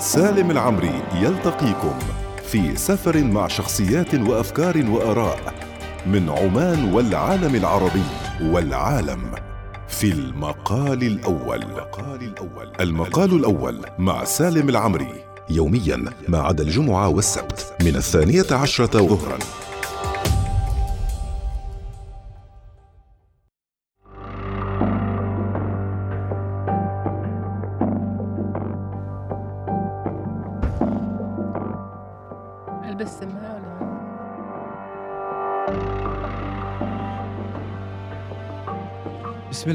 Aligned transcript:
سالم 0.00 0.50
العمري 0.50 1.02
يلتقيكم 1.14 1.98
في 2.50 2.76
سفر 2.76 3.24
مع 3.24 3.48
شخصيات 3.48 4.14
وأفكار 4.14 4.90
وآراء 4.90 5.54
من 6.06 6.30
عمان 6.30 6.92
والعالم 6.92 7.54
العربي 7.54 8.02
والعالم 8.42 9.34
في 9.88 10.12
المقال 10.12 11.02
الأول. 11.02 11.64
المقال 12.80 13.32
الأول 13.32 13.86
مع 13.98 14.24
سالم 14.24 14.68
العمري 14.68 15.24
يوميا 15.50 16.04
ما 16.28 16.38
عدا 16.38 16.62
الجمعة 16.64 17.08
والسبت 17.08 17.74
من 17.82 17.96
الثانية 17.96 18.46
عشرة 18.50 18.98
ظهرا. 19.06 19.38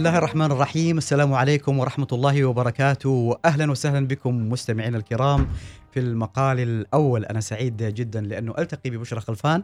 الله 0.06 0.18
الرحمن 0.18 0.52
الرحيم. 0.52 0.98
السلام 0.98 1.34
عليكم 1.34 1.80
ورحمة 1.80 2.08
الله 2.12 2.46
وبركاته. 2.46 3.38
أهلا 3.46 3.72
وسهلا 3.72 4.08
بكم 4.08 4.50
مستمعينا 4.50 4.98
الكرام 4.98 5.48
في 5.92 6.00
المقال 6.00 6.60
الأول. 6.60 7.26
أنا 7.26 7.40
سعيد 7.40 7.84
جدا 7.84 8.22
لأنه 8.22 8.54
ألتقي 8.58 8.90
ببشرى 8.90 9.20
خلفان 9.20 9.64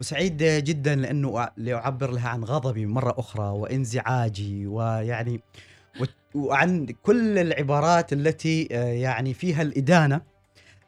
وسعيد 0.00 0.36
جدا 0.42 0.94
لأنه 0.94 1.44
أع- 1.46 1.50
لأعبر 1.56 2.10
لها 2.10 2.28
عن 2.28 2.44
غضبي 2.44 2.86
مرة 2.86 3.14
أخرى 3.18 3.44
وإنزعاجي 3.48 4.66
ويعني 4.66 5.40
وعن 6.34 6.86
كل 7.02 7.38
العبارات 7.38 8.12
التي 8.12 8.68
آه، 8.72 8.84
يعني 8.84 9.34
فيها 9.34 9.62
الإدانة 9.62 10.20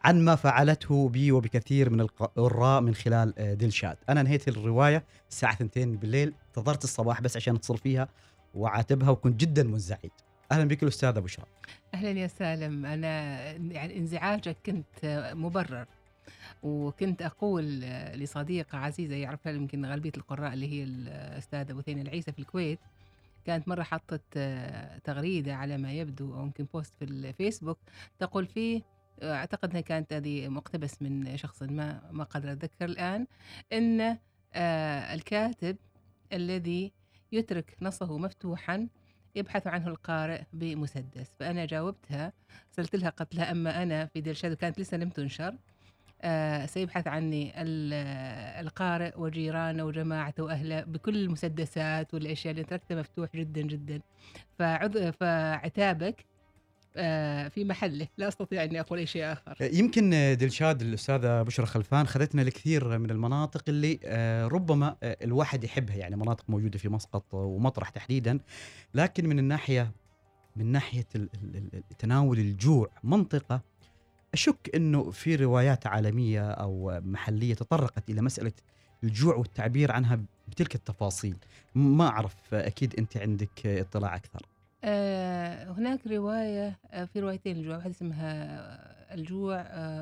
عن 0.04 0.24
ما 0.24 0.34
فعلته 0.34 1.08
بي 1.08 1.32
وبكثير 1.32 1.90
من 1.90 2.00
القراء 2.00 2.80
من 2.80 2.94
خلال 2.94 3.34
آه، 3.38 3.54
دلشاد. 3.54 3.96
أنا 4.08 4.22
نهيت 4.22 4.48
الرواية 4.48 5.04
الساعة 5.30 5.52
2 5.60 5.96
بالليل. 5.96 6.32
انتظرت 6.48 6.84
الصباح 6.84 7.20
بس 7.20 7.36
عشان 7.36 7.54
اتصل 7.54 7.78
فيها. 7.78 8.08
وعاتبها 8.54 9.10
وكنت 9.10 9.40
جدا 9.40 9.62
منزعج. 9.62 10.10
أهلا 10.52 10.64
بك 10.64 10.82
الاستاذه 10.82 11.18
بشرى 11.18 11.46
أهلا 11.94 12.10
يا 12.10 12.26
سالم. 12.26 12.86
أنا 12.86 13.42
يعني 13.52 13.98
انزعاجك 13.98 14.56
كنت 14.66 15.30
مبرر 15.34 15.86
وكنت 16.62 17.22
أقول 17.22 17.80
لصديقه 18.14 18.78
عزيزه 18.78 19.14
يعرفها 19.14 19.52
يمكن 19.52 19.86
غالبية 19.86 20.12
القراء 20.16 20.52
اللي 20.52 20.68
هي 20.72 20.84
الأستاذة 20.84 21.72
بثينه 21.72 22.02
العيسى 22.02 22.32
في 22.32 22.38
الكويت 22.38 22.78
كانت 23.46 23.68
مرة 23.68 23.82
حطت 23.82 24.38
تغريدة 25.04 25.54
على 25.54 25.78
ما 25.78 25.92
يبدو 25.92 26.34
أو 26.34 26.42
يمكن 26.42 26.66
بوست 26.74 26.94
في 26.98 27.04
الفيسبوك 27.04 27.78
تقول 28.18 28.46
فيه 28.46 28.82
أعتقد 29.22 29.70
أنها 29.70 29.80
كانت 29.80 30.12
هذه 30.12 30.48
مقتبس 30.48 31.02
من 31.02 31.36
شخص 31.36 31.62
ما 31.62 32.02
ما 32.10 32.24
قادر 32.24 32.52
أتذكر 32.52 32.84
الآن 32.84 33.26
أن 33.72 34.00
آه، 34.54 35.14
الكاتب 35.14 35.76
الذي 36.32 36.92
يترك 37.34 37.76
نصه 37.82 38.18
مفتوحا 38.18 38.88
يبحث 39.34 39.66
عنه 39.66 39.88
القارئ 39.88 40.42
بمسدس. 40.52 41.32
فأنا 41.40 41.64
جاوبتها 41.64 42.32
أرسلت 42.68 42.96
لها 42.96 43.10
قلت 43.10 43.34
لها 43.34 43.50
أما 43.50 43.82
أنا 43.82 44.06
في 44.06 44.20
دلشاد 44.20 44.52
كانت 44.54 44.80
لسه 44.80 44.96
لم 44.96 45.08
تنشر 45.10 45.54
آه 46.22 46.66
سيبحث 46.66 47.06
عني 47.06 47.62
ال- 47.62 47.92
القارئ 48.66 49.12
وجيرانه 49.20 49.84
وجماعته 49.84 50.42
وأهله 50.44 50.80
بكل 50.80 51.16
المسدسات 51.16 52.14
والأشياء 52.14 52.52
اللي 52.52 52.64
تركته 52.64 52.94
مفتوح 52.94 53.28
جدا 53.34 53.60
جدا. 53.62 54.00
فعذ 54.58 55.12
فعتابك 55.12 56.24
في 56.94 57.64
محله 57.64 58.08
لا 58.18 58.28
أستطيع 58.28 58.64
أني 58.64 58.80
أقول 58.80 58.98
أي 58.98 59.06
شيء 59.06 59.32
آخر. 59.32 59.56
يمكن 59.60 60.10
دلشاد 60.40 60.82
الأستاذة 60.82 61.42
بشرى 61.42 61.66
خلفان 61.66 62.06
خذتنا 62.06 62.42
لكثير 62.42 62.98
من 62.98 63.10
المناطق 63.10 63.62
اللي 63.68 64.00
آه، 64.04 64.46
ربما 64.46 64.96
آه، 65.02 65.16
الواحد 65.22 65.64
يحبها. 65.64 65.96
يعني 65.96 66.16
مناطق 66.16 66.44
موجودة 66.48 66.78
في 66.78 66.88
مسقط 66.88 67.24
ومطرح 67.34 67.88
تحديدا. 67.88 68.38
لكن 68.94 69.28
من 69.28 69.38
الناحية 69.38 69.92
من 70.56 70.66
ناحية 70.72 71.06
تناول 71.98 72.38
الجوع 72.38 72.90
منطقة 73.04 73.60
أشك 74.34 74.70
إنه 74.74 75.10
في 75.10 75.36
روايات 75.36 75.86
عالمية 75.86 76.50
أو 76.50 77.00
محلية 77.04 77.54
تطرقت 77.54 78.10
إلى 78.10 78.22
مسألة 78.22 78.52
الجوع 79.04 79.34
والتعبير 79.34 79.92
عنها 79.92 80.20
بتلك 80.48 80.74
التفاصيل. 80.74 81.36
ما 81.74 82.06
أعرف 82.08 82.54
أكيد 82.54 82.94
أنت 82.98 83.16
عندك 83.16 83.66
اطلاع 83.66 84.16
أكثر. 84.16 84.42
آه، 84.86 85.70
هناك 85.72 86.06
رواية 86.06 86.78
آه، 86.90 87.04
في 87.04 87.20
روايتين 87.20 87.56
الجوع 87.56 87.76
واحدة 87.76 87.90
اسمها 87.90 88.32
آه، 89.10 89.14
الجوع 89.14 89.56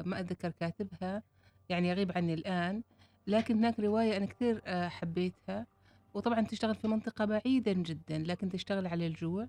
ما 0.07 0.21
أتذكر 0.21 0.51
كاتبها 0.51 1.23
يعني 1.69 1.89
يغيب 1.89 2.13
عني 2.17 2.35
الآن 2.35 2.83
لكن 3.27 3.57
هناك 3.59 3.81
رواية 3.81 4.17
أنا 4.17 4.27
كثير 4.27 4.63
حبيتها. 4.89 5.67
وطبعا 6.15 6.41
تشتغل 6.41 6.75
في 6.75 6.89
منطقة 6.89 7.25
بعيدا 7.25 7.73
جدا 7.73 8.19
لكن 8.19 8.49
تشتغل 8.49 8.87
على 8.87 9.07
الجوع 9.07 9.49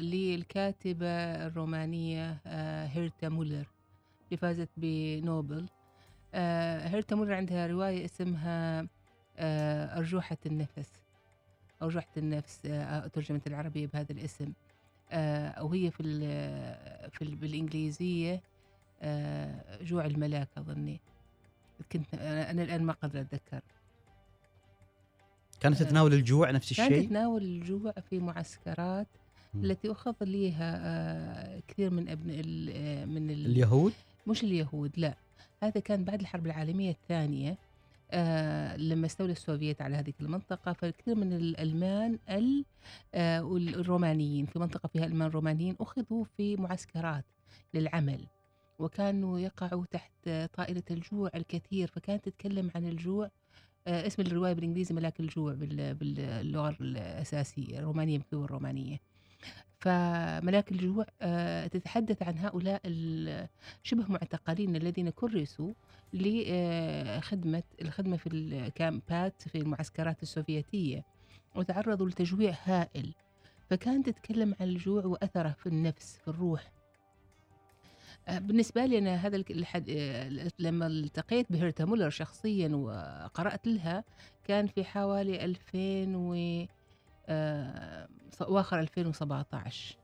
للكاتبة 0.00 1.06
الرومانية 1.46 2.40
هيرتا 2.86 3.28
مولر 3.28 3.66
اللي 4.26 4.36
فازت 4.36 4.68
بنوبل. 4.76 5.68
هيرتا 6.84 7.16
مولر 7.16 7.34
عندها 7.34 7.66
رواية 7.66 8.04
اسمها 8.04 8.86
أرجوحة 9.98 10.36
النفس. 10.46 11.01
أرجوحة 11.82 12.06
النفس 12.16 12.60
آه، 12.66 13.06
ترجمت 13.06 13.46
العربية 13.46 13.86
بهذا 13.86 14.12
الاسم. 14.12 14.52
آه، 15.12 15.64
وهي 15.64 15.90
في 15.90 16.02
ال 16.02 16.20
في 17.10 17.22
ال 17.22 17.36
بالإنجليزية 17.36 18.40
آه، 19.02 19.82
جوع 19.82 20.04
الملاك 20.06 20.48
أظني. 20.58 21.00
كنت 21.92 22.14
أنا 22.14 22.62
الآن 22.62 22.82
ما 22.82 22.92
قادرة 22.92 23.20
أتذكر. 23.20 23.60
كانت 25.60 25.80
آه، 25.82 25.84
تتناول 25.84 26.14
الجوع 26.14 26.50
نفس 26.50 26.72
كانت 26.72 26.92
الشيء 26.92 27.06
تتناول 27.06 27.42
الجوع 27.42 27.92
في 28.10 28.18
معسكرات. 28.18 29.06
التي 29.54 29.90
أخذ 29.92 30.14
ليها 30.20 30.78
آه، 30.82 31.60
كثير 31.68 31.90
من 31.90 32.08
أبناء 32.08 32.38
آه، 32.38 33.04
من 33.04 33.30
ال- 33.30 33.46
اليهود؟ 33.46 33.92
مش 34.26 34.44
اليهود 34.44 34.90
لا. 34.96 35.14
هذا 35.62 35.80
كان 35.80 36.04
بعد 36.04 36.20
الحرب 36.20 36.46
العالمية 36.46 36.90
الثانية. 36.90 37.50
آه 37.50 37.56
لما 38.76 39.06
استولى 39.06 39.32
السوفييت 39.32 39.82
على 39.82 39.96
هذه 39.96 40.12
المنطقة 40.20 40.72
فكثير 40.72 41.14
من 41.14 41.32
الألمان 41.32 42.18
ال- 42.30 42.64
آه 43.14 43.44
والرومانيين 43.44 44.46
في 44.46 44.58
منطقة 44.58 44.86
فيها 44.86 45.04
ألمان 45.06 45.30
رومانيين 45.30 45.76
أخذوا 45.80 46.24
في 46.36 46.56
معسكرات 46.56 47.24
للعمل 47.74 48.26
وكانوا 48.78 49.38
يقعوا 49.38 49.84
تحت 49.90 50.12
آه، 50.26 50.46
طائلة 50.46 50.82
الجوع 50.90 51.30
الكثير 51.34 51.88
فكانت 51.88 52.24
تتكلم 52.28 52.70
عن 52.74 52.84
الجوع 52.88 53.30
آه 53.86 54.06
اسم 54.06 54.22
الرواية 54.22 54.52
بالإنجليزي 54.52 54.94
ملاك 54.94 55.20
الجوع 55.20 55.54
بال- 55.54 55.94
باللغة 55.94 56.76
الأساسية 56.80 57.78
الرومانية 57.78 58.18
مكتوبة 58.18 58.44
الرومانية 58.44 59.00
فملاك 59.80 60.72
الجوع 60.72 61.06
آه، 61.22 61.66
تتحدث 61.66 62.22
عن 62.22 62.38
هؤلاء 62.38 62.80
شبه 63.82 64.04
معتقلين 64.08 64.76
الذين 64.76 65.10
كرسوا 65.10 65.72
لخدمة 66.12 67.62
الخدمة 67.82 68.16
في 68.16 68.28
الكامبات 68.28 69.42
في 69.42 69.58
المعسكرات 69.58 70.22
السوفيتية 70.22 71.04
وتعرضوا 71.54 72.08
لتجويع 72.08 72.54
هائل. 72.64 73.14
فكانت 73.70 74.08
تتكلم 74.08 74.54
عن 74.60 74.68
الجوع 74.68 75.04
وأثره 75.04 75.56
في 75.58 75.66
النفس 75.66 76.18
في 76.24 76.28
الروح. 76.28 76.72
آه، 78.28 78.38
بالنسبة 78.38 78.86
لي 78.86 78.98
أنا 78.98 79.14
هذا 79.14 79.36
الحد... 79.36 79.86
آه، 79.90 80.50
لما 80.58 80.86
التقيت 80.86 81.52
بهيرتا 81.52 81.84
مولر 81.84 82.10
شخصيا 82.10 82.68
وقرأت 82.68 83.66
لها 83.66 84.04
كان 84.44 84.66
في 84.66 84.84
حوالي 84.84 85.44
2000 85.44 86.16
و 86.16 86.64
آه، 87.28 88.08
أواخر 88.40 88.80
2017 88.80 89.96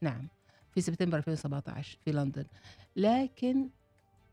نعم 0.00 0.28
في 0.74 0.80
سبتمبر 0.80 1.18
2017 1.18 1.98
في 2.04 2.12
لندن. 2.12 2.44
لكن 2.96 3.68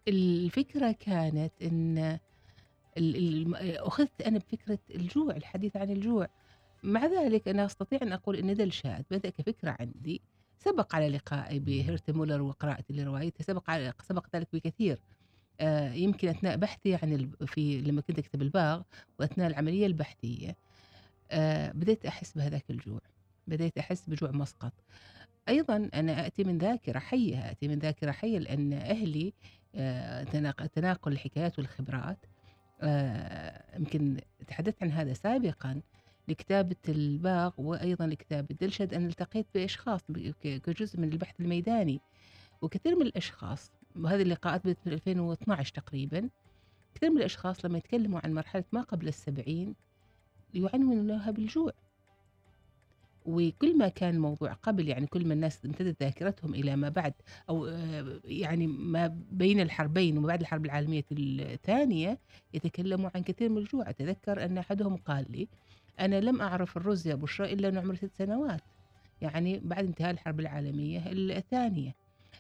الفكرة 0.08 0.92
كانت 0.92 1.52
إن 1.62 1.98
ال- 2.98 3.16
ال- 3.16 3.78
أخذت 3.78 4.22
أنا 4.22 4.38
بفكرة 4.40 4.80
الجوع 4.96 5.36
الحديث 5.36 5.78
عن 5.78 5.90
الجوع. 5.90 6.28
مع 6.84 7.06
ذلك 7.06 7.48
أنا 7.48 7.66
أستطيع 7.66 8.00
أن 8.02 8.12
أقول 8.14 8.36
أن 8.36 8.54
دلشاد 8.54 9.06
بدأ 9.12 9.30
كفكرة 9.30 9.78
عندي 9.80 10.22
سبق 10.60 10.96
على 10.96 11.10
لقائي 11.10 11.60
بهيرت 11.60 12.12
مولر 12.12 12.42
وقراءتي 12.42 12.94
لروايته 12.94 13.44
سبق 13.44 13.70
على 13.70 13.94
سبق 14.04 14.26
ذلك 14.36 14.48
بكثير. 14.54 15.00
آه، 15.60 15.94
يمكن 15.94 16.28
أثناء 16.28 16.58
بحثي 16.58 16.96
عن 16.96 17.14
ال- 17.14 17.48
في 17.48 17.82
لما 17.82 18.02
كنت 18.02 18.20
أكتب 18.20 18.42
الباغ 18.42 18.82
وأثناء 19.20 19.48
العملية 19.48 19.86
البحثية 19.86 20.56
آه، 21.32 21.72
بديت 21.72 22.06
أحس 22.06 22.34
بهذاك 22.34 22.66
الجوع. 22.70 23.00
بديت 23.48 23.78
أحس 23.78 24.10
بجوع 24.10 24.32
مسقط. 24.32 24.74
أيضا 25.50 25.90
أنا 25.94 26.28
أتي 26.28 26.44
من 26.44 26.58
ذاكرة 26.58 27.00
حية 27.00 27.52
أتي 27.52 27.68
من 27.68 27.80
ذاكرة 27.80 28.12
حية 28.12 28.40
لأن 28.40 28.74
أهلي 28.74 29.34
تناقل 30.76 31.12
الحكايات 31.12 31.60
والخبرات. 31.60 32.18
آه، 32.82 33.78
يمكن 33.78 34.18
تحدثت 34.48 34.84
عن 34.84 34.92
هذا 34.92 35.14
سابقا 35.14 35.82
لكتابة 36.28 36.76
الباغ 36.90 37.54
وأيضا 37.58 38.08
لكتابة 38.08 38.56
دلشد. 38.62 38.94
أنا 38.94 39.08
التقيت 39.08 39.48
بأشخاص 39.56 40.02
كجزء 40.44 41.00
من 41.00 41.12
البحث 41.12 41.42
الميداني 41.42 42.02
وكثير 42.62 42.96
من 42.96 43.02
الأشخاص 43.02 43.72
وهذه 43.96 44.22
اللقاءات 44.22 44.64
بدأت 44.64 44.78
من 44.86 44.94
2012 44.94 45.74
تقريبا. 45.74 46.30
كثير 46.96 47.10
من 47.10 47.18
الأشخاص 47.18 47.66
لما 47.66 47.78
يتكلموا 47.78 48.20
عن 48.24 48.34
مرحلة 48.34 48.64
ما 48.72 48.82
قبل 48.82 49.08
السبعين 49.08 49.76
يعنون 50.54 51.08
لها 51.08 51.32
بالجوع. 51.32 51.72
وكل 53.26 53.78
ما 53.78 53.88
كان 53.88 54.16
الموضوع 54.16 54.54
قبل 54.54 54.88
يعني 54.88 55.08
كل 55.08 55.28
ما 55.28 55.34
الناس 55.34 55.66
امتدت 55.66 56.04
ذاكرتهم 56.04 56.54
إلى 56.56 56.76
ما 56.76 56.90
بعد 56.90 57.14
أو 57.50 57.66
آه، 57.68 58.20
يعني 58.26 58.68
ما 58.68 59.08
بين 59.32 59.60
الحربين 59.60 60.18
وما 60.18 60.28
بعد 60.28 60.42
الحرب 60.42 60.66
العالمية 60.66 61.04
الثانية 61.12 62.20
يتكلموا 62.54 63.10
عن 63.16 63.24
كثير 63.24 63.50
من 63.50 63.58
الجوع. 63.58 63.90
أتذكر 63.90 64.46
أن 64.46 64.58
أحدهم 64.58 64.98
قال 64.98 65.26
لي 65.30 65.48
أنا 66.00 66.20
لم 66.20 66.42
أعرف 66.42 66.78
الرز 66.78 67.08
يا 67.08 67.16
بشرى 67.16 67.54
إلا 67.54 67.80
عمري 67.80 67.98
ست 67.98 68.12
سنوات 68.18 68.62
يعني 69.22 69.62
بعد 69.64 69.86
انتهاء 69.86 70.12
الحرب 70.12 70.40
العالمية 70.40 71.12
الثانية. 71.12 71.96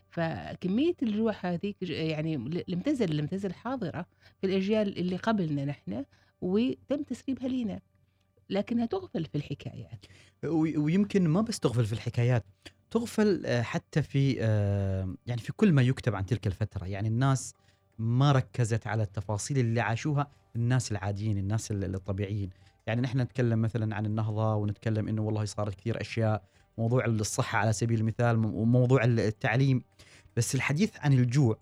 فكمية 0.09 0.93
الجوع 1.03 1.33
هذه 1.41 1.73
يعني 1.81 2.63
لم 2.67 2.79
تزل 2.79 3.17
لم 3.17 3.27
تزل 3.27 3.53
حاضرة 3.53 4.05
في 4.41 4.47
الأجيال 4.47 4.97
اللي 4.97 5.15
قبلنا 5.15 5.65
نحن 5.65 6.05
وتم 6.41 7.03
تسريبها 7.03 7.47
لنا. 7.47 7.79
لكنها 8.53 8.85
تغفل 8.85 9.25
في 9.25 9.35
الحكايات. 9.35 10.05
ويمكن 10.77 11.27
ما 11.27 11.41
بس 11.41 11.59
تغفل 11.59 11.85
في 11.85 11.93
الحكايات 11.93 12.45
تغفل 12.91 13.43
آه، 13.45 13.61
حتى 13.61 14.01
في 14.01 14.37
آه، 14.39 15.15
يعني 15.27 15.41
في 15.41 15.53
كل 15.53 15.73
ما 15.73 15.81
يكتب 15.81 16.15
عن 16.15 16.25
تلك 16.25 16.47
الفترة. 16.47 16.85
يعني 16.85 17.07
الناس 17.07 17.53
ما 17.99 18.31
ركزت 18.31 18.87
على 18.87 19.03
التفاصيل 19.03 19.57
اللي 19.57 19.81
عاشوها 19.81 20.27
الناس 20.55 20.91
العاديين 20.91 21.37
الناس 21.37 21.71
الطبيعيين. 21.71 22.49
يعني 22.87 23.01
نحن 23.01 23.19
نتكلم 23.19 23.61
مثلا 23.61 23.95
عن 23.95 24.05
النهضة 24.05 24.55
ونتكلم 24.55 25.07
إنه 25.07 25.21
والله 25.21 25.45
صارت 25.45 25.75
كثير 25.75 26.01
أشياء 26.01 26.43
موضوع 26.77 27.05
الصحة 27.05 27.57
على 27.57 27.73
سبيل 27.73 27.99
المثال 27.99 28.45
وموضوع 28.45 29.03
التعليم. 29.03 29.83
بس 30.37 30.55
الحديث 30.55 30.91
عن 30.99 31.13
الجوع 31.13 31.57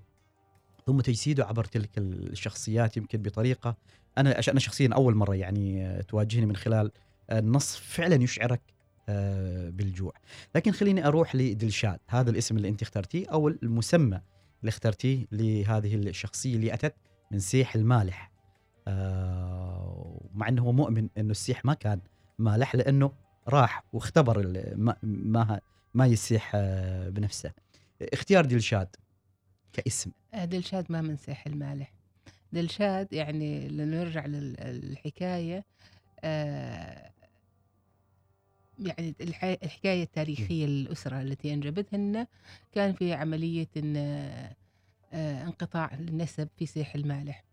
ثم 0.92 1.02
تجسيده 1.02 1.46
عبر 1.46 1.64
تلك 1.64 1.90
الشخصيات 1.98 2.98
يمكن 2.98 3.22
بطريقة. 3.22 3.76
أنا 4.18 4.40
أنا 4.50 4.60
شخصيا 4.60 4.90
أول 4.94 5.16
مرة 5.16 5.36
يعني 5.36 5.86
آه، 5.86 6.02
تواجهني 6.02 6.46
من 6.46 6.56
خلال 6.56 6.92
النص 7.32 7.76
فعلا 7.76 8.24
يشعرك 8.24 8.62
آه، 9.10 9.70
بالجوع. 9.70 10.14
لكن 10.56 10.72
خليني 10.72 11.08
أروح 11.08 11.36
لدلشاد. 11.36 12.00
هذا 12.08 12.30
الاسم 12.30 12.58
اللي 12.58 12.70
أنت 12.70 12.82
اخترتيه 12.82 13.28
أو 13.28 13.48
المسمى 13.48 14.22
اللي 14.62 14.70
اخترتيه 14.70 15.26
لهذه 15.32 15.96
الشخصية 15.96 16.56
اللي 16.56 16.74
أتت 16.74 16.96
من 17.32 17.40
سيح 17.40 17.76
المالح. 17.76 18.32
آه، 18.88 20.30
مع 20.34 20.48
إنه 20.48 20.62
هو 20.62 20.72
مؤمن 20.72 21.08
إنه 21.18 21.32
السيح 21.32 21.66
ما 21.66 21.74
كان 21.74 22.00
مالح 22.40 22.76
لأنه 22.76 23.12
راح 23.48 23.84
واختبر 23.94 24.64
ما 25.04 25.62
ما 25.94 26.06
يسيح 26.06 26.52
بنفسه. 27.08 27.52
اختيار 28.02 28.46
دلشاد. 28.46 28.96
كاسم. 29.74 30.12
دلشاد 30.44 30.86
ما 30.90 31.02
من 31.02 31.18
سيح 31.18 31.48
المالح. 31.48 31.94
دلشاد 32.54 33.14
يعني 33.14 33.68
لنرجع 33.68 34.26
للحكاية 34.26 35.66
آه 36.24 37.12
يعني 38.80 39.16
الحكاية 39.22 40.04
التاريخية 40.04 40.66
للأسرة 40.66 41.22
التي 41.22 41.54
أنجبتهن. 41.54 42.28
كان 42.72 42.94
في 42.94 43.14
عملية 43.14 43.68
إن 43.78 43.96
آه 45.14 45.44
انقطاع 45.44 45.94
النسب 45.94 46.50
في 46.58 46.66
سيح 46.66 46.96
المالح. 46.96 47.44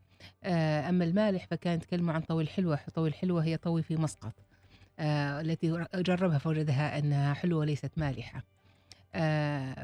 آه 0.45 0.89
أما 0.89 1.05
المالح 1.05 1.47
فكان 1.47 1.75
يتكلموا 1.75 2.15
عن 2.15 2.21
طوي 2.21 2.43
الحلوة 2.43 2.79
طوي 2.95 3.09
الحلوة 3.09 3.45
هي 3.45 3.57
طوي 3.57 3.83
في 3.83 3.97
مسقط. 3.97 4.33
آه 4.99 5.41
التي 5.41 5.87
جربها 5.95 6.39
فوجدها 6.39 6.99
أنها 6.99 7.35
حلوة 7.35 7.65
ليست 7.65 7.91
مالحة. 7.97 8.39
آه 8.39 8.58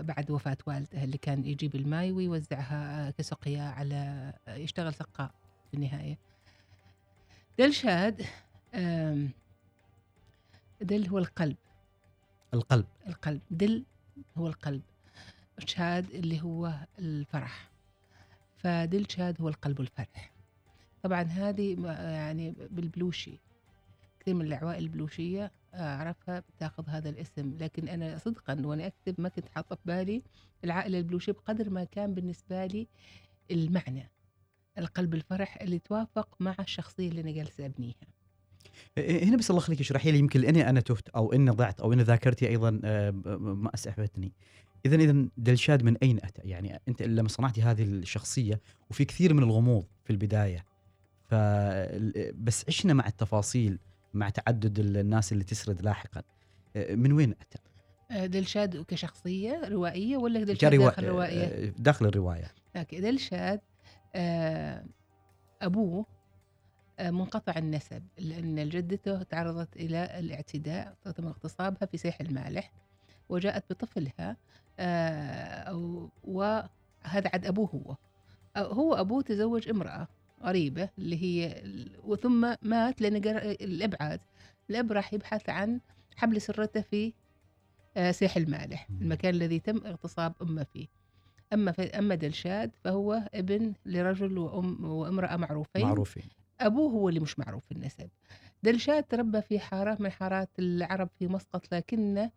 بعد 0.01 0.31
وفاة 0.31 0.57
والده 0.67 1.05
اللي 1.05 1.19
كان 1.19 1.45
يجيب 1.45 1.75
الماي 1.75 2.13
ويوزعها 2.13 3.11
كسقيا 3.11 3.63
على 3.63 4.33
يشتغل 4.49 4.95
سقاء 4.95 5.35
في 5.71 5.75
النهاية. 5.77 6.19
دلشاد 7.59 8.23
آه 8.75 9.29
دل 10.81 11.09
هو 11.09 11.19
القلب. 11.19 11.57
القلب. 12.55 12.87
القلب. 13.07 13.41
دل 13.51 13.85
هو 14.37 14.47
القلب. 14.47 14.83
شاد 15.67 16.11
اللي 16.11 16.43
هو 16.43 16.75
الفرح. 16.99 17.71
فدل 18.57 19.07
شاد 19.11 19.41
هو 19.43 19.49
القلب 19.49 19.79
والفرح. 19.81 20.31
طبعا 21.03 21.23
هذه 21.23 21.87
يعني 21.99 22.55
بالبلوشي. 22.71 23.41
كثير 24.25 24.35
من 24.35 24.47
العوائل 24.47 24.83
البلوشية 24.83 25.53
أعرفها 25.75 26.41
بتاخذ 26.41 26.85
هذا 26.89 27.09
الاسم 27.09 27.57
لكن 27.61 27.89
أنا 27.89 28.19
صدقا 28.19 28.63
وأنا 28.65 28.87
أكتب 28.87 29.15
ما 29.19 29.29
كنت 29.29 29.49
حاطة 29.49 29.77
في 29.77 29.83
بالي 29.85 30.23
العائلة 30.65 30.99
البلوشية 30.99 31.33
بقدر 31.33 31.71
ما 31.71 31.85
كان 31.85 32.15
بالنسبة 32.15 32.67
لي 32.67 32.89
المعنى 33.51 34.11
القلب 34.79 35.15
الفرح 35.15 35.59
اللي 35.61 35.79
توافق 35.79 36.37
مع 36.41 36.57
الشخصية 36.61 37.09
اللي 37.09 37.21
أنا 37.21 37.31
جالسة 37.31 37.67
أبنيها 37.67 37.95
هنا 38.99 39.37
بس 39.37 39.51
الله 39.51 39.63
يخليك 39.63 39.81
اشرحي 39.81 40.13
لي 40.13 40.19
يمكن 40.19 40.41
لأني 40.41 40.71
أنا 40.71 40.81
تهت 40.81 41.09
أو 41.09 41.33
إني 41.33 41.51
ضعت 41.51 41.81
أو 41.81 41.93
ان 41.93 42.01
ذاكرتي 42.01 42.49
أيضا 42.49 42.81
آه، 42.85 43.11
ما 43.39 43.71
أسعفتني. 43.75 44.33
اذا 44.87 44.97
اذا 44.97 45.29
دلشاد 45.37 45.83
من 45.83 45.97
أين 45.97 46.19
أتى؟ 46.23 46.43
يعني 46.45 46.81
أنت 46.89 47.03
لما 47.03 47.29
صنعتي 47.29 47.63
هذه 47.63 47.83
الشخصية 47.83 48.61
وفي 48.91 49.05
كثير 49.05 49.35
من 49.35 49.43
الغموض 49.43 49.85
في 50.05 50.11
البداية 50.11 50.65
ف 51.29 51.35
بس 52.35 52.65
عشنا 52.69 52.95
مع 52.95 53.07
التفاصيل 53.07 53.79
مع 54.15 54.31
تعدد 54.31 54.79
الناس 54.79 55.33
اللي 55.33 55.45
تسرد 55.45 55.83
لاحقا 55.83 56.23
آه، 56.77 56.95
من 56.95 57.13
وين 57.13 57.31
أتى؟ 57.31 57.59
آه، 58.11 58.27
دلشاد 58.27 58.85
كشخصية 58.85 59.69
روائية 59.69 60.17
ولا 60.17 60.45
دلشاد 60.45 60.75
روا... 60.75 60.85
داخل 60.85 61.05
الروايه؟ 61.05 61.45
آه، 61.45 61.73
داخل 61.79 62.07
الرواية 62.07 62.51
أوكي 62.77 63.01
دلشاد 63.01 63.61
أبوه 65.63 66.07
منقطع 67.01 67.53
النسب 67.57 68.03
لأن 68.19 68.69
جدته 68.69 69.23
تعرضت 69.23 69.77
إلى 69.77 70.19
الاعتداء 70.19 70.95
تم 71.17 71.27
اغتصابها 71.27 71.87
في 71.87 71.97
سيح 71.97 72.21
المالح 72.21 72.73
وجاءت 73.29 73.65
بطفلها 73.71 74.37
وهذا 76.25 77.31
عد 77.35 77.47
أبوه 77.47 77.69
هو 77.75 77.97
هو 78.57 78.95
أبوه 78.95 79.23
تزوج 79.23 79.69
امرأة 79.69 80.09
قريبة 80.43 80.89
اللي 80.99 81.23
هي 81.23 81.63
وثم 82.05 82.55
مات 82.63 83.01
لأن 83.01 83.17
الإبعاد. 83.61 84.21
الأب 84.71 84.93
راح 84.93 85.15
يبحث 85.15 85.49
عن 85.51 85.81
حبل 86.17 86.41
سرته 86.41 86.81
في 86.81 87.13
آه، 87.97 88.11
سيح 88.11 88.37
المالح 88.37 88.89
المكان 89.01 89.35
الذي 89.35 89.59
تم 89.61 89.87
اغتصاب 89.87 90.35
أمه 90.43 90.65
فيه. 90.65 90.87
أما 91.53 91.73
في 91.73 91.83
أما 91.83 92.15
دلشاد 92.15 92.71
فهو 92.85 93.29
ابن 93.35 93.73
لرجل 93.87 94.39
وأم 94.39 94.85
وامرأة 94.85 95.37
معروفين. 95.37 95.83
معروفين. 95.83 96.25
أبوه 96.61 96.93
هو 96.93 97.09
اللي 97.09 97.21
مش 97.21 97.39
معروف 97.39 97.65
في 97.67 97.73
النسب. 97.73 98.09
دلشاد 98.63 99.05
تربى 99.05 99.43
في 99.43 99.59
حارة 99.59 99.97
من 100.01 100.11
حارات 100.11 100.51
العرب 100.59 101.09
في 101.19 101.29
مسقط 101.29 101.75
لكن 101.75 102.31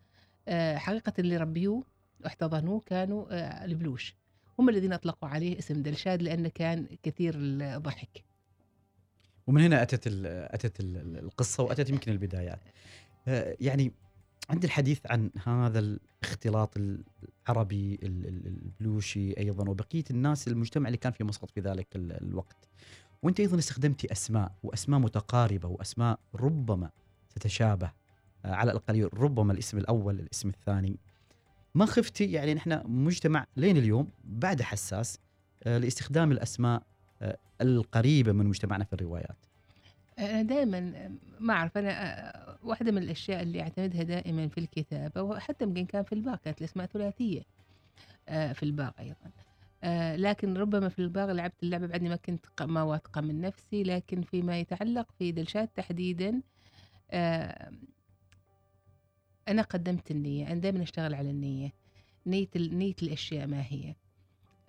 آه، 0.48 0.78
حقيقة 0.78 1.14
اللي 1.20 1.38
ربيوه 1.38 1.84
واحتضنوه 2.24 2.82
كانوا 2.86 3.26
آه، 3.32 3.66
البلوش. 3.66 4.16
هم 4.60 4.70
الذين 4.70 4.94
أطلقوا 4.94 5.30
عليه 5.30 5.60
اسم 5.60 5.82
دلشاد 5.82 6.22
لأنه 6.22 6.50
كان 6.50 6.88
كثير 7.04 7.34
الضحك. 7.38 8.24
ومن 9.48 9.62
هنا 9.62 9.82
أتت 9.82 10.08
أتت 10.08 10.80
القصة 10.80 11.64
وأتت 11.64 11.90
يمكن 11.90 12.12
البدايات. 12.12 12.60
آه، 13.28 13.58
يعني 13.60 13.92
عند 14.50 14.64
الحديث 14.64 15.00
عن 15.06 15.32
هذا 15.46 15.80
الاختلاط 15.80 16.74
العربي 16.78 18.00
البلوشي 18.04 19.38
أيضا 19.38 19.70
وبقية 19.70 20.04
الناس 20.12 20.48
المجتمع 20.48 20.88
اللي 20.88 20.98
كان 20.98 21.12
في 21.12 21.24
مسقط 21.24 21.52
في 21.52 21.60
ذلك 21.60 21.88
الوقت. 21.96 22.68
وأنت 23.24 23.40
أيضا 23.40 23.58
استخدمتي 23.58 24.12
أسماء 24.12 24.52
وأسماء 24.64 25.00
متقاربة 25.00 25.70
وأسماء 25.70 26.20
ربما 26.36 26.90
تتشابه 27.36 27.92
آه، 28.46 28.54
على 28.54 28.72
الأقل 28.72 29.10
ربما 29.14 29.54
الاسم 29.54 29.78
الأول 29.78 30.20
الاسم 30.20 30.50
الثاني. 30.50 31.00
ما 31.76 31.86
خفتي؟ 31.86 32.32
يعني 32.32 32.54
نحن 32.54 32.82
مجتمع 32.86 33.46
لين 33.56 33.78
اليوم 33.78 34.10
بعد 34.24 34.62
حساس 34.62 35.20
آه، 35.64 35.78
لاستخدام 35.78 36.32
الأسماء 36.32 36.84
آه، 37.22 37.38
القريبة 37.62 38.32
من 38.32 38.46
مجتمعنا 38.46 38.84
في 38.84 38.94
الروايات. 38.94 39.38
أنا 40.20 40.42
دائما 40.42 41.10
ما 41.40 41.54
أعرف 41.54 41.78
أنا 41.78 41.90
آه، 41.90 42.58
واحدة 42.64 42.92
من 42.92 43.04
الأشياء 43.04 43.42
اللي 43.42 43.62
أعتمدها 43.62 44.04
دائما 44.04 44.48
في 44.48 44.58
الكتابة 44.58 45.22
وحتى 45.22 45.66
يمكن 45.66 45.86
كان 45.86 46.04
في 46.04 46.14
الباغ 46.14 46.36
كانت 46.36 46.60
الأسماء 46.60 46.88
ثلاثية 46.88 47.42
في 48.28 48.64
الباغ 48.64 48.92
أيضا. 49.00 49.32
لكن 50.16 50.58
ربما 50.58 50.90
في 50.90 51.00
الباغ 51.00 51.32
لعبت 51.32 51.64
اللعبة 51.64 51.88
بعدني 51.88 52.10
ما 52.10 52.16
كنت 52.16 52.46
ما 52.62 52.84
واثقة 52.84 53.22
من 53.22 53.42
نفسي 53.42 53.84
لكن 53.84 54.22
فيما 54.22 54.60
يتعلق 54.60 55.08
في 55.20 55.32
دلشات 55.32 55.70
تحديدا 55.76 56.42
أنا 59.48 59.62
قدمت 59.62 60.12
النية 60.12 60.52
أنا 60.52 60.60
دائما 60.60 60.84
أشتغل 60.84 61.14
على 61.14 61.30
النية 61.30 61.74
نية 62.26 62.48
نية 62.58 62.96
الأشياء 63.04 63.48
ما 63.48 63.62
هي. 63.70 63.96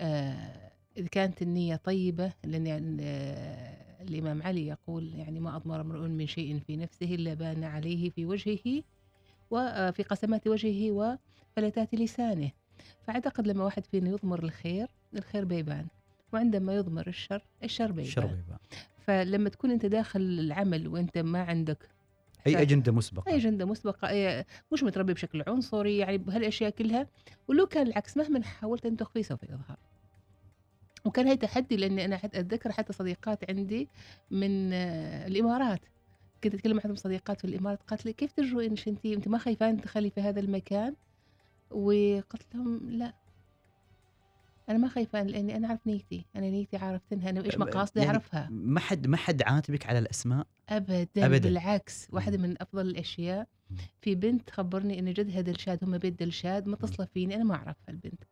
آه 0.00 0.70
إذا 0.97 1.08
كانت 1.08 1.42
النية 1.42 1.76
طيبة 1.76 2.32
لأن 2.44 2.66
يعني 2.66 2.97
آه 3.02 4.02
الإمام 4.02 4.42
علي 4.42 4.66
يقول 4.66 5.14
يعني 5.14 5.40
ما 5.40 5.56
أضمر 5.56 5.80
امرؤ 5.80 6.06
من 6.08 6.26
شيء 6.26 6.58
في 6.58 6.76
نفسه 6.76 7.14
إلا 7.14 7.35
بان 7.35 7.64
عليه 7.64 8.11
في 8.11 8.26
وجهه 8.26 8.82
وفي 9.50 10.02
قسمات 10.02 10.47
وجهه 10.47 10.90
وفلتات 11.56 11.94
لسانه. 11.94 12.50
فأعتقد 13.06 13.47
لما 13.47 13.64
واحد 13.64 13.87
فينا 13.87 14.11
يضمر 14.11 14.44
الخير 14.44 14.88
الخير 15.16 15.44
بيبان. 15.44 15.87
وعندما 16.32 16.76
يضمر 16.76 17.06
الشر 17.06 17.42
الشر 17.64 17.92
بيبان. 17.92 18.11
شربيبة 18.11 18.58
فلما 19.06 19.49
تكون 19.49 19.70
أنت 19.70 19.87
داخل 19.87 20.20
العمل 20.20 20.88
وأنت 20.88 21.18
ما 21.18 21.42
عندك 21.42 21.88
أي 22.47 22.62
أجندة 22.62 22.92
مسبقة. 22.92 23.30
أي 23.30 23.37
أجندة 23.37 23.64
مسبقة. 23.64 24.09
أي 24.09 24.45
مش 24.73 24.83
متربي 24.83 25.12
بشكل 25.14 25.45
عنصري 25.47 25.97
يعني 25.99 26.18
بهالأشياء 26.18 26.71
كلها. 26.71 27.07
ولو 27.49 27.66
كان 27.66 27.87
العكس 27.87 28.16
مهما 28.16 28.42
حاولت 28.45 28.87
أن 28.87 28.97
تخفيه 28.97 29.23
سوف 29.23 29.42
يظهر. 29.42 29.76
وكان 31.04 31.26
هي 31.26 31.37
تحدي 31.37 31.76
لأني 31.76 32.04
أنا 32.04 32.16
حتى 32.16 32.40
أتذكر 32.40 32.73
حتى 32.73 32.92
صديقات 32.92 33.50
عندي 33.50 33.88
من 34.30 34.73
آه، 34.73 35.26
الإمارات. 35.26 35.80
كنت 36.45 36.54
أتكلم 36.54 36.80
مع 36.85 36.95
صديقات 36.95 37.40
في 37.40 37.45
الإمارات. 37.47 37.83
قالت 37.83 38.07
لي 38.07 38.12
كيف 38.12 38.33
تجرؤي 38.33 38.66
إنك 38.66 38.88
أنت 38.88 39.07
أنت 39.07 39.28
ما 39.28 39.38
خايفة 39.38 39.71
أن 39.71 39.80
تدخلي 39.80 40.11
في 40.11 40.21
هذا 40.21 40.40
المكان؟ 40.40 40.95
وقلت 41.71 42.54
لهم 42.54 42.90
لا. 42.90 43.14
أنا 44.68 44.78
ما 44.78 44.88
خايفة 44.88 45.23
لأني 45.23 45.57
أنا 45.57 45.68
أعرف 45.68 45.87
نيتي. 45.87 46.26
أنا 46.37 46.50
نيتي 46.50 46.76
عرفتنها 46.76 47.30
أنا 47.30 47.45
إيش 47.45 47.54
أم- 47.54 47.59
مقاصدي 47.59 48.00
يعني 48.00 48.11
أعرفها. 48.12 48.49
ما 48.50 48.80
حد 48.80 49.07
ما 49.07 49.16
حد 49.16 49.42
عاتبك 49.42 49.87
على 49.87 49.99
الأسماء؟ 49.99 50.47
ابدا, 50.68 51.26
أبداً. 51.26 51.38
بالعكس 51.48 52.08
واحدة. 52.12 52.38
من 52.38 52.62
أفضل 52.62 52.87
الأشياء. 52.87 53.46
في 54.00 54.14
بنت 54.14 54.50
خبرني 54.50 54.98
ان 54.98 55.12
جدها 55.12 55.40
دلشاد 55.40 55.84
هم 55.84 55.98
بيت 55.98 56.20
دلشاد 56.20 56.66
متصله 56.68 57.06
فيني 57.06 57.34
أنا 57.37 57.44
ما 57.44 57.54
اعرفها 57.54 57.84
البنت 57.88 58.22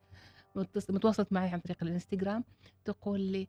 متواصلت 0.91 1.33
معي 1.33 1.49
عن 1.49 1.61
طريق 1.61 1.83
الإنستغرام 1.83 2.45
تقول 2.85 3.21
لي 3.21 3.49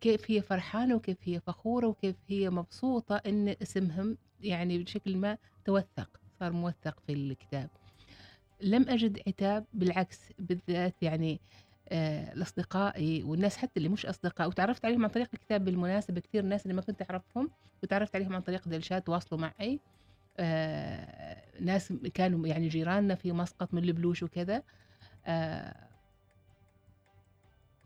كيف 0.00 0.30
هي 0.30 0.42
فرحانة 0.42 0.94
وكيف 0.94 1.16
هي 1.24 1.40
فخورة 1.40 1.86
وكيف 1.86 2.16
هي 2.28 2.50
مبسوطة 2.50 3.16
إن 3.16 3.48
اسمهم 3.62 4.16
يعني 4.40 4.78
بشكل 4.78 5.16
ما 5.16 5.38
توثق 5.64 6.20
صار 6.40 6.52
موثق 6.52 7.00
في 7.06 7.12
الكتاب 7.12 7.70
لم 8.60 8.88
أجد 8.88 9.20
عتاب 9.26 9.64
بالعكس 9.74 10.18
بالذات 10.38 10.94
يعني 11.02 11.40
آه، 11.92 12.32
الأصدقائي 12.32 13.22
والناس 13.22 13.56
حتى 13.56 13.72
اللي 13.76 13.88
مش 13.88 14.06
أصدقاء. 14.06 14.48
وتعرفت 14.48 14.84
عليهم 14.84 15.04
عن 15.04 15.10
طريق 15.10 15.28
الكتاب 15.34 15.64
بالمناسبة 15.64 16.20
كثير 16.20 16.44
ناس 16.44 16.62
اللي 16.62 16.74
ما 16.74 16.82
كنت 16.82 17.02
أعرفهم. 17.02 17.50
وتعرفت 17.82 18.16
عليهم 18.16 18.34
عن 18.34 18.40
طريق 18.40 18.68
دلشات 18.68 19.06
تواصلوا 19.06 19.40
معي. 19.40 19.80
آه، 20.38 21.42
ناس 21.60 21.92
كانوا 22.14 22.46
يعني 22.46 22.68
جيراننا 22.68 23.14
في 23.14 23.32
مسقط 23.32 23.74
من 23.74 23.84
البلوش 23.84 24.22
وكذا. 24.22 24.62
آه، 25.26 25.88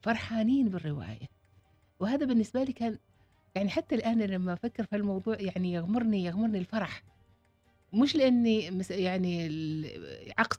فرحانين 0.02 0.68
بالرواية. 0.68 1.26
وهذا 2.00 2.26
بالنسبة 2.26 2.62
لي 2.64 2.72
كان 2.72 2.98
يعني 3.54 3.70
حتى 3.70 3.94
الآن 3.94 4.22
لما 4.22 4.52
أفكر 4.52 4.84
في 4.84 4.96
الموضوع 4.96 5.36
يعني 5.40 5.72
يغمرني 5.72 6.24
يغمرني 6.24 6.58
الفرح. 6.58 7.02
مش 7.92 8.16
لأني 8.16 8.82
يعني 8.90 9.48
عكس 10.38 10.58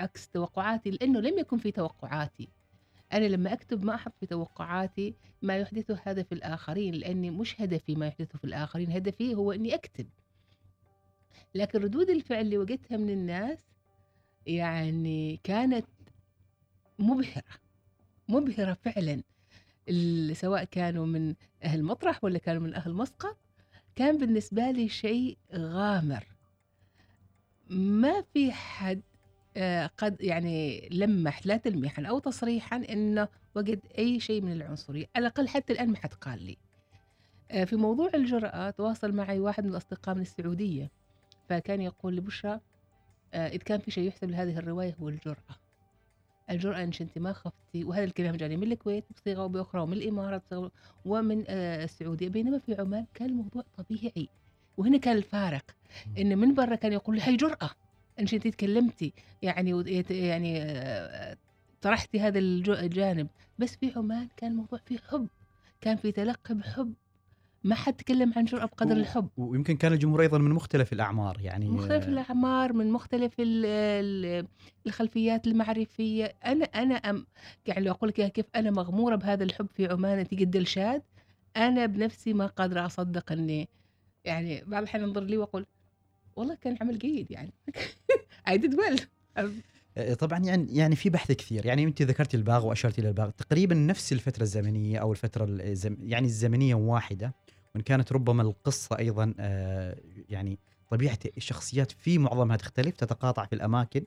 عكس 0.00 0.28
توقعاتي 0.28 0.90
لأنه 0.90 1.20
لم 1.20 1.38
يكن 1.38 1.58
في 1.58 1.70
توقعاتي. 1.72 2.48
أنا 3.12 3.24
لما 3.24 3.52
أكتب 3.52 3.84
ما 3.84 3.94
أحط 3.94 4.12
في 4.20 4.26
توقعاتي 4.26 5.14
ما 5.42 5.56
يحدثه 5.58 6.00
هذا 6.04 6.22
في 6.22 6.32
الآخرين 6.32 6.94
لأني 6.94 7.30
مش 7.30 7.60
هدفي 7.60 7.94
ما 7.94 8.06
يحدثه 8.06 8.38
في 8.38 8.44
الآخرين 8.44 8.92
هدفي 8.92 9.34
هو 9.34 9.52
إني 9.52 9.74
أكتب. 9.74 10.08
لكن 11.54 11.78
ردود 11.78 12.10
الفعل 12.10 12.40
اللي 12.40 12.58
وجدتها 12.58 12.96
من 12.96 13.10
الناس 13.10 13.58
يعني 14.46 15.40
كانت 15.44 15.86
مبهرة 16.98 17.44
مبهرة 18.28 18.74
فعلا. 18.84 19.22
سواء 20.34 20.64
كانوا 20.64 21.06
من 21.06 21.34
أهل 21.64 21.82
مطرح 21.82 22.24
ولا 22.24 22.38
كانوا 22.38 22.62
من 22.62 22.74
أهل 22.74 22.94
مسقط 22.94 23.36
كان 23.96 24.18
بالنسبة 24.18 24.70
لي 24.70 24.88
شيء 24.88 25.38
غامر. 25.54 26.26
ما 27.70 28.22
في 28.34 28.52
حد 28.52 29.02
قد 29.98 30.16
يعني 30.20 30.88
لمح 30.88 31.46
لا 31.46 31.56
تلميحا 31.56 32.04
أو 32.06 32.18
تصريحا 32.18 32.76
إنه 32.76 33.28
وجد 33.54 33.80
أي 33.98 34.20
شيء 34.20 34.42
من 34.42 34.52
العنصرية 34.52 35.06
على 35.16 35.26
الأقل 35.26 35.48
حتى 35.48 35.72
الآن 35.72 35.88
ما 35.90 35.96
حد 35.96 36.14
قال 36.14 36.42
لي. 36.42 36.56
آه، 37.50 37.64
في 37.64 37.76
موضوع 37.76 38.10
الجرأة 38.14 38.70
تواصل 38.70 39.12
معي 39.12 39.40
واحد 39.40 39.64
من 39.64 39.70
الأصدقاء 39.70 40.14
من 40.14 40.20
السعودية 40.20 40.90
فكان 41.48 41.80
يقول 41.80 42.16
لبشرى 42.16 42.60
آه، 43.34 43.48
إذا 43.48 43.62
كان 43.64 43.80
في 43.80 43.90
شيء 43.90 44.08
يحسب 44.08 44.30
لهذه 44.30 44.58
الرواية 44.58 44.96
هو 45.00 45.08
الجرأة. 45.08 45.56
الجرأة 46.50 46.82
إنش 46.82 47.02
أنت 47.02 47.18
ما 47.18 47.32
خفتي 47.32 47.84
وهذا 47.84 48.04
الكلام 48.04 48.36
جاني 48.36 48.56
من 48.56 48.72
الكويت 48.72 49.04
بصيغة 49.16 49.44
وبأخرى 49.44 49.80
ومن 49.80 49.92
الإمارات 49.92 50.42
بصيغة 50.46 50.70
ومن 51.04 51.44
آه، 51.48 51.84
السعودية 51.84 52.28
بينما 52.28 52.58
في 52.58 52.74
عمان 52.74 53.06
كان 53.14 53.28
الموضوع 53.28 53.64
طبيعي. 53.78 54.28
وهنا 54.76 54.98
كان 54.98 55.16
الفارق 55.16 55.64
إن 56.18 56.38
من 56.38 56.54
برا 56.54 56.74
كان 56.74 56.92
يقول 56.92 57.16
لي 57.16 57.22
هي 57.22 57.36
جرأة. 57.36 57.70
أنت 58.18 58.34
تكلمتي 58.34 59.12
يعني 59.42 59.70
يعني 60.10 60.62
آه، 60.62 61.36
طرحتي 61.80 62.20
هذا 62.20 62.38
الج- 62.38 62.70
الجانب. 62.70 63.28
بس 63.58 63.76
في 63.76 63.92
عمان 63.96 64.28
كان 64.36 64.50
الموضوع 64.50 64.78
فيه 64.86 64.98
حب 64.98 65.28
كان 65.80 65.96
في 65.96 66.12
تلقي 66.12 66.54
بحب. 66.54 66.94
ما 67.64 67.74
حد 67.74 67.92
تكلم 67.94 68.32
عن 68.36 68.44
جرأة 68.44 68.64
بقدر 68.66 68.94
و- 68.94 68.98
الحب. 68.98 69.28
ويمكن 69.36 69.76
كان 69.76 69.92
الجمهور 69.92 70.20
أيضا 70.22 70.38
من 70.38 70.50
مختلف 70.50 70.92
الأعمار 70.92 71.40
يعني 71.40 71.68
مختلف 71.68 72.04
آه، 72.04 72.08
الأعمار 72.08 72.72
من 72.72 72.90
مختلف 72.90 73.32
ال- 73.40 73.66
ال- 73.66 74.46
الخلفيات 74.86 75.46
المعرفية. 75.46 76.24
أنا 76.44 76.64
أنا 76.64 76.94
أم 76.94 77.26
يعني 77.66 77.84
لو 77.84 77.92
أقول 77.92 78.08
لك 78.08 78.32
كيف 78.32 78.46
أنا 78.56 78.70
مغمورة 78.70 79.16
بهذا 79.16 79.44
الحب 79.44 79.66
في 79.74 79.86
عمان 79.86 80.24
قد 80.24 80.56
الشاد 80.56 81.02
أنا 81.56 81.86
بنفسي 81.86 82.32
ما 82.32 82.46
قادرة 82.46 82.86
أصدق 82.86 83.32
أني 83.32 83.68
يعني 84.24 84.60
بعض 84.66 84.82
الأحيان 84.82 85.02
أنظر 85.04 85.20
لي 85.24 85.36
وأقول 85.36 85.66
والله 86.36 86.54
كان 86.54 86.76
عمل 86.80 86.98
جيد 86.98 87.30
يعني. 87.30 87.52
Did 88.48 88.74
well. 88.74 89.00
آه، 89.96 90.14
طبعا 90.14 90.38
يعني 90.38 90.76
يعني 90.76 90.96
في 90.96 91.10
بحث 91.10 91.32
كثير. 91.32 91.66
يعني 91.66 91.84
أنت 91.84 92.02
ذكرتي 92.02 92.36
الباغ 92.36 92.66
وأشرتي 92.66 93.00
إلى 93.00 93.08
الباغ. 93.08 93.30
تقريبا 93.30 93.74
نفس 93.74 94.12
الفترة 94.12 94.42
الزمنية 94.42 94.98
أو 94.98 95.12
الفترة 95.12 95.44
الزم 95.48 95.96
يعني 96.00 96.26
الزمنية 96.26 96.74
واحدة 96.74 97.34
وإن 97.74 97.82
كانت 97.82 98.12
ربما 98.12 98.42
القصة 98.42 98.98
أيضا 98.98 99.34
آه، 99.40 99.96
يعني 100.28 100.58
طبيعة 100.90 101.18
الشخصيات 101.36 101.92
في 101.92 102.18
معظمها 102.18 102.56
تختلف 102.56 102.96
تتقاطع 102.96 103.44
في 103.46 103.52
الأماكن. 103.54 104.04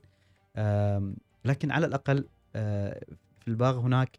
آم، 0.56 1.16
لكن 1.44 1.70
على 1.70 1.86
الأقل 1.86 2.24
آه، 2.56 3.00
في 3.40 3.48
الباغ 3.48 3.78
هناك 3.78 4.18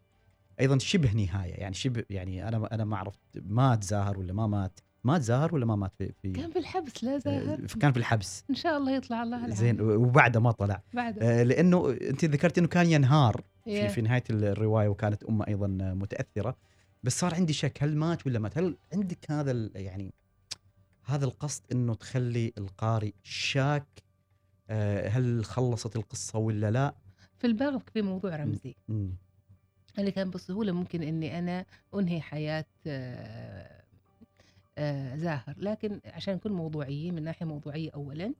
أيضا 0.60 0.78
شبه 0.78 1.12
نهاية. 1.12 1.54
يعني 1.54 1.74
شبه 1.74 2.04
يعني 2.10 2.48
أنا 2.48 2.68
أنا 2.74 2.84
ما 2.84 2.96
عرفت 2.96 3.20
مات 3.34 3.84
زاهر 3.84 4.18
ولا 4.18 4.32
ما 4.32 4.46
مات. 4.46 4.80
مات 5.04 5.22
زاهر 5.22 5.54
ولا 5.54 5.66
ما 5.66 5.76
مات 5.76 5.92
في, 5.98 6.12
في 6.22 6.32
كان 6.32 6.50
في 6.50 6.58
الحبس 6.58 7.04
لا 7.04 7.18
زاهر. 7.18 7.54
آه، 7.54 7.78
كان 7.80 7.92
في 7.92 7.98
الحبس. 7.98 8.44
إن 8.50 8.54
شاء 8.54 8.76
الله 8.78 8.92
يطلع 8.92 9.22
الله 9.22 9.36
العافية. 9.36 9.54
زين 9.54 9.80
وبعده 9.80 10.40
ما 10.40 10.50
طلع. 10.52 10.82
بعد 10.94 11.18
آه، 11.22 11.42
لأنه 11.42 11.90
أنت 11.90 12.24
ذكرت 12.24 12.58
إنه 12.58 12.68
كان 12.68 12.86
ينهار 12.86 13.44
في 13.64 13.88
Yeah. 13.88 13.90
في 13.90 14.00
نهاية 14.00 14.24
الرواية 14.30 14.88
وكانت 14.88 15.22
أمه 15.24 15.46
أيضا 15.48 15.66
متأثرة. 15.94 16.56
بس 17.02 17.20
صار 17.20 17.34
عندي 17.34 17.52
شك 17.52 17.82
هل 17.82 17.96
مات 17.96 18.26
ولا 18.26 18.38
مات؟ 18.38 18.58
هل 18.58 18.76
عندك 18.92 19.30
هذا 19.30 19.70
يعني 19.74 20.14
هذا 21.04 21.24
القصد 21.24 21.62
إنه 21.72 21.94
تخلي 21.94 22.52
القارئ 22.58 23.12
شاك؟ 23.22 23.86
آه، 24.70 25.08
هل 25.08 25.44
خلصت 25.44 25.96
القصة 25.96 26.38
ولا 26.38 26.70
لا؟ 26.70 26.94
في 27.38 27.46
الباغ 27.46 27.78
في 27.78 28.02
موضوع 28.02 28.36
رمزي. 28.36 28.74
مم. 28.88 29.16
اللي 29.98 30.10
كان 30.10 30.30
بسهولة 30.30 30.72
ممكن 30.72 31.02
أنهي 31.94 32.20
حياة 32.20 32.64
آه، 32.86 33.14
آه، 33.14 33.82
زاهر. 35.16 35.54
لكن 35.56 36.00
عشان 36.04 36.34
نكون 36.34 36.52
موضوعيين 36.52 37.14
من 37.14 37.22
ناحية 37.22 37.46
موضوعية 37.46 37.90
أولا 37.94 38.34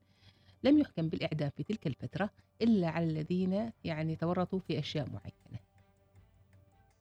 لم 0.65 0.79
يحكم 0.79 1.09
بالإعدام 1.09 1.51
في 1.57 1.63
تلك 1.63 1.87
الفترة 1.87 2.31
إلا 2.63 2.89
على 2.89 3.05
الذين 3.05 3.71
يعني 3.85 4.17
تورطوا 4.17 4.59
في 4.59 4.79
أشياء 4.79 5.07
معينة. 5.07 5.61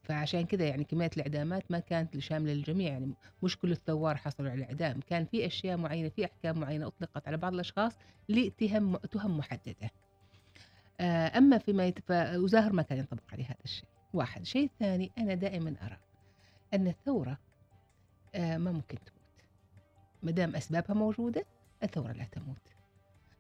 فعشان 0.04 0.46
كذا 0.46 0.68
يعني 0.68 0.84
كمية 0.84 1.10
الإعدامات 1.18 1.72
ما 1.72 1.80
كانت 1.80 2.18
شاملة 2.18 2.54
للجميع. 2.54 2.92
يعني 2.92 3.14
مش 3.44 3.58
كل 3.58 3.72
الثوار 3.72 4.18
حصلوا 4.18 4.50
على 4.50 4.60
الإعدام. 4.60 5.00
كان 5.00 5.26
في 5.26 5.46
أشياء 5.46 5.78
معينة 5.78 6.10
في 6.10 6.26
أحكام 6.26 6.60
معينة 6.60 6.88
أطلقت 6.88 7.28
على 7.28 7.38
بعض 7.38 7.54
الأشخاص 7.54 7.98
لتهم 8.30 8.98
تهم 8.98 9.38
محددة. 9.38 9.92
آه، 11.00 11.38
أما 11.38 11.58
فيما 11.58 11.86
يتف... 11.86 12.12
وزاهر 12.12 12.74
ما 12.74 12.82
كان 12.82 12.98
ينطبق 12.98 13.24
عليه 13.32 13.46
هذا 13.46 13.64
الشيء. 13.66 13.90
واحد. 14.14 14.46
شيء 14.46 14.70
ثاني 14.80 15.12
أنا 15.18 15.34
دائما 15.34 15.76
أرى 15.82 15.98
أن 16.74 16.88
الثورة 16.88 17.38
آه، 18.36 18.58
ما 18.58 18.72
ممكن 18.72 18.98
تموت 19.06 19.17
ما 20.24 20.32
دام 20.32 20.56
أسبابها 20.56 20.94
موجودة 20.94 21.46
الثورة 21.84 22.12
لا 22.12 22.24
تموت. 22.24 22.62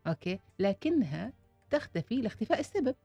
أوكي؟ 0.07 0.39
لكنها 0.59 1.33
تختفي 1.69 2.21
لاختفاء 2.21 2.59
السبب. 2.59 2.95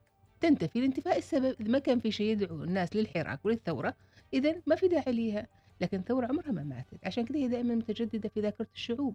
تنتفي 0.40 0.80
لانتفاء 0.80 1.18
السبب. 1.18 1.56
إذا 1.60 1.70
ما 1.70 1.78
كان 1.78 2.00
في 2.00 2.10
شيء 2.10 2.26
يدعو 2.26 2.64
الناس 2.64 2.96
للحراك 2.96 3.44
وللثورة 3.44 3.94
إذا 4.34 4.62
ما 4.66 4.76
في 4.76 4.88
داعي 4.88 5.12
ليها. 5.12 5.46
لكن 5.80 5.98
الثورة 5.98 6.26
عمرها 6.26 6.52
ما 6.52 6.62
ماتت. 6.62 7.06
عشان 7.06 7.24
كده 7.24 7.38
هي 7.38 7.48
دائما 7.48 7.74
متجددة 7.74 8.28
في 8.28 8.40
ذاكرة 8.40 8.66
الشعوب. 8.74 9.14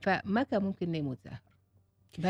فما 0.00 0.42
كان 0.42 0.62
ممكن 0.62 0.94
يموت 0.94 1.18
زاهر 1.24 1.40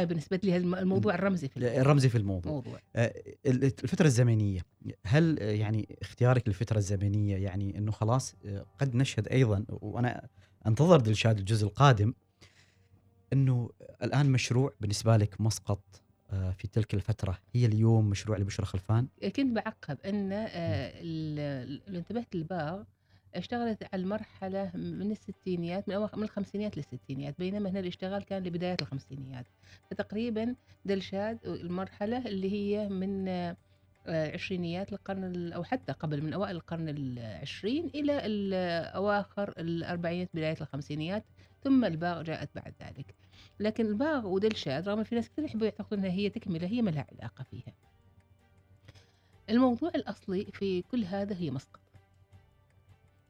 بالنسبة 0.04 0.40
لي 0.42 0.56
الموضوع 0.56 1.14
الرمزي 1.14 1.48
في 1.48 1.56
الموضوع. 1.56 1.80
الرمزي 1.80 2.08
في 2.08 2.18
الموضوع. 2.18 2.52
موضوع. 2.52 2.78
آه، 2.96 3.14
الفترة 3.46 4.06
الزمنية. 4.06 4.60
هل 5.06 5.38
آه، 5.40 5.50
يعني 5.50 5.96
اختيارك 6.02 6.48
للفترة 6.48 6.78
الزمنية 6.78 7.36
يعني 7.36 7.78
إنه 7.78 7.92
خلاص 7.92 8.34
آه، 8.46 8.66
قد 8.78 8.94
نشهد 8.94 9.28
أيضا 9.28 9.64
وأنا 9.68 10.28
انتظر 10.68 11.00
دلشاد 11.00 11.38
الجزء 11.38 11.66
القادم 11.66 12.14
إنه 13.32 13.70
الآن 14.02 14.32
مشروع 14.32 14.72
بالنسبة 14.80 15.16
لك 15.16 15.40
مسقط 15.40 16.02
آه، 16.30 16.50
في 16.50 16.68
تلك 16.68 16.94
الفترة. 16.94 17.38
هي 17.54 17.66
اليوم 17.66 18.10
مشروع 18.10 18.38
لبشرى 18.38 18.66
خلفان؟ 18.66 19.08
كنت 19.22 19.56
بعقب 19.56 19.98
إن 20.06 20.32
آه، 20.32 21.02
لو 21.88 21.98
انتبهت 21.98 22.34
الباغ 22.34 22.82
اشتغلت 23.34 23.82
على 23.92 24.02
المرحلة 24.02 24.70
من 24.74 25.10
الستينيات 25.10 25.88
من 25.88 26.08
من 26.16 26.22
الخمسينيات 26.22 26.76
للستينيات 26.76 27.38
بينما 27.38 27.70
هنا 27.70 27.80
الاشتغال 27.80 28.24
كان 28.24 28.42
لبداية 28.42 28.76
الخمسينيات. 28.80 29.46
فتقريبا 29.90 30.54
دلشاد 30.84 31.38
المرحلة 31.46 32.26
اللي 32.26 32.52
هي 32.52 32.88
من 32.88 33.28
آه، 33.28 33.56
عشرينيات 34.06 34.92
القرن 34.92 35.24
ال- 35.24 35.52
أو 35.52 35.64
حتى 35.64 35.92
قبل 35.92 36.22
من 36.22 36.32
أوائل 36.32 36.56
القرن 36.56 36.88
العشرين 36.88 37.90
إلى 37.94 38.12
أواخر 38.94 39.48
الأربعينيات 39.58 40.28
بداية 40.34 40.56
الخمسينيات 40.60 41.24
ثم 41.64 41.84
الباغ 41.84 42.22
جاءت 42.22 42.48
بعد 42.54 42.74
ذلك. 42.82 43.14
لكن 43.60 43.86
الباغ 43.86 44.26
ودلشاد 44.26 44.88
رغم 44.88 45.04
في 45.04 45.14
ناس 45.14 45.28
كثير 45.28 45.44
يحبوا 45.44 45.66
يعتقدون 45.66 45.98
أنها 45.98 46.10
هي 46.10 46.30
تكملة 46.30 46.66
هي 46.66 46.82
ما 46.82 46.90
لها 46.90 47.06
علاقة 47.12 47.44
فيها. 47.50 47.72
الموضوع 49.50 49.90
الأصلي 49.94 50.44
في 50.52 50.82
كل 50.82 51.04
هذا 51.04 51.36
هي 51.36 51.50
مسقط. 51.50 51.80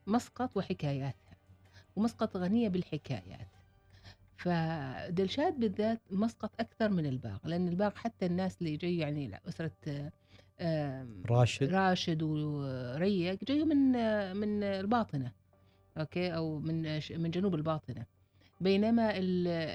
مسقط 0.06 0.56
وحكاياتها 0.56 1.36
ومسقط 1.96 2.36
غنية 2.36 2.68
بالحكايات. 2.68 3.48
فدلشاد 4.36 5.60
بالذات 5.60 6.00
مسقط 6.10 6.50
أكثر 6.60 6.88
من 6.88 7.06
الباغ 7.06 7.38
لأن 7.44 7.68
الباغ 7.68 7.90
حتى 7.94 8.26
الناس 8.26 8.58
اللي 8.60 8.76
جاي 8.76 8.98
يعني 8.98 9.40
أسرة 9.48 9.70
راشد. 11.30 11.74
راشد 11.74 12.22
وريق 12.22 13.44
جايوا 13.44 13.66
من 13.66 13.92
من 14.36 14.62
الباطنة 14.62 15.32
okay؟ 15.98 16.34
أو 16.34 16.58
من 16.58 17.00
من 17.10 17.30
جنوب 17.30 17.54
الباطنة. 17.54 18.06
بينما 18.60 19.10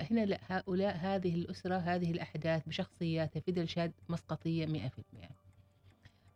هنا 0.02 0.26
لا 0.26 0.40
هؤلاء 0.48 0.96
هذه 0.98 1.36
الأسرة 1.36 1.76
هذه 1.76 2.12
الأحداث 2.12 2.68
بشخصياتها 2.68 3.40
في 3.40 3.52
دلشاد 3.52 3.92
مسقطية 4.10 4.66
100% 4.66 4.90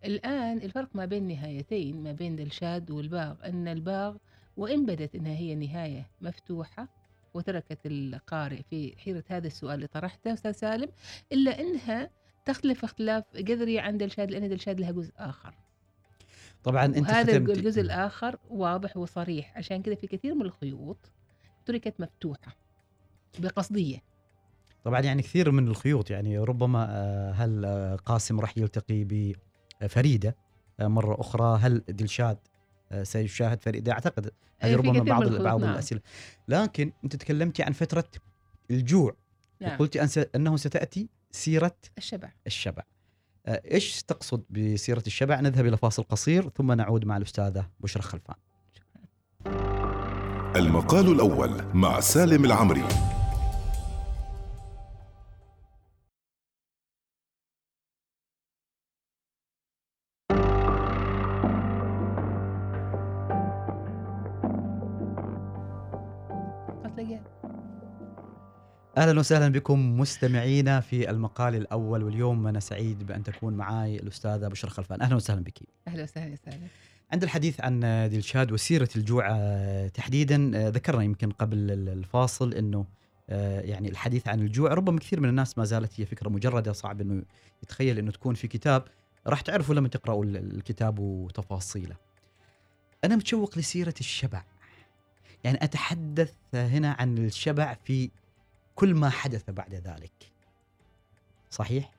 الآن 0.05 0.57
الفرق 0.57 0.89
ما 0.93 1.05
بين 1.05 1.27
نهايتين 1.27 2.03
ما 2.03 2.11
بين 2.11 2.35
دلشاد 2.35 2.91
والباغ 2.91 3.45
أن 3.45 3.67
الباغ 3.67 4.17
وإن 4.57 4.85
بدت 4.85 5.15
أنها 5.15 5.35
هي 5.35 5.55
نهاية 5.55 6.09
مفتوحة 6.21 6.87
وتركت 7.33 7.79
القارئ 7.85 8.61
في 8.69 8.95
حيرة 8.97 9.23
هذا 9.27 9.47
السؤال 9.47 9.75
اللي 9.75 9.87
طرحته 9.87 10.33
أستاذ 10.33 10.51
سالم 10.51 10.89
إلا 11.31 11.59
أنها 11.59 12.09
تختلف 12.47 12.83
اختلاف 12.83 13.23
قدري 13.37 13.79
عن 13.79 13.97
دلشاد 13.97 14.31
لأن 14.31 14.49
دلشاد 14.49 14.79
لها 14.79 14.91
جزء 14.91 15.13
آخر. 15.17 15.53
طبعا 16.63 16.85
أنت 16.85 17.11
ختمتي- 17.11 17.37
الجزء 17.37 17.81
الآخر 17.81 18.37
واضح 18.49 18.97
وصريح 18.97 19.57
عشان 19.57 19.81
كذا 19.81 19.95
في 19.95 20.07
كثير 20.07 20.35
من 20.35 20.41
الخيوط 20.41 21.11
تركت 21.65 21.93
مفتوحة 21.99 22.55
بقصدية. 23.39 24.03
طبعا 24.83 24.99
يعني 24.99 25.21
كثير 25.21 25.51
من 25.51 25.67
الخيوط 25.67 26.09
يعني 26.11 26.37
ربما 26.39 26.87
آه، 26.89 27.31
هل 27.31 27.65
آه، 27.65 27.95
قاسم 27.95 28.39
راح 28.39 28.57
يلتقي 28.57 29.03
بفريدة 29.81 30.35
آه، 30.79 30.87
مرة 30.87 31.21
أخرى 31.21 31.57
هل 31.61 31.83
دلشاد 31.89 32.37
سيشاهد 33.03 33.61
فريدة؟ 33.61 33.91
أعتقد 33.91 34.31
هذه 34.59 34.75
ربما 34.75 35.03
بعض 35.03 35.41
بعض 35.41 35.61
نعم. 35.61 35.73
الأسئلة. 35.73 36.01
لكن 36.47 36.91
أنت 37.03 37.15
تكلمتي 37.15 37.63
عن 37.63 37.71
فترة 37.71 38.05
الجوع. 38.71 39.15
نعم. 39.61 39.73
وقلت 39.73 40.17
أنه 40.35 40.57
ستأتي 40.57 41.09
سيرة 41.31 41.75
الشبع. 41.97 42.31
الشبع. 42.47 42.83
آه، 43.45 43.61
إيش 43.71 44.03
تقصد 44.03 44.43
بسيرة 44.49 45.03
الشبع؟ 45.07 45.39
نذهب 45.39 45.65
إلى 45.65 45.77
فاصل 45.77 46.03
قصير 46.03 46.49
ثم 46.49 46.71
نعود 46.71 47.05
مع 47.05 47.17
الأستاذة 47.17 47.69
بشرى 47.79 48.03
خلفان. 48.03 48.35
المقال 50.55 51.11
الأول 51.11 51.63
مع 51.73 51.99
سالم 51.99 52.45
العمري. 52.45 52.83
أهلا 68.97 69.19
وسهلا 69.19 69.47
بكم 69.49 69.99
مستمعينا 69.99 70.79
في 70.79 71.09
المقال 71.09 71.55
الأول 71.55 72.03
واليوم 72.03 72.47
أنا 72.47 72.59
سعيد 72.59 73.03
بأن 73.07 73.23
تكون 73.23 73.53
معي 73.53 73.95
الأستاذة 73.95 74.47
بشرى 74.47 74.71
خلفان 74.71 75.01
أهلا 75.01 75.15
وسهلا 75.15 75.41
بك 75.43 75.59
أهلا 75.87 76.03
وسهلا 76.03 76.35
سالم 76.45 76.67
عند 77.13 77.23
الحديث 77.23 77.61
عن 77.61 77.79
دلشاد 78.11 78.51
وسيرة 78.51 78.89
الجوع 78.95 79.27
آه، 79.31 79.87
تحديدا 79.87 80.51
آه، 80.55 80.69
ذكرنا 80.69 81.03
يمكن 81.03 81.31
قبل 81.31 81.57
ال- 81.57 81.89
الفاصل 81.89 82.53
إنه 82.53 82.85
آه، 83.29 83.61
يعني 83.61 83.89
الحديث 83.89 84.27
عن 84.27 84.39
الجوع 84.39 84.73
ربما 84.73 84.99
كثير 84.99 85.19
من 85.19 85.29
الناس 85.29 85.57
ما 85.57 85.65
زالت 85.65 85.99
هي 86.01 86.05
فكرة 86.05 86.29
مجردة 86.29 86.73
صعب 86.73 87.01
إنه 87.01 87.23
يتخيل 87.63 87.97
إنه 87.99 88.11
تكون 88.11 88.35
في 88.35 88.47
كتاب 88.47 88.83
راح 89.27 89.41
تعرفوا 89.41 89.75
لما 89.75 89.87
تقرأوا 89.87 90.25
ال- 90.25 90.55
الكتاب 90.57 90.99
وتفاصيله. 90.99 91.95
أنا 93.03 93.15
متشوق 93.15 93.57
لسيرة 93.57 93.93
الشبع. 93.99 94.43
يعني 95.43 95.63
أتحدث 95.63 96.33
هنا 96.53 96.95
عن 96.99 97.17
الشبع 97.17 97.77
في 97.85 98.09
كل 98.77 98.95
ما 98.95 99.09
حدث 99.09 99.49
بعد 99.49 99.75
ذلك. 99.75 100.31
صحيح؟ 101.51 101.91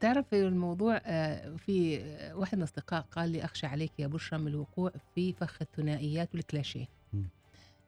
تعرف 0.00 0.34
الموضوع 0.34 1.00
آه، 1.04 1.56
في 1.56 2.00
آه، 2.02 2.36
واحد 2.36 2.54
من 2.54 2.62
الأصدقاء 2.62 3.00
قال 3.00 3.30
لي 3.30 3.44
أخشى 3.44 3.66
عليك 3.66 3.92
يا 3.98 4.06
بشرى 4.06 4.38
من 4.38 4.48
الوقوع 4.48 4.92
في 5.14 5.32
فخ 5.32 5.62
الثنائيات 5.62 6.34
والكلاشيه. 6.34 6.86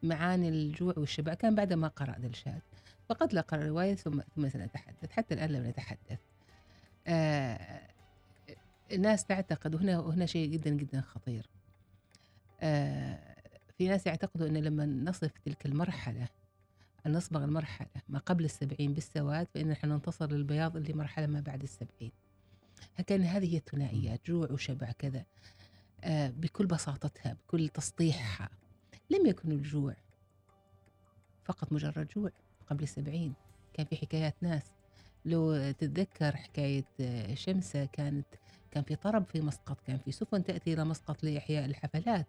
معاني 0.02 0.48
الجوع 0.48 0.94
والشبع 0.96 1.34
كان 1.34 1.54
بعد 1.54 1.72
ما 1.72 1.88
قرأ 1.88 2.18
دلشاد 2.18 2.60
فقد 3.08 3.32
لا 3.32 3.40
قرأ 3.40 3.60
الرواية 3.60 3.94
ثم 3.94 4.20
ثم 4.36 4.48
سنتحدث 4.48 5.10
حتى 5.10 5.34
الآن 5.34 5.50
لم 5.50 5.66
نتحدث 5.66 6.18
آه، 7.06 7.80
الناس 8.92 9.24
تعتقد 9.24 9.74
وهنا 9.74 9.98
وهنا 9.98 10.26
شيء 10.26 10.50
جدا 10.50 10.70
جدا 10.70 11.00
خطير 11.00 11.46
آه، 12.60 13.36
في 13.78 13.88
ناس 13.88 14.06
يعتقدوا 14.06 14.46
أن 14.46 14.56
لما 14.56 14.86
نصف 14.86 15.30
تلك 15.44 15.66
المرحلة 15.66 16.28
أن 17.06 17.12
نصبغ 17.12 17.44
المرحلة 17.44 17.88
ما 18.08 18.18
قبل 18.18 18.44
السبعين 18.44 18.94
بالسواد 18.94 19.46
فإن 19.54 19.68
نحن 19.68 19.88
ننتصر 19.88 20.32
للبياض 20.32 20.76
اللي 20.76 20.92
مرحلة 20.92 21.26
ما 21.26 21.40
بعد 21.40 21.62
السبعين. 21.62 22.12
كان 23.06 23.22
هذه 23.22 23.52
هي 23.52 23.56
الثنائيات 23.56 24.20
جوع 24.26 24.52
وشبع 24.52 24.92
كذا. 24.92 25.24
آه 26.04 26.28
بكل 26.30 26.66
بساطتها 26.66 27.32
بكل 27.32 27.68
تسطيحها 27.68 28.48
لم 29.10 29.26
يكن 29.26 29.52
الجوع 29.52 29.96
فقط 31.44 31.72
مجرد 31.72 32.08
جوع 32.16 32.30
قبل 32.70 32.82
السبعين. 32.82 33.34
كان 33.74 33.86
في 33.86 33.96
حكايات 33.96 34.34
ناس. 34.40 34.72
لو 35.24 35.70
تتذكر 35.72 36.36
حكاية 36.36 36.84
آه، 37.00 37.34
شمسة 37.34 37.84
كانت 37.84 38.26
كان 38.70 38.82
في 38.82 38.96
طرب 38.96 39.24
في 39.24 39.40
مسقط 39.40 39.80
كان 39.80 39.98
في 39.98 40.12
سفن 40.12 40.44
تأتي 40.44 40.72
إلى 40.72 40.84
مسقط 40.84 41.24
لإحياء 41.24 41.64
الحفلات. 41.64 42.26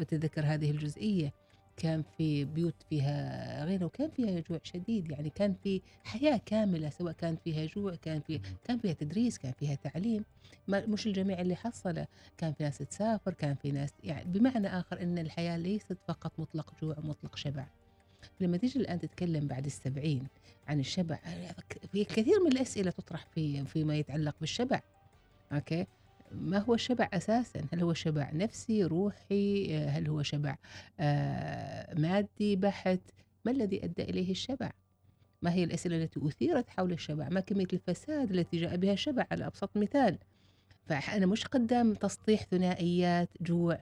وتتذكر 0.00 0.44
هذه 0.46 0.70
الجزئية. 0.70 1.32
كان 1.76 2.02
في 2.18 2.44
بيوت 2.44 2.74
فيها 2.90 3.64
غنى 3.64 3.84
وكان 3.84 4.10
فيها 4.10 4.40
جوع 4.40 4.60
شديد 4.62 5.10
يعني 5.10 5.30
كان 5.30 5.54
في 5.64 5.80
حياة 6.04 6.40
كاملة 6.46 6.90
سواء 6.90 7.12
كان 7.12 7.36
فيها 7.44 7.66
جوع 7.66 7.94
كان 7.94 8.20
في 8.20 8.40
كان 8.64 8.78
فيها 8.78 8.92
تدريس 8.92 9.38
كان 9.38 9.52
فيها 9.52 9.74
تعليم. 9.74 10.24
ما 10.68 10.86
مش 10.86 11.06
الجميع 11.06 11.40
اللي 11.40 11.56
حصله 11.56 12.06
كان 12.38 12.52
في 12.52 12.62
ناس 12.62 12.78
تسافر 12.78 13.34
كان 13.34 13.54
في 13.54 13.72
ناس 13.72 13.90
يعني 14.04 14.24
بمعنى 14.24 14.68
آخر 14.68 15.02
أن 15.02 15.18
الحياة 15.18 15.56
ليست 15.56 15.98
فقط 16.08 16.32
مطلق 16.38 16.74
جوع 16.82 16.98
ومطلق 16.98 17.36
شبع. 17.36 17.66
لما 18.40 18.56
تيجي 18.56 18.78
الآن 18.78 19.00
تتكلم 19.00 19.46
بعد 19.46 19.66
السبعين 19.66 20.26
عن 20.68 20.80
الشبع 20.80 21.18
في 21.92 22.04
كثير 22.04 22.40
من 22.40 22.52
الأسئلة 22.52 22.90
تطرح 22.90 23.26
في 23.34 23.64
فيما 23.64 23.96
يتعلق 23.96 24.34
بالشبع. 24.40 24.80
أوكي؟ 25.52 25.86
ما 26.32 26.58
هو 26.58 26.74
الشبع 26.74 27.08
أساسا؟ 27.12 27.60
هل 27.72 27.82
هو 27.82 27.92
شبع 27.92 28.30
نفسي 28.32 28.84
روحي؟ 28.84 29.68
آه، 29.70 29.88
هل 29.88 30.08
هو 30.08 30.22
شبع 30.22 30.56
آه، 31.00 31.94
مادي 31.94 32.56
بحت؟ 32.56 33.00
ما 33.44 33.52
الذي 33.52 33.84
أدى 33.84 34.02
إليه 34.02 34.30
الشبع؟ 34.30 34.70
ما 35.42 35.52
هي 35.52 35.64
الأسئلة 35.64 35.96
التي 35.96 36.20
أثيرت 36.26 36.70
حول 36.70 36.92
الشبع؟ 36.92 37.28
ما 37.28 37.40
كمية 37.40 37.66
الفساد 37.72 38.30
التي 38.30 38.56
جاء 38.56 38.76
بها 38.76 38.92
الشبع 38.92 39.26
على 39.30 39.46
أبسط 39.46 39.70
مثال. 39.76 40.18
فأنا 40.86 41.26
مش 41.26 41.46
قدام 41.46 41.94
تسطيح 41.94 42.42
ثنائيات 42.42 43.28
جوع. 43.40 43.80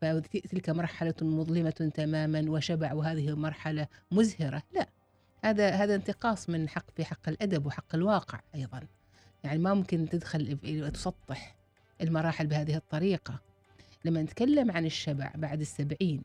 فتلك 0.00 0.70
مرحلة 0.70 1.14
مظلمة 1.22 1.90
تماما 1.94 2.44
وشبع 2.50 2.92
وهذه 2.92 3.34
مرحلة 3.36 3.86
مزهرة. 4.10 4.62
لا 4.72 4.88
هذا 5.44 5.70
هذا 5.70 5.94
انتقاص 5.94 6.50
من 6.50 6.68
حق 6.68 6.90
في 6.96 7.04
حق 7.04 7.28
الأدب 7.28 7.66
وحق 7.66 7.94
الواقع 7.94 8.40
أيضا. 8.54 8.86
يعني 9.44 9.58
ما 9.58 9.74
ممكن 9.74 10.08
تدخل 10.08 10.58
تسطح 10.92 11.63
المراحل 12.00 12.46
بهذه 12.46 12.76
الطريقة. 12.76 13.40
لما 14.04 14.22
نتكلم 14.22 14.70
عن 14.70 14.86
الشبع 14.86 15.32
بعد 15.34 15.60
السبعين 15.60 16.22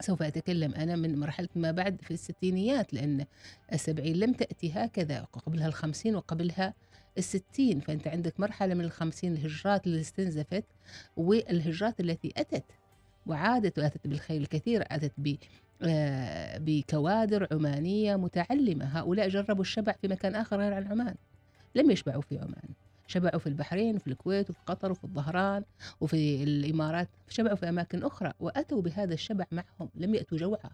سوف 0.00 0.22
أتكلم 0.22 0.74
أنا 0.74 0.96
من 0.96 1.18
مرحلة 1.18 1.48
ما 1.56 1.70
بعد 1.70 2.00
في 2.02 2.10
الستينيات 2.10 2.94
لأن 2.94 3.26
السبعين 3.72 4.16
لم 4.16 4.32
تأتي 4.32 4.72
هكذا 4.72 5.20
قبلها 5.20 5.66
الخمسين 5.66 6.16
وقبلها 6.16 6.74
الستين. 7.18 7.80
فأنت 7.80 8.08
عندك 8.08 8.40
مرحلة 8.40 8.74
من 8.74 8.84
الخمسين 8.84 9.32
الهجرات 9.32 9.86
اللي 9.86 10.00
استنزفت 10.00 10.64
والهجرات 11.16 12.00
التي 12.00 12.32
أتت 12.36 12.64
وعادت 13.26 13.78
وأتت 13.78 14.06
بالخيل 14.06 14.42
الكثير 14.42 14.84
أتت 14.90 15.12
ب 15.18 15.36
آه، 15.84 16.58
بكوادر 16.58 17.48
عمانية 17.52 18.16
متعلمة. 18.16 18.84
هؤلاء 18.84 19.28
جربوا 19.28 19.62
الشبع 19.62 19.92
في 19.92 20.08
مكان 20.08 20.34
آخر 20.34 20.56
غير 20.58 20.74
عن 20.74 20.86
عمان. 20.86 21.14
لم 21.74 21.90
يشبعوا 21.90 22.22
في 22.22 22.38
عمان. 22.38 22.68
شبعوا 23.12 23.38
في 23.38 23.46
البحرين 23.46 23.96
وفي 23.96 24.06
الكويت 24.06 24.50
وفي 24.50 24.60
قطر 24.66 24.90
وفي 24.90 25.04
الظهران 25.04 25.64
وفي 26.00 26.42
الإمارات 26.44 27.08
شبعوا 27.28 27.56
في 27.56 27.68
أماكن 27.68 28.04
أخرى 28.04 28.32
وأتوا 28.40 28.82
بهذا 28.82 29.14
الشبع 29.14 29.44
معهم 29.52 29.90
لم 29.94 30.14
يأتوا 30.14 30.38
جوعا. 30.38 30.70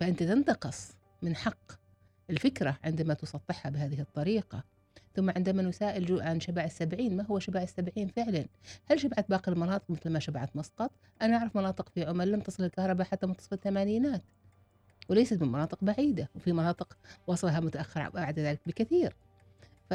فأنت 0.00 0.22
تنتقص 0.22 0.92
من 1.22 1.36
حق 1.36 1.72
الفكرة 2.30 2.78
عندما 2.84 3.14
تسطحها 3.14 3.70
بهذه 3.70 4.00
الطريقة. 4.00 4.64
ثم 5.14 5.30
عندما 5.30 5.62
نسائل 5.62 6.22
عن 6.22 6.40
شبع 6.40 6.64
السبعين 6.64 7.16
ما 7.16 7.26
هو 7.26 7.38
شبع 7.38 7.62
السبعين 7.62 8.08
فعلا؟ 8.08 8.46
هل 8.86 9.00
شبعت 9.00 9.30
باقي 9.30 9.52
المناطق 9.52 9.90
مثل 9.90 10.10
ما 10.10 10.18
شبعت 10.18 10.56
مسقط؟ 10.56 10.90
أنا 11.22 11.36
أعرف 11.36 11.56
مناطق 11.56 11.88
في 11.88 12.04
عمان 12.04 12.28
لم 12.28 12.40
تصل 12.40 12.64
الكهرباء 12.64 13.06
حتى 13.06 13.26
منتصف 13.26 13.52
الثمانينات 13.52 14.22
وليست 15.08 15.42
من 15.42 15.52
مناطق 15.52 15.84
بعيدة 15.84 16.30
وفي 16.34 16.52
مناطق 16.52 16.96
وصلها 17.26 17.60
متأخر 17.60 18.08
بعد 18.10 18.38
ذلك 18.38 18.60
بكثير. 18.66 19.16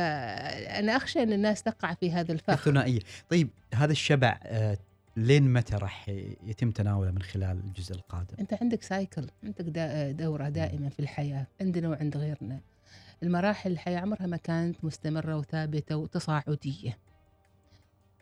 فأنا 0.02 0.96
أخشى 0.96 1.24
أن 1.24 1.34
الناس 1.34 1.64
تقع 1.64 1.94
في 1.94 2.12
هذا 2.12 2.32
الفخ. 2.34 2.50
الثنائية. 2.68 3.00
طيب 3.30 3.50
هذا 3.74 3.92
الشبع 3.92 4.40
آه، 4.44 4.78
لين 5.18 5.54
متى 5.54 5.76
راح 5.76 6.10
يتم 6.44 6.72
تناوله 6.72 7.12
من 7.12 7.22
خلال 7.22 7.60
الجزء 7.68 7.96
القادم؟ 7.96 8.36
أنت 8.40 8.54
عندك 8.62 8.84
سايكل 8.84 9.28
عندك 9.44 9.62
دا- 9.62 10.12
دورة 10.12 10.50
دائما 10.50 10.90
في 10.90 11.00
الحياة 11.00 11.48
عندنا 11.62 11.90
وعند 11.90 12.18
غيرنا. 12.18 12.60
المراحل 13.24 13.72
الحياة 13.72 14.00
عمرها 14.00 14.26
ما 14.28 14.38
كانت 14.38 14.86
مستمرة 14.86 15.38
وثابتة 15.38 15.96
وتصاعدية. 15.98 16.98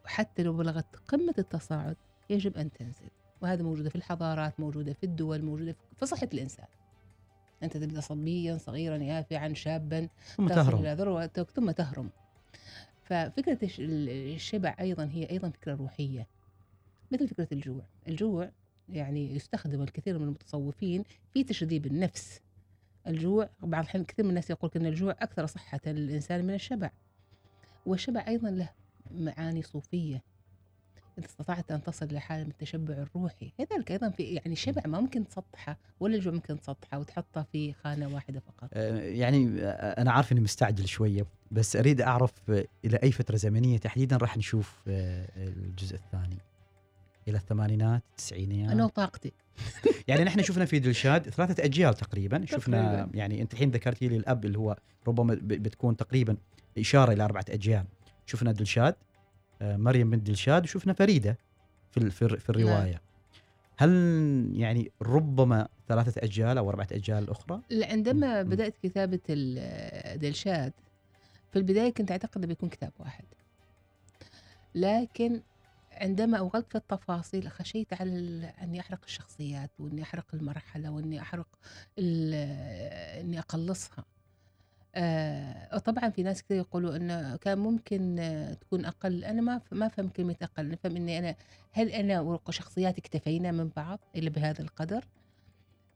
وحتى 0.06 0.44
لو 0.44 0.54
بلغت 0.54 0.86
قمة 1.08 1.34
التصاعد 1.38 1.96
يجب 2.30 2.58
أن 2.58 2.72
تنزل. 2.72 3.10
وهذا 3.42 3.64
موجودة 3.64 3.90
في 3.90 3.96
الحضارات 3.96 4.60
موجودة 4.60 4.94
في 4.94 5.04
الدول 5.04 5.42
موجودة 5.42 5.72
في- 5.72 5.78
في 6.00 6.06
صحة 6.06 6.30
الإنسان. 6.34 6.66
أنت 7.64 7.78
تبدأ 7.78 8.00
صبيا 8.02 8.58
صغيرا 8.58 8.98
يافعا 8.98 9.54
شابا 9.54 10.08
ثم 10.36 10.48
تصل 10.48 10.56
تهرب. 10.56 10.80
إلى 10.80 10.94
ذروتك 10.94 11.50
ثم 11.50 11.72
تهرم 11.72 12.10
ففكرة 13.04 13.58
الش- 13.64 13.80
الشبع 13.80 14.76
أيضا 14.80 15.10
هي 15.14 15.30
أيضا 15.30 15.50
فكرة 15.50 15.76
روحية. 15.76 16.28
مثل 17.12 17.28
فكرة 17.28 17.48
الجوع. 17.52 17.82
الجوع 18.08 18.52
يعني 18.90 19.36
يستخدم 19.36 19.82
الكثير 19.82 20.18
من 20.20 20.26
المتصوفين 20.26 21.04
في 21.34 21.44
تشذيب 21.44 21.86
النفس. 21.86 22.42
الجوع 23.08 23.50
بعض 23.62 23.82
الأحيان 23.84 24.04
كثير 24.06 24.26
من 24.26 24.30
الناس 24.30 24.50
يقول 24.50 24.72
أن 24.76 24.86
الجوع 24.86 25.12
أكثر 25.20 25.46
صحة 25.46 25.80
للإنسان 25.86 26.46
من 26.46 26.54
الشبع. 26.54 26.92
والشبع 27.86 28.26
أيضا 28.28 28.50
له 28.50 28.70
معاني 29.12 29.62
صوفية. 29.62 30.24
استطعت 31.24 31.72
أن 31.72 31.84
تصل 31.84 32.14
لحالة 32.14 32.44
من 32.44 32.50
التشبع 32.50 32.94
الروحي. 32.94 33.52
كذلك 33.58 33.92
أيضا 33.92 34.10
في 34.10 34.24
يعني 34.24 34.54
الشبع 34.54 34.82
ما 34.86 35.00
ممكن 35.00 35.28
تسطحه 35.28 35.78
ولا 36.00 36.16
الجوع 36.16 36.34
ممكن 36.34 36.60
تسطحه 36.60 37.00
وتحطه 37.00 37.46
في 37.52 37.74
خانة 37.74 38.14
واحدة 38.14 38.40
فقط. 38.40 38.70
آه، 38.74 39.00
يعني 39.00 39.62
آه، 39.62 40.02
أنا 40.02 40.12
عارف 40.12 40.32
إني 40.32 40.42
مستعجل 40.42 40.88
شوية 40.88 41.26
بس 41.52 41.76
أريد 41.76 42.02
أعرف 42.02 42.32
آه، 42.50 42.66
إلى 42.86 42.98
أي 43.04 43.12
فترة 43.12 43.36
زمنية 43.36 43.78
تحديدا 43.78 44.18
راح 44.18 44.38
نشوف 44.38 44.82
آه، 44.88 45.28
الجزء 45.38 45.96
الثاني؟ 45.96 46.38
إلى 47.28 47.38
الثمانينات 47.38 48.04
التسعينيات؟ 48.10 48.72
أنا 48.72 48.86
وطاقتي. 48.86 49.32
يعني 50.08 50.24
نحن 50.24 50.44
شفنا 50.44 50.66
في 50.66 50.80
دلشاد 50.80 51.30
ثلاثة 51.30 51.64
أجيال 51.64 51.94
تقريبا. 51.94 52.46
شفنا. 52.46 53.10
يعني 53.14 53.42
أنت 53.42 53.54
الحين 53.54 53.72
ذكرتي 53.72 54.08
لي 54.08 54.18
الاب 54.18 54.46
اللي 54.46 54.58
هو 54.58 54.78
ربما 55.08 55.40
بتكون 55.42 55.98
تقريبا 55.98 56.38
إشارة 56.78 57.14
إلى 57.14 57.24
أربعة 57.24 57.46
أجيال. 57.50 57.86
شفنا 58.26 58.52
دلشاد 58.52 58.96
مريم 59.62 60.10
بنت 60.10 60.28
دلشاد 60.28 60.64
وشفنا 60.64 60.94
فريدة 60.94 61.38
في 61.92 62.10
في, 62.10 62.28
في 62.40 62.50
الرواية. 62.50 63.02
هل 63.78 63.90
يعني 64.54 64.92
ربما 65.02 65.68
ثلاثة 65.88 66.22
أجيال 66.24 66.58
أو 66.58 66.70
أربعة 66.70 66.88
أجيال 66.92 67.30
أخرى 67.30 67.62
عندما 67.72 68.44
كتابة 68.84 69.20
ال- 69.30 70.20
دلشاد 70.20 70.74
في 71.52 71.60
البداية 71.60 71.94
كنت 71.94 72.12
أعتقد 72.12 72.38
أنه 72.38 72.48
بيكون 72.48 72.70
كتاب 72.70 72.92
واحد. 73.00 73.26
لكن 74.76 75.42
عندما 75.92 76.38
أوغلت 76.38 76.72
في 76.72 76.76
التفاصيل 76.78 77.50
خشيت 77.52 77.94
على 77.94 78.12
أني 78.62 78.80
أحرق 78.80 79.00
الشخصيات 79.06 79.72
وأني 79.80 80.04
أحرق 80.04 80.26
المرحلة 80.34 80.90
وأني 80.92 81.22
أحرق 81.22 81.48
أني 82.00 83.40
أقلصها. 83.40 84.06
آه 84.96 85.78
طبعا 85.78 86.10
في 86.10 86.24
ناس 86.24 86.44
كثير 86.44 86.58
يقولوا 86.58 86.96
إنه 86.96 87.36
كان 87.36 87.58
ممكن 87.58 88.20
آه، 88.20 88.54
تكون 88.54 88.86
أقل. 88.86 89.24
أنا 89.24 89.42
ما 89.42 89.62
ما 89.72 89.88
فهم 89.88 90.10
كلمة 90.10 90.36
أقل. 90.42 90.70
نفهم 90.70 90.96
إني 90.96 91.20
أنا 91.20 91.36
هل 91.72 91.90
أنا 91.90 92.22
وشخصياتي 92.22 93.02
اكتفينا 93.02 93.52
من 93.52 93.70
بعض 93.76 94.00
إلا 94.16 94.30
بهذا 94.30 94.62
القدر؟ 94.62 95.06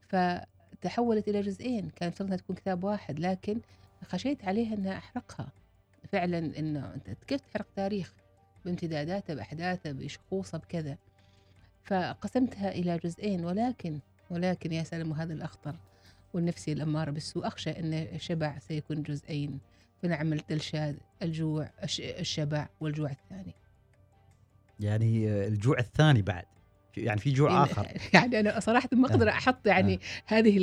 فتحولت 0.07 1.27
إلى 1.27 1.41
جزئين. 1.41 1.89
كان 1.89 2.11
انها 2.21 2.35
تكون 2.37 2.55
كتاب 2.55 2.83
واحد 2.83 3.19
لكن 3.19 3.59
خشيت 4.05 4.45
عليها 4.45 4.73
إنها 4.75 4.97
أحرقها. 4.97 5.51
فعلا 6.11 6.37
إنه 6.37 6.93
أنت 6.93 7.23
كيف 7.27 7.41
تحرق 7.41 7.67
تاريخ؟ 7.75 8.13
بامتداداته 8.65 9.33
بأحداثه 9.33 9.91
بشخوصه 9.91 10.57
بكذا. 10.57 10.97
فقسمتها 11.83 12.71
إلى 12.71 12.97
جزئين. 12.97 13.45
ولكن 13.45 13.99
ولكن 14.29 14.71
يا 14.71 14.83
سلام 14.83 15.11
وهذا 15.11 15.33
الأخطر. 15.33 15.75
والنفسي 16.33 16.71
الاماره 16.71 17.11
بالسوء 17.11 17.47
اخشى 17.47 17.69
إن 17.69 17.93
الشبع 17.93 18.59
سيكون 18.59 19.03
جزئين. 19.03 19.59
فنعمل 20.03 20.39
تلشاد 20.39 20.97
الجوع 21.21 21.69
الش- 21.83 21.99
الشبع 22.01 22.67
والجوع 22.79 23.11
الثاني. 23.11 23.55
يعني 24.79 25.29
آه، 25.29 25.47
الجوع 25.47 25.79
الثاني 25.79 26.21
بعد. 26.21 26.45
يعني 26.97 27.19
في 27.19 27.31
جوع 27.31 27.63
آخر. 27.63 27.87
يعني 28.13 28.39
أنا 28.39 28.59
صراحة 28.59 28.89
ما 28.93 29.07
أقدر 29.07 29.29
أحط 29.29 29.67
يعني 29.67 29.99
هذه 30.25 30.57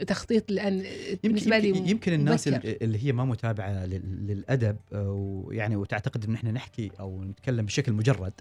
التخطيط 0.00 0.50
يمكن 0.50 1.18
بالنسبة 1.22 1.58
لي 1.58 1.68
يمكن, 1.68 1.88
يمكن 1.88 2.12
الناس 2.12 2.48
مبكر. 2.48 2.76
اللي 2.82 3.04
هي 3.04 3.12
ما 3.12 3.24
متابعة 3.24 3.86
لل- 3.86 4.26
للأدب 4.26 4.76
آه، 4.92 5.10
ويعني 5.10 5.76
وتعتقد 5.76 6.24
إن 6.24 6.34
إحنا 6.34 6.52
نحكي 6.52 6.90
أو 7.00 7.24
نتكلم 7.24 7.66
بشكل 7.66 7.92
مجرد 7.92 8.32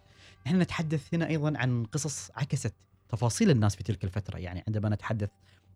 إحنا 0.47 0.63
نتحدث 0.63 1.13
هنا 1.13 1.27
أيضا 1.27 1.53
عن 1.57 1.83
قصص 1.85 2.31
عكست 2.35 2.73
تفاصيل 3.09 3.49
الناس 3.49 3.75
في 3.75 3.83
تلك 3.83 4.03
الفترة. 4.03 4.37
يعني 4.39 4.63
عندما 4.67 4.89
نتحدث 4.89 5.29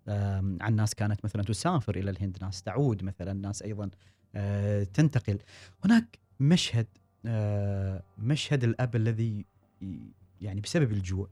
عن 0.08 0.76
ناس 0.76 0.96
كانت 0.96 1.26
مثلا 1.26 1.44
تسافر 1.44 1.96
إلى 1.96 2.12
الهند 2.12 2.38
ناس 2.42 2.64
تعود 2.64 3.04
مثلا 3.04 3.34
ناس 3.34 3.62
أيضا 3.62 3.90
آه، 4.36 4.84
تنتقل 4.84 5.40
هناك 5.86 6.20
مشهد 6.40 6.88
آه، 7.26 8.04
مشهد 8.18 8.64
الأب 8.64 8.96
الذي 8.96 9.46
يعني 10.42 10.62
بسبب 10.62 10.92
الجوع 10.92 11.30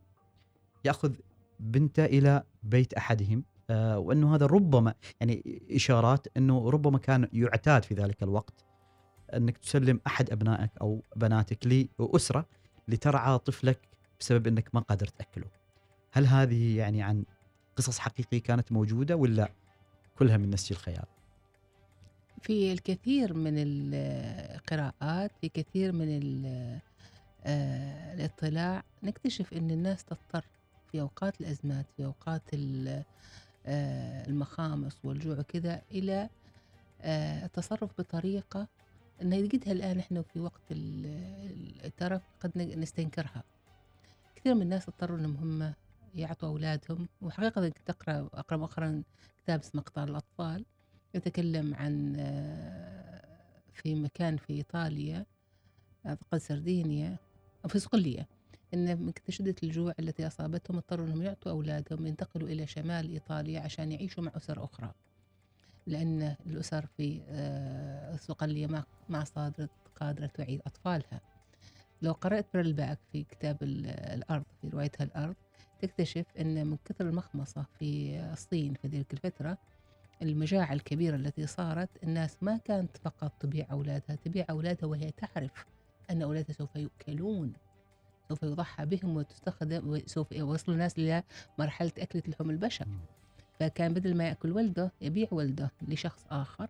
يأخذ 0.86 1.16
بنته 1.60 2.06
إلى 2.06 2.44
بيت 2.64 2.94
أحدهم 2.94 3.44
آه، 3.70 4.00
وأنه 4.00 4.36
هذا 4.36 4.46
ربما 4.46 4.94
يعني 5.20 5.62
إشارات 5.72 6.28
أنه 6.38 6.70
ربما 6.70 6.98
كان 6.98 7.30
يعتاد 7.34 7.86
في 7.86 7.94
ذلك 7.94 8.24
الوقت 8.24 8.66
أنك 9.34 9.58
تسلم 9.58 10.00
أحد 10.08 10.32
أبنائك 10.32 10.72
أو 10.82 11.04
بناتك 11.16 11.88
لأسرة 12.00 12.46
لترعى 12.88 13.38
طفلك 13.38 13.80
بسبب 14.20 14.48
أنك 14.48 14.70
ما 14.76 14.80
قادر 14.80 15.08
تأكله. 15.08 15.48
هل 16.12 16.26
هذه 16.28 16.78
يعني 16.78 17.04
عن 17.04 17.24
قصص 17.80 18.00
حقيقية 18.00 18.40
كانت 18.42 18.72
موجودة 18.72 19.16
ولا 19.16 19.50
كلها 20.18 20.38
من 20.38 20.50
نسج 20.50 20.72
الخيال؟ 20.74 21.06
في 22.42 22.72
الكثير 22.74 23.34
من 23.34 23.54
القراءات 23.58 25.32
في 25.42 25.50
كثير 25.50 25.92
من 25.92 26.46
آه، 27.46 28.14
الاطلاع 28.14 28.84
نكتشف 29.04 29.54
إن 29.54 29.72
الناس 29.72 30.04
تضطر 30.04 30.46
في 30.92 31.02
أوقات 31.02 31.42
الأزمات 31.42 31.86
في 31.98 32.06
أوقات 32.06 32.42
آه، 32.54 34.28
المخامص 34.28 34.98
والجوع 35.04 35.40
وكذا 35.40 35.82
إلى 35.92 36.30
آه، 37.02 37.46
التصرف 37.46 37.90
بطريقة 38.00 38.68
ان 39.22 39.30
نجدها 39.30 39.72
الآن 39.74 40.00
إحنا 40.00 40.22
في 40.22 40.40
وقت 40.40 40.62
ال- 40.72 41.86
الترف 41.86 42.22
قد 42.40 42.58
نستنكرها 42.58 43.44
كثير 44.36 44.56
من 44.56 44.62
الناس 44.62 44.88
اضطروا 44.90 45.18
إنهم 45.18 45.36
هم 45.36 45.74
يعطوا 46.16 46.50
أولادهم. 46.50 47.08
وحقيقة 47.22 47.70
كنت 47.70 47.90
اقرا 47.90 48.30
أقرأ 48.34 48.58
مؤخرا 48.58 49.04
كتاب 49.44 49.60
اسمه 49.60 49.82
قطار 49.82 50.08
الأطفال 50.10 50.66
يتكلم 51.14 51.76
عن 51.76 52.16
آه، 52.20 53.22
في 53.74 53.96
مكان 53.96 54.38
في 54.38 54.54
إيطاليا 54.54 55.26
اعتقد 56.06 56.38
سردينيا 56.38 57.18
أو 57.66 57.70
في 57.70 57.80
صقليه 57.80 58.28
إن 58.74 59.02
من 59.02 59.14
شدة 59.30 59.56
الجوع 59.64 59.94
التي 60.00 60.28
أصابتهم 60.28 60.78
اضطروا 60.78 61.06
إنهم 61.06 61.22
يعطوا 61.22 61.52
أولادهم 61.52 62.08
ينتقلوا 62.08 62.48
إلى 62.50 62.68
شمال 62.68 63.10
إيطاليا 63.10 63.60
عشان 63.60 63.92
يعيشوا 63.92 64.24
مع 64.24 64.32
أسر 64.38 64.64
أخرى. 64.64 64.92
لأن 65.88 66.36
الأسر 66.46 66.86
في 66.86 67.22
آه، 67.28 68.16
صقليه 68.16 68.68
ما 68.68 68.84
ما 69.10 69.26
قادرة 69.96 70.26
تعيد 70.26 70.62
أطفالها. 70.66 71.22
لو 72.02 72.12
قرأت 72.12 72.46
برلباك 72.54 73.00
في 73.12 73.24
كتاب 73.24 73.64
ال- 73.64 73.86
الأرض 73.88 74.44
في 74.62 74.70
روايتها 74.70 75.04
الأرض 75.04 75.36
تكتشف 75.82 76.26
إن 76.40 76.68
من 76.68 76.78
كثر 76.86 77.08
المخمصة 77.08 77.66
في 77.80 78.20
الصين 78.34 78.74
في 78.74 78.88
ذلك 78.88 79.14
الفترة 79.14 79.58
المجاعة 80.22 80.74
الكبيرة 80.74 81.16
التي 81.16 81.48
صارت 81.48 81.90
الناس 82.04 82.38
ما 82.42 82.58
كانت 82.58 82.98
فقط 82.98 83.32
تبيع 83.40 83.68
أولادها 83.72 84.16
تبيع 84.16 84.46
أولادها 84.50 84.90
وهي 84.90 85.12
تعرف 85.12 85.66
أن 86.12 86.22
أولادها 86.22 86.54
سوف 86.54 86.76
يؤكلون 86.76 87.54
سوف 88.30 88.44
يضحى 88.44 88.86
بهم 88.86 89.18
وتستخدم 89.18 89.88
وسوف 89.88 90.32
يوصل 90.32 90.72
الناس 90.72 90.98
إلى 90.98 91.24
مرحلة 91.60 91.92
أكلة 91.98 92.24
لحوم 92.28 92.50
البشر. 92.50 92.88
فكان 93.60 93.94
بدل 93.94 94.18
ما 94.18 94.28
يأكل 94.28 94.52
ولده 94.52 94.92
يبيع 95.02 95.28
ولده 95.32 95.72
لشخص 95.82 96.26
آخر 96.30 96.68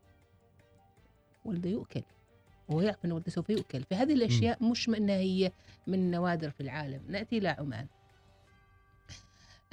ولده 1.46 1.70
يؤكل 1.70 2.04
وهو 2.70 2.82
يعرف 2.82 3.06
أن 3.06 3.12
ولده 3.12 3.32
سوف 3.32 3.50
يؤكل. 3.50 3.84
فهذه 3.84 4.14
الأشياء 4.14 4.64
مش 4.64 4.90
أنها 4.90 5.16
هي 5.16 5.52
من 5.88 6.12
نوادر 6.12 6.50
في 6.50 6.62
العالم. 6.62 7.02
نأتي 7.08 7.38
إلى 7.38 7.50
عمان. 7.50 7.88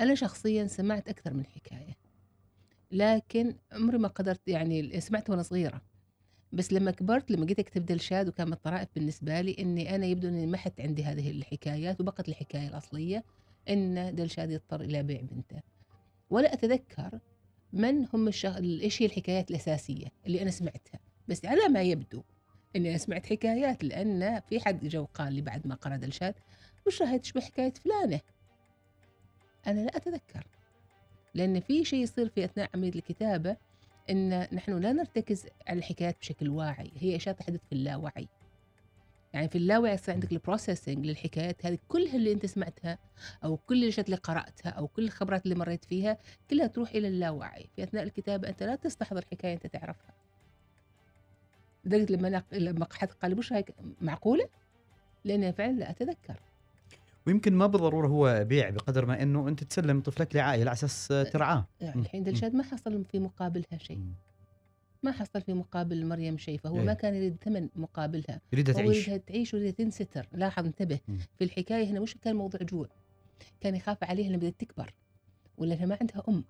أنا 0.01 0.15
شخصيا 0.15 0.67
سمعت 0.67 1.09
أكثر 1.09 1.35
من 1.35 1.47
حكاية 1.47 1.97
لكن 2.91 3.57
عمري 3.73 3.99
ما 3.99 4.09
قدرت 4.09 4.49
يعني 4.49 5.01
سمعت 5.01 5.31
وأنا 5.31 5.43
صغيرة. 5.43 5.83
بس 6.53 6.73
لما 6.73 6.91
كبرت 6.91 7.31
لما 7.31 7.47
جيت 7.47 7.59
أكتب 7.59 7.87
دلشاد 7.87 8.29
وكان 8.29 8.47
من 8.47 8.53
الطرائف 8.53 8.89
بالنسبة 8.95 9.41
لي 9.41 9.57
إني 9.59 9.95
أنا 9.95 10.07
يبدو 10.07 10.29
إني 10.29 10.47
محت 10.47 10.81
عندي 10.81 11.05
هذه 11.05 11.31
الحكايات 11.31 12.01
وبقت 12.01 12.29
الحكاية 12.29 12.69
الأصلية 12.69 13.25
إن 13.69 14.15
دلشاد 14.15 14.51
يضطر 14.51 14.81
إلى 14.81 15.03
بيع 15.03 15.21
بنته. 15.21 15.61
ولا 16.31 16.53
أتذكر 16.53 17.19
من 17.73 18.07
هم 18.15 18.29
الشغ... 18.29 18.57
إيش 18.59 19.03
هي 19.03 19.07
الحكايات 19.07 19.51
الأساسية 19.51 20.07
اللي 20.27 20.43
أنا 20.43 20.51
سمعتها. 20.51 21.01
بس 21.29 21.45
على 21.45 21.69
ما 21.69 21.83
يبدو 21.83 22.23
إني 22.77 22.91
أنا 22.91 22.99
سمعت 22.99 23.27
حكايات 23.27 23.85
لأن 23.85 24.41
في 24.41 24.61
حد 24.61 24.85
جو 24.89 25.05
قال 25.05 25.33
لي 25.33 25.41
بعد 25.41 25.67
ما 25.67 25.75
قرأ 25.75 25.97
دلشاد 25.97 26.35
وش 26.87 27.03
هاي 27.03 27.19
تشبه 27.19 27.41
حكاية 27.41 27.73
فلانة؟ 27.73 28.21
أنا 29.67 29.81
لا 29.81 29.97
أتذكر. 29.97 30.47
لأن 31.35 31.61
في 31.61 31.85
شيء 31.85 32.03
يصير 32.03 32.29
في 32.29 32.45
أثناء 32.45 32.71
عمليه 32.75 32.95
الكتابة 32.95 33.57
إن 34.11 34.41
نحن 34.53 34.79
لا 34.79 34.93
نرتكز 34.93 35.47
على 35.67 35.79
الحكايات 35.79 36.19
بشكل 36.19 36.49
واعي. 36.49 36.93
هي 36.97 37.17
أشياء 37.17 37.35
تحدث 37.35 37.61
في 37.69 37.73
اللاوعي. 37.73 38.29
يعني 39.33 39.49
في 39.49 39.59
اللاوعي 39.59 39.95
يصير 39.95 40.15
عندك 40.15 40.33
البروسيسنج 40.33 41.07
للحكايات 41.07 41.67
هذه 41.67 41.79
كلها 41.89 42.17
اللي 42.17 42.33
أنت 42.33 42.47
سمعتها 42.47 42.99
أو 43.45 43.57
كل 43.57 43.83
الاشياء 43.83 44.07
اللي 44.07 44.17
قرأتها 44.17 44.71
أو 44.71 44.89
كل 44.89 45.05
الخبرات 45.05 45.45
اللي 45.45 45.55
مريت 45.55 45.85
فيها 45.85 46.19
كلها 46.51 46.67
تروح 46.67 46.91
إلى 46.91 47.09
اللاوعي. 47.09 47.69
في 47.77 47.83
أثناء 47.83 48.03
الكتابة 48.03 48.49
أنت 48.49 48.63
لا 48.63 48.75
تستحضر 48.75 49.25
حكاية 49.33 49.55
أنت 49.55 49.67
تعرفها. 49.67 50.15
لدرجة 51.85 52.13
لما 52.13 52.43
لما 52.53 52.87
حد 52.93 53.09
قال 53.09 53.39
وش 53.39 53.53
هيك 53.53 53.75
معقولة؟ 54.01 54.49
لأن 55.25 55.53
فعلا 55.53 55.73
لا 55.73 55.91
أتذكر. 55.91 56.41
ويمكن 57.27 57.55
ما 57.55 57.67
بالضرورة 57.67 58.09
هو 58.09 58.45
بيع 58.45 58.71
بقدر 58.71 59.07
ما 59.07 59.23
إنه 59.23 59.49
أنت 59.49 59.65
تسلم 59.65 60.01
طفلك 60.01 60.37
لعائلة 60.37 60.71
على 60.71 60.73
أساس 60.73 61.09
ترعاه. 61.09 61.67
يعني 61.81 62.01
الحين 62.01 62.23
دلشاد 62.23 62.55
ما 62.55 62.63
حصل 62.63 63.05
في 63.05 63.19
مقابلها 63.19 63.79
شيء. 63.79 64.01
ما 65.03 65.13
حصل 65.13 65.41
في 65.41 65.55
مقابل 65.55 66.07
مريم 66.07 66.39
شيء 66.39 66.59
فهو 66.59 66.79
إيه. 66.79 66.85
ما 66.85 66.95
كان 66.95 67.15
يريد 67.15 67.37
ثمن 67.45 67.69
مقابلها. 67.77 68.41
يريدها 68.53 68.75
تعيش. 68.75 69.09
يريدها 69.09 69.17
تعيش 69.27 69.55
ويريدها 69.55 69.85
تنستر. 69.85 70.29
لاحظ 70.33 70.67
انتبه. 70.67 70.99
في 71.39 71.45
الحكاية 71.45 71.87
هنا 71.91 72.01
مش 72.01 72.17
كان 72.23 72.37
موضوع 72.37 72.61
جوع. 72.63 72.89
كان 73.61 73.75
يخاف 73.75 74.05
عليها 74.05 74.29
لما 74.29 74.37
بدها 74.37 74.51
تكبر. 74.51 74.95
ولا 75.59 75.87
ما 75.87 75.99
عندها 76.01 76.23
أم. 76.29 76.45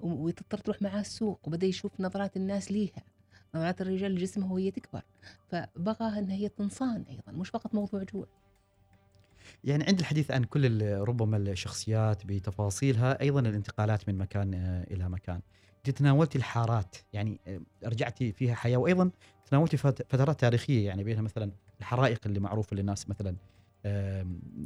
وتضطر 0.00 0.58
تروح 0.58 0.82
معاه 0.82 1.00
السوق 1.00 1.40
وبدأ 1.44 1.66
يشوف 1.66 2.00
نظرات 2.00 2.36
الناس 2.36 2.72
ليها. 2.72 3.02
نظرات 3.54 3.80
الرجال 3.80 4.14
لجسمها 4.14 4.52
وهي 4.52 4.70
تكبر. 4.70 5.02
فبغاها 5.48 6.18
انها 6.18 6.34
هي 6.34 6.48
تنصان 6.48 7.04
أيضا 7.10 7.32
مش 7.32 7.48
فقط 7.48 7.74
موضوع 7.74 8.02
جوع. 8.02 8.26
يعني 9.64 9.84
عند 9.84 9.98
الحديث 9.98 10.30
عن 10.30 10.44
كل 10.44 10.82
ربما 10.92 11.36
الشخصيات 11.36 12.26
بتفاصيلها 12.26 13.20
أيضا 13.20 13.40
الانتقالات 13.40 14.08
من 14.08 14.18
مكان 14.18 14.54
آه، 14.54 14.86
إلى 14.94 15.08
مكان 15.08 15.40
انت 15.76 15.98
تناولتي 15.98 16.38
الحارات 16.38 16.96
يعني 17.12 17.40
آه، 17.46 17.60
رجعتي 17.84 18.32
فيها 18.32 18.54
حياة 18.54 18.76
وأيضا 18.76 19.10
تناولتي 19.50 19.76
فت- 19.76 20.06
فترات 20.12 20.40
تاريخية 20.40 20.86
يعني 20.86 21.04
بينها 21.04 21.22
مثلا 21.22 21.50
الحرائق 21.80 22.20
اللي 22.26 22.40
معروفة 22.40 22.76
للناس 22.76 23.08
مثلا 23.08 23.36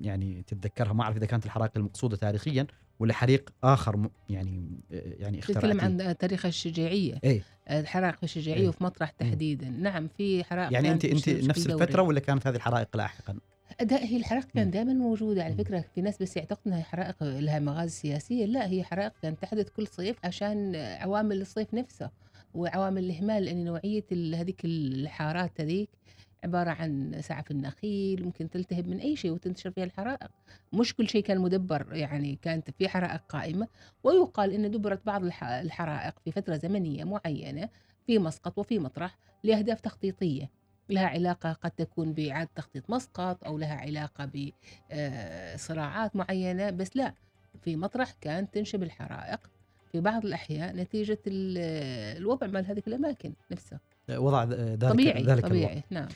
يعني 0.00 0.42
تتذكرها 0.46 0.92
ما 0.92 1.02
أعرف 1.02 1.16
إذا 1.16 1.26
كانت 1.26 1.46
الحرائق 1.46 1.70
المقصودة 1.76 2.16
تاريخيا 2.16 2.66
ولا 2.98 3.14
حريق 3.14 3.50
آخر 3.64 4.08
يعني 4.28 4.70
آه، 4.92 5.14
يعني 5.18 5.40
تتكلم 5.40 5.80
عن 5.80 6.16
تاريخ 6.18 6.46
الشجاعية 6.46 7.20
إيه 7.24 7.42
الحرائق 7.70 8.16
الشجاعية 8.22 8.60
إيه. 8.60 8.68
وفي 8.68 8.84
مطرح 8.84 9.10
تحديدا 9.10 9.68
نعم 9.68 10.08
في 10.08 10.44
حرائق 10.44 10.72
يعني 10.72 10.92
أنت 10.92 11.04
أنت 11.04 11.28
نفس. 11.28 11.66
الفترة 11.66 12.02
ولا 12.02 12.20
كانت 12.20 12.46
هذه 12.46 12.56
الحرائق 12.56 12.96
لاحقا؟ 12.96 13.38
ده 13.82 13.96
هي 13.96 14.16
الحرائق 14.16 14.44
مم. 14.44 14.50
كانت 14.54 14.72
دائما 14.74 14.92
موجودة 14.92 15.44
على. 15.44 15.54
فكرة. 15.54 15.84
في 15.94 16.00
ناس 16.00 16.22
بس 16.22 16.36
يعتقدوا 16.36 16.62
إنها 16.72 16.82
حرائق 16.82 17.22
لها 17.22 17.58
مغازي 17.58 17.90
سياسية. 17.90 18.46
لا 18.46 18.66
هي 18.70 18.84
حرائق 18.84 19.12
كانت 19.22 19.42
تحدث 19.42 19.68
كل 19.70 19.86
صيف 19.86 20.16
عشان 20.24 20.76
عوامل 20.76 21.40
الصيف 21.40 21.74
نفسه 21.74 22.10
وعوامل 22.54 23.04
الإهمال 23.04 23.44
لأن 23.44 23.64
نوعية 23.64 24.04
ال- 24.12 24.34
هذيك 24.34 24.60
الحارات 24.64 25.60
هذيك 25.60 25.88
عبارة 26.44 26.70
عن 26.70 27.16
سعف 27.22 27.50
النخيل 27.50 28.24
ممكن 28.24 28.50
تلتهب 28.50 28.88
من 28.88 28.98
أي 28.98 29.16
شيء 29.16 29.30
وتنتشر 29.30 29.70
فيها 29.70 29.84
الحرائق. 29.84 30.28
مش 30.72 30.94
كل 30.94 31.08
شيء 31.08 31.22
كان 31.22 31.38
مدبر 31.38 31.86
يعني 31.92 32.38
كانت 32.42 32.70
في 32.78 32.88
حرائق 32.88 33.20
قائمة. 33.28 33.68
ويقال 34.04 34.52
إن 34.52 34.70
دبرت 34.70 35.06
بعض 35.06 35.24
الح- 35.24 35.44
الحرائق 35.44 36.14
في 36.24 36.32
فترة 36.32 36.56
زمنية 36.56 37.04
معينة 37.04 37.68
في 38.06 38.18
مسقط 38.18 38.58
وفي 38.58 38.78
مطرح 38.78 39.18
لأهداف 39.44 39.80
تخطيطية. 39.80 40.50
لها 40.90 41.06
علاقة 41.06 41.52
قد 41.52 41.70
تكون 41.70 42.12
بإعادة 42.12 42.50
تخطيط 42.54 42.90
مسقط 42.90 43.44
أو 43.44 43.58
لها 43.58 43.74
علاقة 43.74 44.30
بصراعات 45.54 46.16
معينة 46.16 46.70
بس 46.70 46.96
لا 46.96 47.14
في 47.64 47.76
مطرح 47.76 48.12
كانت 48.20 48.54
تنشب 48.54 48.82
الحرائق. 48.82 49.40
في 49.92 50.00
بعض 50.00 50.24
الأحيان 50.26 50.76
نتيجة 50.76 51.18
ال- 51.26 52.16
الوضع 52.16 52.46
مال 52.46 52.66
هذه 52.66 52.82
الأماكن 52.86 53.32
نفسها. 53.50 53.80
وضع 54.10 54.44
ذلك 54.44 54.80
طبيعي 54.90 55.22
ذلك 55.22 55.28
الوضع. 55.44 55.48
طبيعي 55.48 55.82
نعم. 55.90 56.08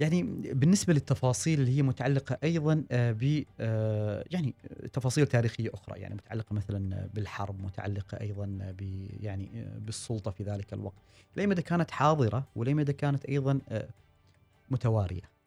يعني 0.00 0.22
بالنسبة 0.52 0.92
للتفاصيل 0.92 1.60
اللي 1.60 1.78
هي 1.78 1.82
متعلقة 1.82 2.38
أيضا 2.44 2.84
آه، 2.90 3.12
ب 3.12 3.44
آه، 3.60 4.24
يعني 4.30 4.54
تفاصيل 4.92 5.26
تاريخية 5.26 5.70
أخرى 5.74 6.00
يعني 6.00 6.14
متعلقة 6.14 6.54
مثلا 6.54 7.08
بالحرب 7.14 7.62
متعلقة 7.62 8.20
أيضا 8.20 8.46
ب 8.78 9.06
يعني 9.20 9.50
آه، 9.54 9.78
بالسلطة 9.78 10.30
في 10.30 10.42
ذلك 10.42 10.72
الوقت. 10.72 11.02
لاي 11.36 11.46
مدى 11.46 11.62
كانت 11.62 11.90
حاضرة 11.90 12.44
ولاي 12.56 12.74
مدى 12.74 12.92
كانت 12.92 13.24
أيضا 13.24 13.60
متوارية؟ 14.70 15.38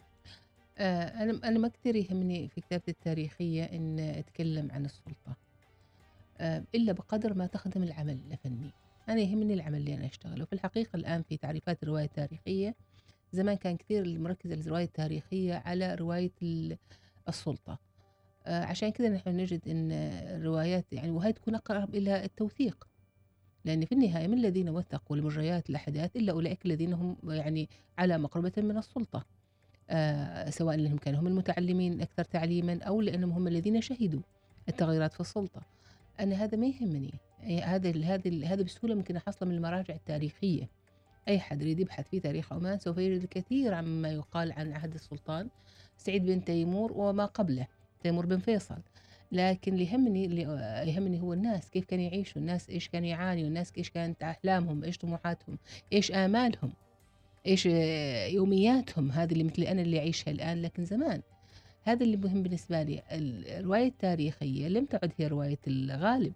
أنا 0.77 1.39
أنا 1.43 1.59
ما 1.59 1.67
كثير 1.67 1.95
يهمني 1.95 2.47
في 2.47 2.61
كتابتي 2.61 2.91
التاريخية 2.91 3.63
إن 3.63 3.99
أتكلم 3.99 4.71
عن 4.71 4.85
السلطة 4.85 5.35
آه، 6.39 6.63
إلا 6.75 6.93
بقدر 6.93 7.33
ما 7.33 7.45
تخدم 7.45 7.83
العمل 7.83 8.19
الفني. 8.31 8.71
أنا 9.09 9.19
يهمني 9.21 9.53
العمل 9.53 9.77
اللي 9.77 9.95
أنا 9.95 10.05
أشتغله. 10.05 10.45
في 10.45 10.53
الحقيقة 10.53 10.95
الآن 10.95 11.23
في 11.29 11.37
تعريفات 11.37 11.83
الرواية 11.83 12.05
التاريخية 12.05 12.75
زمان 13.31 13.55
كان 13.57 13.77
كثير 13.77 14.03
المركز 14.03 14.51
الرواية 14.51 14.83
التاريخية 14.85 15.53
على 15.65 15.95
رواية 15.95 16.31
ال- 16.43 16.77
السلطة. 17.29 17.79
آه، 18.45 18.63
عشان 18.63 18.89
كذا 18.89 19.09
نحن 19.09 19.29
نجد 19.37 19.67
أن 19.67 19.91
الروايات 19.91 20.85
يعني 20.93 21.11
وهي 21.11 21.33
تكون 21.33 21.55
أقرب 21.55 21.95
إلى 21.95 22.23
التوثيق. 22.25 22.87
لأن 23.65 23.85
في 23.85 23.91
النهاية 23.91 24.27
من 24.27 24.37
الذين 24.37 24.69
وثقوا 24.69 25.17
لمجريات 25.17 25.69
الأحداث 25.69 26.15
إلا 26.15 26.31
أولئك 26.31 26.65
الذين 26.65 26.93
هم 26.93 27.17
يعني 27.23 27.69
على 27.97 28.17
مقربة 28.17 28.51
من 28.57 28.77
السلطة. 28.77 29.25
آه، 29.89 30.49
سواء 30.49 30.75
لأنهم 30.75 30.97
كانوا 30.97 31.19
هم 31.19 31.27
المتعلمين 31.27 32.01
أكثر 32.01 32.23
تعليما 32.23 32.79
أو 32.83 33.01
لأنهم 33.01 33.31
هم 33.31 33.47
الذين 33.47 33.81
شهدوا 33.81 34.21
التغيرات 34.69 35.13
في 35.13 35.19
السلطة. 35.19 35.61
أنا 36.19 36.35
هذا 36.35 36.57
ما 36.57 36.67
يهمني. 36.67 37.13
أي- 37.41 37.63
هذا 37.63 37.89
هذا 38.03 38.45
هذا 38.45 38.63
بسهولة 38.63 38.95
ممكن 38.95 39.15
أحصله 39.15 39.49
من 39.49 39.55
المراجع 39.55 39.93
التاريخية. 39.95 40.69
أي 41.27 41.39
حد 41.39 41.61
يريد 41.61 41.79
يبحث 41.79 42.07
في 42.09 42.19
تاريخ 42.19 42.53
عمان 42.53 42.79
سوف 42.79 42.97
يجد 42.97 43.21
الكثير 43.23 43.73
عما 43.73 44.09
يقال 44.09 44.51
عن 44.51 44.73
عهد 44.73 44.93
السلطان 44.93 45.49
سعيد 45.97 46.25
بن 46.25 46.43
تيمور 46.43 46.91
وما 46.95 47.25
قبله 47.25 47.67
تيمور 48.03 48.25
بن 48.25 48.37
فيصل. 48.37 48.77
لكن 49.31 49.73
اللي 49.73 49.85
يهمني 49.85 50.25
اللي 50.25 50.41
يهمني 50.91 51.21
هو 51.21 51.33
الناس 51.33 51.69
كيف 51.69 51.85
كانوا 51.85 52.05
يعيشوا 52.05 52.41
الناس 52.41 52.69
إيش 52.69 52.89
كانوا 52.89 53.07
يعانوا 53.07 53.43
الناس 53.43 53.73
إيش 53.77 53.89
كانت 53.89 54.23
أحلامهم 54.23 54.83
إيش 54.83 54.97
طموحاتهم 54.97 55.57
إيش 55.93 56.11
آمالهم 56.11 56.73
إيش 57.47 57.65
يومياتهم 58.35 59.11
هذه 59.11 59.31
اللي 59.31 59.43
مثل 59.43 59.61
أنا 59.61 59.81
اللي 59.81 59.99
أعيشها 59.99 60.31
الآن 60.31 60.61
لكن 60.61 60.85
زمان. 60.85 61.21
هذا 61.83 62.03
اللي 62.03 62.17
مهم 62.17 62.43
بالنسبة 62.43 62.83
لي 62.83 63.03
الرواية 63.11 63.87
التاريخية 63.87 64.67
لم 64.67 64.85
تعد 64.85 65.11
هي 65.17 65.27
رواية 65.27 65.59
الغالب. 65.67 66.33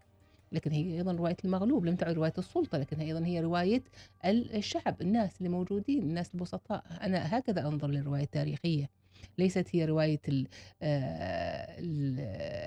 لكن 0.52 0.72
هي 0.72 0.98
أيضا 0.98 1.12
رواية 1.12 1.38
المغلوب 1.46 1.86
لم 1.86 1.96
تعد 1.96 2.16
رواية 2.16 2.34
السلطة 2.38 2.78
لكن 2.78 3.00
هي 3.00 3.08
أيضا 3.08 3.26
هي 3.26 3.40
رواية 3.42 3.84
ال- 4.26 4.56
الشعب 4.56 5.02
الناس 5.02 5.38
اللي 5.38 5.50
موجودين 5.50 6.04
الناس 6.04 6.36
البسطاء. 6.36 6.84
أنا 7.02 7.38
هكذا 7.38 7.68
أنظر 7.68 7.88
للرواية 7.88 8.24
التاريخية. 8.24 8.90
ليست 9.38 9.68
هي 9.72 9.86
رواية 9.86 10.22
ال- 10.28 10.48
آه، 10.82 11.80
ال- 11.80 12.20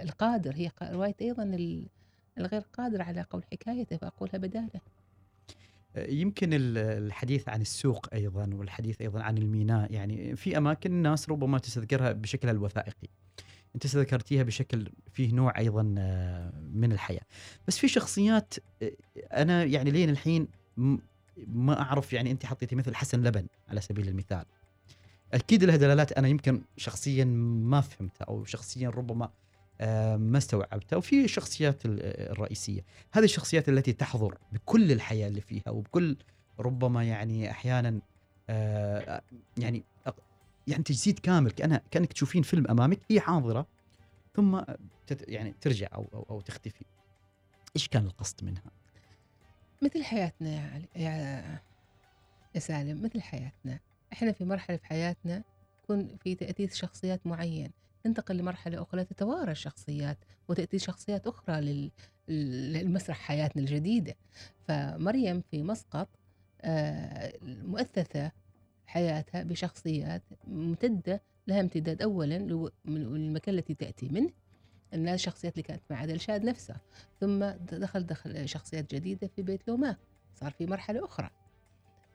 القادر 0.09 0.55
هي 0.57 0.71
أيضا 1.21 1.43
ال- 1.43 1.87
الغير 2.39 2.61
قادر 2.61 3.03
على 3.03 3.23
قول 3.31 3.43
حكايته 3.53 3.97
فأقولها 3.97 4.37
بدالة. 4.37 4.81
يمكن 5.97 6.53
ال- 6.53 6.79
الحديث 6.79 7.49
عن 7.49 7.61
السوق 7.61 8.07
أيضا 8.15 8.51
والحديث 8.55 9.01
أيضا 9.01 9.23
عن 9.23 9.39
الميناء. 9.39 9.93
يعني 9.93 10.37
في 10.37 10.57
أماكن 10.59 10.91
الناس 10.93 11.31
ربما 11.31 11.59
تستذكرها 11.59 12.13
بشكلها 12.13 12.53
الوثائقي. 12.53 13.09
أنت 13.75 13.85
استذكرتيها 13.85 14.43
بشكل 14.43 14.91
فيه 15.13 15.33
نوع 15.33 15.59
أيضا 15.59 15.95
آه، 15.99 16.53
من 16.73 16.93
الحياة. 16.93 17.21
بس 17.69 17.79
في 17.79 17.89
شخصيات 17.89 18.55
آه، 18.83 18.93
أنا 19.33 19.65
يعني 19.65 19.91
لين 19.91 20.11
الحين 20.11 20.49
ما 21.47 21.81
أعرف 21.81 22.13
يعني 22.13 22.31
أنت 22.31 22.47
حطيتي 22.47 22.77
مثل 22.77 22.95
حسن 22.95 23.23
لبن 23.23 23.47
على 23.69 23.81
سبيل 23.81 24.09
المثال. 24.09 24.45
أكيد 25.33 25.65
لها 25.65 25.77
دلالات 25.77 26.13
أنا 26.13 26.29
يمكن 26.29 26.63
شخصيا 26.77 27.25
ما 27.25 27.81
فهمتها 27.81 28.25
أو 28.25 28.45
شخصيا 28.45 28.89
ربما 28.91 29.31
آه، 29.81 30.17
ما 30.17 30.39
استوعبتها 30.39 30.97
وفي 30.97 31.25
الشخصيات 31.25 31.85
ال- 31.87 32.31
الرئيسية. 32.33 32.85
هذه 33.13 33.25
الشخصيات 33.25 33.69
التي 33.69 33.93
تحضر 33.93 34.39
بكل 34.53 34.93
الحياة 34.93 35.29
اللي 35.29 35.41
فيها 35.41 35.71
وبكل 35.71 36.17
ربما 36.61 37.05
يعني 37.05 37.51
أحيانا 37.51 38.01
يعني 39.59 39.85
يعني 40.69 40.83
تجسيد 40.83 41.19
كامل 41.19 41.51
كأنها 41.51 41.81
كأنك 41.91 42.13
تشوفين 42.13 42.43
فيلم 42.43 42.67
أمامك 42.71 43.01
هي 43.11 43.21
حاضرة 43.21 43.67
ثم 44.37 44.61
تت 45.07 45.29
يعني 45.29 45.55
ترجع 45.61 45.89
أو 45.95 46.09
أو, 46.15 46.27
أو 46.31 46.41
تختفي. 46.41 46.85
إيش 47.77 47.89
كان 47.89 48.07
القصد 48.07 48.45
منها؟ 48.45 48.63
مثل 49.83 50.05
حياتنا 50.05 50.49
يا 50.51 50.61
علي 50.75 50.89
يا, 50.97 51.61
يا 52.55 52.61
سالم 52.61 53.03
مثل 53.03 53.21
حياتنا. 53.23 53.81
إحنا 54.13 54.33
في 54.33 54.45
مرحلة 54.45 54.77
في 54.77 54.87
حياتنا 54.87 55.43
يكون 55.85 56.17
في 56.17 56.35
تأثير 56.35 56.71
شخصيات 56.71 57.27
معين. 57.27 57.71
ننتقل 58.07 58.37
لمرحلة 58.37 58.83
أخرى 58.83 59.05
تتوارى 59.05 59.53
الشخصيات 59.53 60.19
وتاتي 60.49 60.79
شخصيات 60.79 61.27
أخرى 61.27 61.61
لل- 61.61 61.91
للمسرح 62.73 63.17
حياتنا 63.19 63.63
الجديدة. 63.63 64.15
فمريم 64.69 65.43
في 65.51 65.63
مسقط 65.63 66.09
آه، 66.61 67.33
مؤثثه 67.43 68.33
حياتها 68.89 69.43
بشخصيات 69.43 70.23
ممتدة 70.47 71.23
لها 71.47 71.61
امتداد 71.61 72.03
من 72.85 73.07
المكان 73.17 73.55
التي 73.55 73.75
تأتي 73.75 74.09
منه 74.09 74.31
الناس 74.95 75.15
الشخصيات 75.15 75.53
اللي 75.53 75.63
كانت 75.63 75.83
مع 75.91 75.97
عادل 75.97 76.21
شاد 76.21 76.45
نفسها. 76.45 76.81
ثم 77.21 77.45
دخل 77.73 78.07
دخل 78.07 78.49
شخصيات 78.49 78.95
جديدة 78.95 79.27
في 79.37 79.43
بيت 79.43 79.69
لوما 79.69 79.97
صار 80.35 80.51
في 80.51 80.67
مرحلة 80.67 81.05
أخرى. 81.05 81.31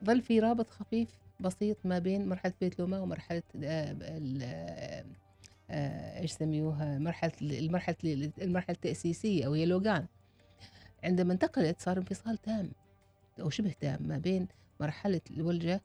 ظل 0.04 0.22
في 0.22 0.40
رابط 0.40 0.70
خفيف 0.70 1.08
بسيط 1.40 1.76
ما 1.84 1.98
بين 1.98 2.28
مرحلة 2.28 2.52
بيت 2.60 2.78
لوما 2.78 3.00
ومرحلة 3.00 3.42
آه، 3.64 3.96
آه، 4.02 5.04
آه، 5.70 6.20
إيش 6.20 6.30
يسميوها؟ 6.30 6.98
مرحلة 6.98 7.32
المرحلة 7.42 7.96
المرحلة 8.42 8.74
التأسيسية 8.74 9.46
أو 9.46 9.52
هي 9.52 9.66
لوغان. 9.66 10.06
عندما 11.04 11.32
انتقلت 11.32 11.80
صار 11.80 11.98
انفصال 11.98 12.38
تام 12.38 12.70
أو 13.40 13.50
شبه 13.50 13.74
تام 13.80 13.98
ما 14.02 14.18
بين 14.18 14.48
مرحلة 14.80 15.20
الولجة 15.30 15.80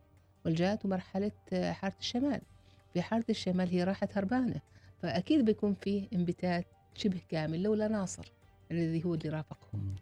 والجات 0.45 0.85
ومرحلة 0.85 1.31
آه، 1.53 1.71
حارة 1.71 1.95
الشمال. 1.99 2.41
في 2.93 3.01
حارة 3.01 3.25
الشمال 3.29 3.69
هي 3.69 3.83
راحت 3.83 4.17
هربانة 4.17 4.61
فأكيد 5.01 5.45
بيكون 5.45 5.73
فيه 5.73 6.07
انبتات 6.13 6.65
شبه 6.95 7.21
كامل 7.29 7.63
لولا 7.63 7.87
ناصر 7.87 8.31
الذي 8.71 9.05
هو 9.05 9.13
اللي 9.13 9.29
رافقهم. 9.29 9.95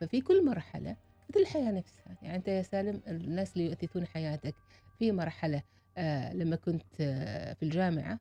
ففي 0.00 0.20
كل 0.20 0.44
مرحلة 0.46 0.96
مثل 1.30 1.40
الحياة 1.40 1.70
نفسها. 1.72 2.16
يعني 2.22 2.36
أنت 2.36 2.48
يا 2.48 2.62
سالم 2.62 3.02
الناس 3.08 3.52
اللي 3.52 3.66
يؤثثون 3.66 4.06
حياتك 4.06 4.54
في 4.98 5.12
مرحلة 5.12 5.62
آه 5.96 6.32
لما 6.34 6.56
كنت 6.56 7.00
آه 7.00 7.52
في 7.52 7.62
الجامعة 7.62 8.20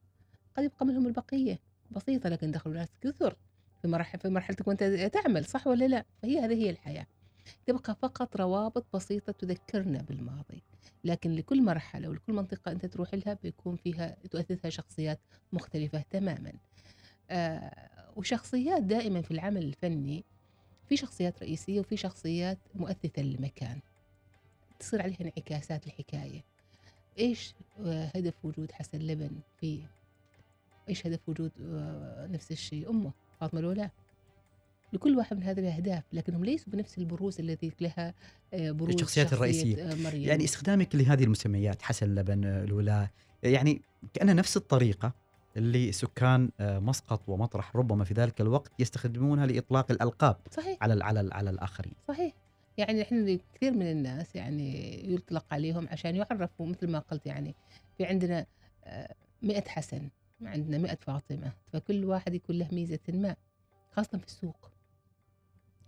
قد 0.57 0.63
يبقى 0.63 0.85
منهم 0.85 1.07
البقية. 1.07 1.59
بسيطة 1.91 2.29
لكن 2.29 2.51
دخلوا 2.51 2.75
ناس 2.75 2.89
كثر 3.01 3.35
في 3.81 3.87
مرحلة 3.87 4.21
في 4.21 4.29
مرحلتك 4.29 4.67
وأنت 4.67 4.83
تعمل 5.13 5.45
صح 5.45 5.67
ولا 5.67 5.85
لا؟ 5.85 6.05
فهي 6.21 6.39
هذه 6.39 6.53
هي 6.53 6.69
الحياة. 6.69 7.05
تبقى 7.65 7.95
فقط 7.95 8.37
روابط 8.37 8.85
بسيطة 8.93 9.31
تذكرنا 9.31 10.01
بالماضي. 10.01 10.63
لكن 11.03 11.35
لكل 11.35 11.63
مرحلة 11.63 12.09
ولكل 12.09 12.33
منطقة 12.33 12.71
أنت 12.71 12.85
تروح 12.85 13.13
لها 13.13 13.37
بيكون 13.43 13.75
فيها 13.75 14.17
تؤثثها 14.31 14.69
شخصيات 14.69 15.19
مختلفة 15.53 16.03
تماما. 16.09 16.53
آه 17.29 17.89
وشخصيات 18.15 18.83
دائما 18.83 19.21
في 19.21 19.31
العمل 19.31 19.63
الفني 19.63 20.23
في 20.89 20.97
شخصيات 20.97 21.43
رئيسية 21.43 21.79
وفي 21.79 21.97
شخصيات 21.97 22.57
مؤثثة 22.75 23.21
للمكان. 23.21 23.79
تصير 24.79 25.01
عليها 25.01 25.21
انعكاسات 25.21 25.87
الحكاية. 25.87 26.43
إيش 27.19 27.53
آه، 27.79 28.11
هدف 28.15 28.45
وجود 28.45 28.71
حسن 28.71 28.99
لبن 28.99 29.39
في 29.57 29.81
إيش 30.89 31.07
هدف 31.07 31.29
وجود 31.29 31.51
آه، 31.61 32.27
نفس 32.27 32.51
الشيء؟ 32.51 32.89
أمه 32.89 33.11
فاطمة 33.39 33.59
الولاء 33.59 33.91
لكل 34.93 35.17
واحد 35.17 35.37
من 35.37 35.43
هذه 35.43 35.59
الأهداف 35.59 36.03
لكنهم 36.13 36.45
ليسوا 36.45 36.73
بنفس 36.73 36.97
البروز 36.97 37.39
التي 37.39 37.71
لها 37.81 38.13
آه، 38.53 38.71
بروز 38.71 38.93
الشخصيات 38.93 39.33
الرئيسية. 39.33 39.91
آه، 39.91 39.95
مريم. 39.95 40.21
يعني 40.21 40.43
استخدامك 40.43 40.95
لهذه 40.95 41.23
المسميات 41.23 41.81
حسن 41.81 42.15
لبن 42.15 42.45
آه، 42.45 42.63
الولاء 42.63 43.09
يعني 43.43 43.81
كأنها 44.13 44.33
نفس 44.33 44.57
الطريقة 44.57 45.13
اللي 45.57 45.91
سكان 45.91 46.49
آه، 46.59 46.79
مسقط 46.79 47.29
ومطرح 47.29 47.75
ربما 47.75 48.03
في 48.03 48.13
ذلك 48.13 48.41
الوقت 48.41 48.71
يستخدمونها 48.79 49.45
لإطلاق 49.45 49.91
الألقاب 49.91 50.37
صحيح. 50.51 50.77
على 50.81 50.93
ال- 50.93 51.03
على 51.03 51.19
ال- 51.21 51.33
على 51.33 51.49
الآخرين. 51.49 51.93
صحيح. 52.07 52.33
يعني 52.77 53.01
إحنا 53.01 53.37
كثير 53.55 53.73
من 53.73 53.91
الناس 53.91 54.35
يعني 54.35 55.13
يطلق 55.13 55.45
عليهم 55.51 55.87
عشان 55.91 56.15
يعرفوا 56.15 56.65
مثل 56.67 56.87
ما 56.87 56.99
قلت 56.99 57.25
يعني 57.25 57.55
في 57.97 58.05
عندنا 58.05 58.45
آه، 58.85 59.13
مئة 59.41 59.67
حسن 59.69 60.09
عندنا 60.41 60.77
مئة 60.77 60.97
فاطمة 61.01 61.51
فكل 61.73 62.05
واحد 62.05 62.33
يكون 62.33 62.55
له 62.59 62.67
ميزة 62.71 62.99
ما 63.09 63.35
خاصة 63.91 64.17
في 64.17 64.25
السوق. 64.25 64.70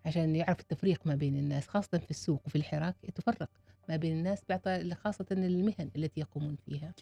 عشان 0.06 0.36
يعرف 0.36 0.60
التفريق 0.60 1.08
ما 1.08 1.16
بين 1.16 1.38
الناس 1.38 1.68
خاصة 1.68 1.98
في 1.98 2.12
السوق 2.12 2.42
وفي 2.46 2.56
الحراك 2.56 2.96
تفرق 3.16 3.50
ما 3.90 3.96
بين 3.96 4.18
الناس 4.18 4.40
خاصة 5.04 5.26
المهن 5.32 5.90
التي 5.96 6.20
يقومون 6.20 6.56
فيها 6.66 6.94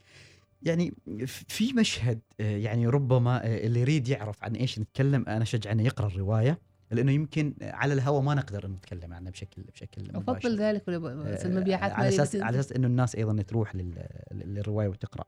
يعني 0.63 0.93
في 1.25 1.73
مشهد 1.73 2.19
آه، 2.39 2.57
يعني 2.57 2.87
ربما 2.87 3.45
آه، 3.45 3.57
اللي 3.65 3.79
يريد 3.81 4.07
يعرف 4.07 4.43
عن 4.43 4.55
إيش 4.55 4.79
نتكلم 4.79 5.25
أنا 5.27 5.43
أشجع 5.43 5.71
أنه 5.71 5.83
يقرأ 5.83 6.07
الرواية 6.07 6.59
لأنه 6.91 7.11
يمكن 7.11 7.53
على 7.61 7.93
الهواء 7.93 8.21
ما 8.21 8.33
نقدر 8.35 8.67
نتكلم 8.67 9.13
عنه 9.13 9.29
بشكل 9.29 9.61
بشكل 9.61 10.01
مباشر 10.13 10.37
أفضل 10.37 10.59
ذلك 10.59 10.89
ب- 10.89 11.05
آه، 11.05 11.45
المبيعات 11.45 11.91
على 11.91 12.07
أساس 12.09 12.35
على 12.35 12.59
أساس 12.59 12.71
إنه 12.71 12.87
الناس 12.87 13.15
أيضا 13.15 13.41
تروح 13.41 13.75
لل- 13.75 14.05
للرواية 14.31 14.87
وتقرأ. 14.87 15.25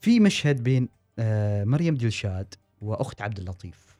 في 0.00 0.20
مشهد 0.20 0.62
بين 0.62 0.88
مريم 1.68 1.94
دلشاد 1.94 2.54
وأخت 2.80 3.22
عبد 3.22 3.38
اللطيف. 3.38 3.98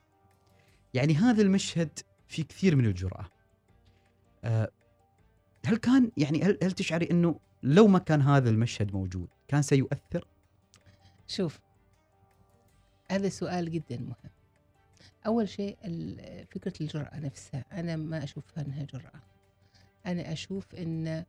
يعني 0.94 1.14
هذا 1.14 1.42
المشهد 1.42 1.98
في 2.28 2.42
كثير 2.42 2.76
من 2.76 2.86
الجرأة. 2.86 3.28
آه، 4.44 4.70
هل 5.66 5.76
كان 5.76 6.10
يعني 6.16 6.42
هل 6.42 6.58
هل 6.62 6.72
تشعري 6.72 7.10
إنه 7.10 7.40
لو 7.62 7.86
ما 7.86 7.98
كان 7.98 8.22
هذا 8.22 8.50
المشهد 8.50 8.92
موجود 8.92 9.28
كان 9.48 9.62
سيؤثر؟ 9.62 10.28
شوف 11.26 11.60
هذا 13.10 13.28
سؤال 13.28 13.70
جدا 13.70 13.98
مهم 13.98 14.30
أول 15.26 15.48
شيء 15.48 15.76
فكرة 16.50 16.72
الجرأة 16.80 17.18
نفسها 17.18 17.64
أنا 17.72 17.96
ما 17.96 18.24
أشوفها 18.24 18.64
أنها 18.64 18.84
جرأة 18.84 19.22
أنا 20.06 20.32
أشوف 20.32 20.74
أن 20.74 21.24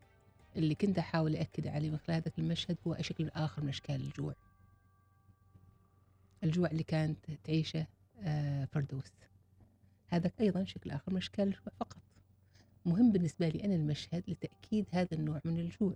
اللي 0.56 0.76
كنت 0.76 1.00
أحاول 1.00 1.36
أكد 1.36 1.68
عليه 1.68 1.90
من 1.90 1.98
خلال 1.98 2.18
هذا 2.18 2.32
المشهد 2.38 2.78
هو 2.88 2.98
شكل 3.02 3.30
آخر 3.30 3.64
من 3.64 3.70
أشكال 3.70 3.96
الجوع 3.96 4.36
الجوع 6.44 6.72
اللي 6.72 6.84
كانت 6.84 7.18
تعيشه 7.44 7.88
آه، 8.22 8.66
فردوس 8.66 9.12
هذا 10.10 10.32
أيضا 10.40 10.64
شكل 10.64 10.92
آخر 10.92 11.12
من 11.12 11.18
أشكال 11.18 11.48
الجوع 11.48 11.64
فقط. 11.80 11.98
مهم 12.86 13.12
بالنسبة 13.12 13.50
لي 13.50 13.64
أنا 13.66 13.76
المشهد 13.76 14.24
لتأكيد 14.28 14.86
هذا 14.92 15.08
النوع 15.14 15.42
من 15.46 15.60
الجوع. 15.60 15.94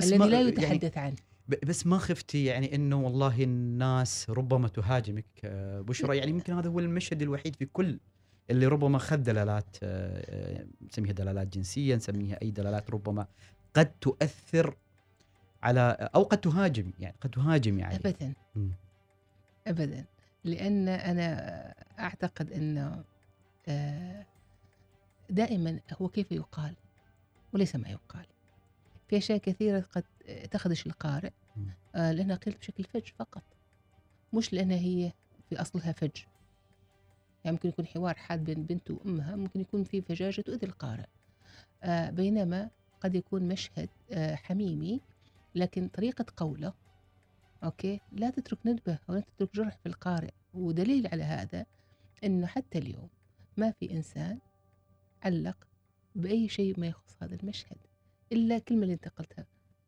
الذي 0.00 0.18
ما- 0.18 0.24
لا 0.24 0.36
يعني 0.40 0.48
يتحدث 0.48 0.98
عنه. 0.98 1.16
ب- 1.48 1.66
بس 1.66 1.86
ما 1.86 1.98
خفتي 1.98 2.44
يعني 2.44 2.74
إنه 2.74 3.00
والله 3.04 3.42
الناس 3.44 4.30
ربما 4.30 4.68
تهاجمك 4.68 5.24
آه، 5.44 5.80
بشرى؟ 5.80 6.16
يعني 6.18 6.30
يمكن 6.30 6.52
هذا 6.52 6.68
هو 6.68 6.78
المشهد 6.80 7.22
الوحيد 7.22 7.56
في 7.56 7.66
كل 7.66 7.98
اللي 8.50 8.66
ربما 8.66 8.98
خذ 8.98 9.16
دلالات 9.16 9.76
آه، 9.82 10.58
آه، 10.62 10.66
نسميها 10.90 11.12
دلالات 11.12 11.48
جنسية 11.48 11.94
نسميها 11.96 12.38
أي 12.42 12.50
دلالات 12.50 12.90
ربما 12.90 13.26
قد 13.74 13.92
تؤثر 14.00 14.76
على 15.62 16.10
أو 16.14 16.22
قد 16.22 16.40
تهاجم 16.40 16.90
يعني 16.98 17.16
قد 17.20 17.30
تهاجمي 17.30 17.82
عليه 17.82 17.96
ابدا. 17.96 18.32
مم. 18.54 18.70
ابدا. 19.66 20.04
لأن 20.44 20.88
أنا 20.88 21.74
أعتقد 21.98 22.52
انه 22.52 23.04
آه، 23.68 24.26
دائما 25.30 25.80
هو 26.02 26.08
كيف 26.08 26.32
يقال 26.32 26.74
وليس 27.52 27.76
ما 27.76 27.88
يقال. 27.88 28.26
في 29.08 29.16
أشياء 29.16 29.38
كثيرة 29.38 29.80
قد 29.80 30.04
تخدش 30.50 30.86
القارئ. 30.86 31.30
آه، 31.94 32.12
لأنها 32.12 32.36
قيلت 32.36 32.58
بشكل 32.58 32.84
فج 32.84 33.08
فقط. 33.18 33.42
مش 34.32 34.52
لانها 34.52 34.76
هي 34.76 35.12
في 35.48 35.60
أصلها 35.60 35.92
فج. 35.92 36.16
يعني 37.44 37.56
ممكن 37.56 37.68
يكون 37.68 37.86
حوار 37.86 38.14
حاد 38.14 38.44
بين 38.44 38.62
بنت 38.62 38.90
وأمها 38.90 39.36
ممكن 39.36 39.60
يكون 39.60 39.84
في 39.84 40.02
فجاجة 40.02 40.40
تؤذي 40.40 40.66
القارئ. 40.66 41.06
آه، 41.82 42.10
بينما 42.10 42.70
قد 43.00 43.14
يكون 43.14 43.48
مشهد 43.48 43.88
حميمي 44.34 45.00
لكن 45.54 45.88
طريقة 45.88 46.24
قوله 46.36 46.72
أوكي؟ 47.64 48.00
لا 48.12 48.30
تترك 48.30 48.58
ندبة 48.66 48.98
ولا 49.08 49.20
تترك 49.20 49.54
جرح 49.54 49.76
في 49.76 49.86
القارئ. 49.86 50.30
ودليل 50.54 51.06
على 51.06 51.22
هذا 51.22 51.66
إنه 52.24 52.46
حتى 52.46 52.78
اليوم 52.78 53.08
ما 53.56 53.70
في 53.70 53.90
إنسان 53.90 54.38
علق 55.22 55.68
بأي 56.14 56.48
شيء 56.48 56.80
ما 56.80 56.86
يخص 56.86 57.22
هذا 57.22 57.34
المشهد 57.34 57.76
إلا 58.32 58.56
الكلمة 58.56 58.82
اللي 58.82 58.94
انتقلتها 58.94 59.46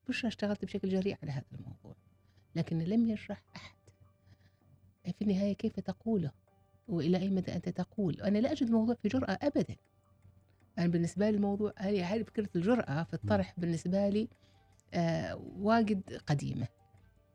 بشرى 0.09 0.29
اشتغلت 0.29 0.64
بشكل 0.64 0.89
جريء 0.89 1.16
على 1.23 1.33
هذا 1.33 1.45
الموضوع 1.53 1.97
لكن 2.57 2.79
لم 2.79 3.11
يجرح 3.11 3.43
أحد. 3.57 3.81
في 5.18 5.23
النهاية 5.23 5.53
كيف 5.53 5.81
تقوله؟ 5.81 6.31
وإلى 6.89 7.18
أي 7.18 7.29
مدى 7.29 7.55
أنت 7.55 7.68
تقول؟ 7.68 8.21
أنا 8.21 8.39
لا 8.39 8.53
أجد 8.53 8.66
الموضوع 8.66 8.95
في 8.95 9.09
جرأة 9.09 9.39
ابدا. 9.43 9.77
أنا 10.79 10.87
بالنسبة 10.87 11.31
لي 11.31 11.37
الموضوع 11.37 11.73
هذه 11.79 12.23
فكرة 12.23 12.49
الجرأة 12.57 13.03
في 13.03 13.14
الطرح 13.14 13.55
بالنسبة 13.59 14.09
لي 14.09 14.29
آه 14.95 15.37
واجد 15.57 16.14
قديمة. 16.27 16.68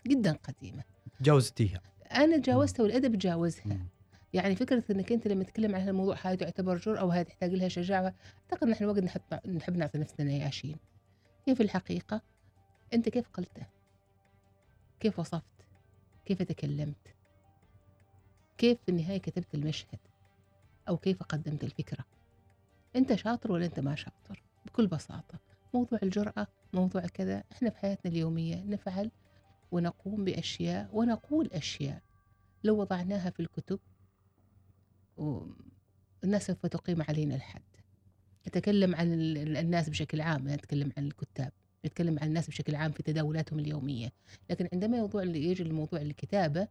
جدا 0.08 0.32
قديمة. 0.44 0.84
جاوزتيها. 1.22 1.82
أنا 2.12 2.38
تجاوزتها 2.38 2.84
والأدب 2.84 3.16
تجاوزها 3.16 3.66
مم. 3.66 3.88
يعني 4.34 4.56
فكرة 4.56 4.84
إنك 4.92 5.12
أنت 5.12 5.28
لما 5.28 5.44
تتكلم 5.44 5.76
عن 5.76 5.82
هذا 5.82 5.92
الموضوع 5.92 6.18
هاي 6.24 6.38
تعتبر 6.38 6.78
جرأة 6.78 7.06
وهي 7.06 7.24
تحتاج 7.24 7.54
لها 7.54 7.68
شجاعة 7.68 8.14
أعتقد 8.44 8.68
نحن 8.68 8.86
وقت 8.86 9.00
نحب 9.00 9.22
نحب 9.48 9.78
نعطي 9.78 9.98
نفسنا 9.98 10.26
نياشين 10.26 10.78
هي 11.48 11.56
في 11.56 11.64
الحقيقة؟ 11.64 12.22
أنت 12.94 13.10
كيف 13.10 13.30
قلته 13.30 13.66
كيف 15.00 15.20
وصفت؟ 15.20 15.66
كيف 16.26 16.42
تكلمت؟ 16.42 17.16
كيف 18.58 18.78
في 18.86 18.90
النهاية 18.90 19.18
كتبت 19.18 19.56
المشهد؟ 19.56 20.00
أو 20.90 20.98
كيف 20.98 21.24
قدمت 21.24 21.64
الفكرة؟ 21.64 22.06
أنت 22.96 23.16
شاطر 23.16 23.52
ولا 23.52 23.66
أنت 23.66 23.80
ما 23.80 23.96
شاطر؟ 23.96 24.44
بكل 24.66 24.88
بساطة. 24.88 25.40
موضوع 25.74 26.00
الجرأة 26.04 26.48
موضوع 26.74 27.02
كذا. 27.02 27.44
إحنا 27.52 27.70
في 27.70 27.78
حياتنا 27.78 28.12
اليومية 28.12 28.64
نفعل 28.64 29.12
ونقوم 29.72 30.24
بأشياء 30.24 30.90
ونقول 30.94 31.50
أشياء. 31.54 32.02
لو 32.64 32.80
وضعناها 32.80 33.30
في 33.30 33.40
الكتب 33.40 33.80
الناس 36.24 36.48
سوف 36.48 36.66
تقيم 36.66 37.02
علينا 37.02 37.36
الحد. 37.36 37.62
نتكلم 38.48 38.96
عن 38.96 39.14
الناس 39.38 39.90
بشكل 39.90 40.22
عام 40.22 40.50
نتكلم 40.50 40.92
عن 40.98 41.08
الكتاب. 41.08 41.52
نتكلم 41.86 42.20
عن 42.20 42.28
الناس 42.28 42.48
بشكل 42.48 42.76
عام 42.76 42.92
في 42.92 43.04
تداولاتهم 43.04 43.60
اليومية. 43.60 44.10
لكن 44.50 44.68
عندما 44.74 44.98
يوضوع 44.98 45.24
يجي 45.24 45.64
لموضوع 45.64 46.02
الكتابة 46.02 46.68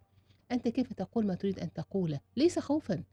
أنت 0.53 0.69
كيف 0.69 0.93
تقول 0.93 1.27
ما 1.27 1.35
تريد 1.35 1.59
أن 1.59 1.73
تقوله؟ 1.73 2.21
ليس 2.37 2.59
خوفا. 2.59 3.05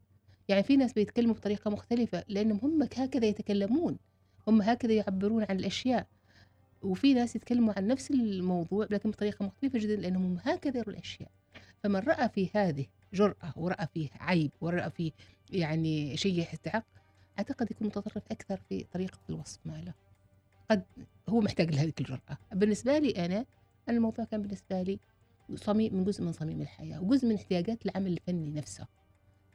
يعني 0.48 0.64
في 0.64 0.78
ناس 0.78 0.94
بيتكلموا 0.94 1.36
بطريقة 1.36 1.72
مختلفة 1.72 2.24
لأنهم 2.28 2.60
هم 2.64 2.84
هكذا 2.84 3.26
يتكلمون. 3.26 3.98
هم 4.48 4.62
هكذا 4.62 4.94
يعبرون 4.94 5.44
عن 5.50 5.60
الأشياء. 5.60 6.08
وفي 6.82 7.14
ناس 7.14 7.36
يتكلموا 7.36 7.74
عن 7.78 7.88
نفس 7.88 8.12
الموضوع 8.12 8.88
لكن 8.90 9.12
بطريقة 9.12 9.46
مختلفة 9.46 9.80
جدا 9.80 9.96
لأنهم 9.96 10.38
هكذا 10.44 10.78
يروا 10.78 10.94
الأشياء. 10.94 11.32
فمن 11.84 12.00
رأى 12.00 12.30
في 12.30 12.50
هذه 12.54 12.86
جرأة 13.14 13.54
ورأى 13.56 13.88
فيه 13.94 14.10
عيب 14.20 14.52
ورأى 14.62 14.90
فيه 14.90 15.12
يعني 15.52 16.18
شيء 16.18 16.40
يستحق 16.40 16.86
أعتقد 17.40 17.72
يكون 17.72 17.88
متطرف 17.88 18.24
أكثر 18.32 18.58
في 18.70 18.86
طريقة 18.94 19.20
الوصف 19.30 19.60
ماله. 19.66 19.94
قد 20.72 20.84
هو 21.30 21.42
محتاج 21.42 21.76
لهذه 21.76 21.94
الجرأة. 22.00 22.38
بالنسبة 22.54 22.98
لي 23.00 23.26
أنا 23.26 23.46
الموضوع 23.90 24.26
كان 24.26 24.42
بالنسبة 24.42 24.82
لي 24.82 25.00
صميم 25.56 25.96
من 25.96 26.04
جزء 26.04 26.24
من 26.24 26.32
صميم 26.32 26.62
الحياة 26.62 27.04
وجزء 27.04 27.28
من 27.28 27.36
احتياجات 27.36 27.86
العمل 27.86 28.12
الفني 28.12 28.52
نفسه. 28.52 28.88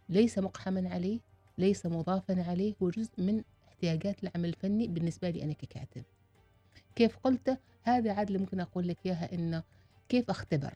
ليس 0.09 0.39
مقحما 0.39 0.89
عليه 0.91 1.21
ليس 1.59 1.87
مضافا 1.87 2.43
عليه 2.43 2.75
هو 2.83 2.91
جزء 2.91 3.23
من 3.23 3.43
احتياجات 3.69 4.25
العمل 4.25 4.49
الفني 4.49 4.89
بالنسبة 4.89 5.31
لي 5.31 5.43
أنا 5.43 5.53
ككاتب. 5.53 6.05
كيف 6.97 7.17
قلت 7.17 7.59
هذا 7.83 8.13
عاد 8.13 8.27
اللي 8.27 8.39
ممكن 8.39 8.61
أقول 8.61 8.89
لك 8.89 8.99
إياها 9.07 9.35
إنه 9.35 9.63
كيف 10.09 10.31
أختبر؟ 10.31 10.75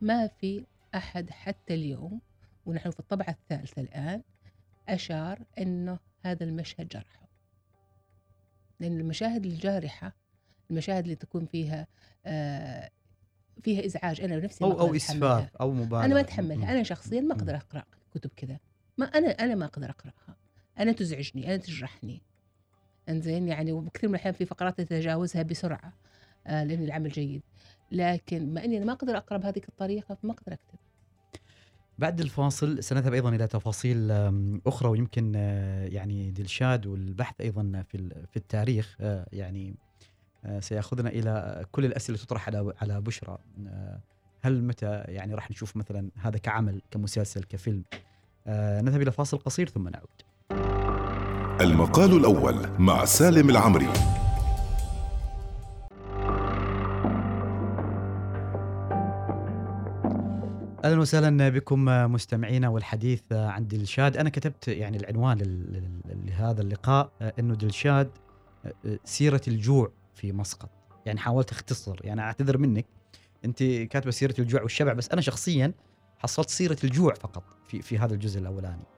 ما 0.00 0.26
في 0.26 0.66
أحد 0.94 1.30
حتى 1.30 1.74
اليوم 1.74 2.20
ونحن 2.66 2.90
في 2.90 3.00
الطبعة 3.00 3.30
الثالثة 3.30 3.82
الآن 3.82 4.22
أشار 4.88 5.38
أنه 5.58 5.98
هذا 6.20 6.44
المشهد 6.44 6.88
جرحه 6.88 7.28
لأن 8.80 9.00
المشاهد 9.00 9.46
الجارحة 9.46 10.16
المشاهد 10.70 11.02
اللي 11.02 11.14
تكون 11.14 11.46
فيها 11.46 11.86
آه 12.26 12.90
فيها 13.62 13.84
إزعاج 13.86 14.20
أنا 14.20 14.38
بنفسي 14.38 14.64
أو 14.64 14.80
أو 14.80 14.94
اسفاف 14.94 15.56
أو 15.56 15.72
مبالغة. 15.72 16.04
أنا 16.04 16.14
ما 16.14 16.20
أتحملها. 16.20 16.72
أنا 16.72 16.82
شخصيا 16.82 17.20
ما 17.20 17.34
أقدر 17.34 17.56
أقرأ 17.56 17.84
كتب 18.14 18.30
كذا. 18.36 18.58
ما 18.98 19.06
أنا 19.06 19.28
أنا 19.28 19.54
ما 19.54 19.64
أقدر 19.64 19.90
أقرأها. 19.90 20.36
أنا 20.78 20.92
تزعجني 20.92 21.46
أنا 21.46 21.56
تجرحني. 21.56 22.22
إنزين 23.08 23.48
يعني 23.48 23.72
وبكثير 23.72 24.08
من 24.08 24.14
الأحيان 24.14 24.34
في 24.34 24.44
فقرات 24.44 24.80
تتجاوزها 24.80 25.42
بسرعة 25.42 25.92
آه 26.46 26.64
لأن 26.64 26.84
العمل 26.84 27.10
جيد. 27.10 27.42
لكن 27.92 28.54
ما 28.54 28.64
إني 28.64 28.80
ما 28.80 28.92
أقدر 28.92 29.16
اقرا 29.16 29.38
بهذه 29.38 29.62
الطريقة 29.68 30.14
فما 30.14 30.32
أقدر 30.32 30.52
أكتب. 30.52 30.78
بعد 31.98 32.20
الفاصل 32.20 32.82
سنذهب 32.82 33.14
أيضا 33.14 33.28
إلى 33.28 33.46
تفاصيل 33.46 34.12
أخرى 34.66 34.88
ويمكن 34.88 35.32
آه، 35.36 35.86
يعني 35.86 36.30
دلشاد 36.30 36.86
والبحث 36.86 37.40
أيضا 37.40 37.84
في 37.88 38.26
في 38.30 38.36
التاريخ 38.36 38.96
آه، 39.00 39.26
يعني 39.32 39.74
آه، 40.44 40.60
سيأخذنا 40.60 41.08
إلى 41.08 41.64
كل 41.72 41.84
الأسئلة 41.84 42.18
تطرح 42.18 42.48
على 42.48 42.72
على 42.80 43.00
بشرى. 43.00 43.38
هل 44.42 44.64
متى 44.64 45.04
يعني 45.08 45.34
راح 45.34 45.50
نشوف 45.50 45.76
مثلا 45.76 46.10
هذا 46.16 46.38
كعمل 46.38 46.82
كمسلسل 46.90 47.44
كفيلم؟ 47.44 47.84
نذهب 48.48 49.02
إلى 49.02 49.12
فاصل 49.12 49.38
قصير 49.38 49.68
ثم 49.68 49.88
نعود. 49.88 50.22
المقال 51.60 52.16
الأول 52.16 52.68
مع 52.78 53.04
سالم 53.04 53.50
العمري. 53.50 53.88
أهلا 60.84 61.00
وسهلا 61.00 61.48
بكم 61.48 61.84
مستمعينا 61.84 62.68
والحديث 62.68 63.22
عن 63.32 63.68
دلشاد. 63.68 64.16
أنا 64.16 64.30
كتبت 64.30 64.68
يعني 64.68 64.96
العنوان 64.96 65.38
لهذا 66.26 66.62
اللقاء 66.62 67.10
إنه 67.38 67.54
دلشاد 67.54 68.10
سيرة 69.04 69.42
الجوع 69.48 69.92
في 70.14 70.32
مسقط. 70.32 70.70
يعني 71.06 71.18
حاولت 71.18 71.52
أختصر 71.52 71.96
يعني 72.04 72.20
أعتذر 72.20 72.58
منك. 72.58 72.86
أنت 73.44 73.62
كاتبة 73.62 74.10
سيرة 74.10 74.34
الجوع 74.38 74.62
والشبع 74.62 74.92
بس 74.92 75.10
أنا 75.10 75.20
شخصيا 75.20 75.72
حصلت 76.18 76.50
سيرة 76.50 76.78
الجوع 76.84 77.14
فقط 77.14 77.44
في 77.68 77.82
في 77.82 77.98
هذا 77.98 78.14
الجزء 78.14 78.40
الأولاني. 78.40 78.93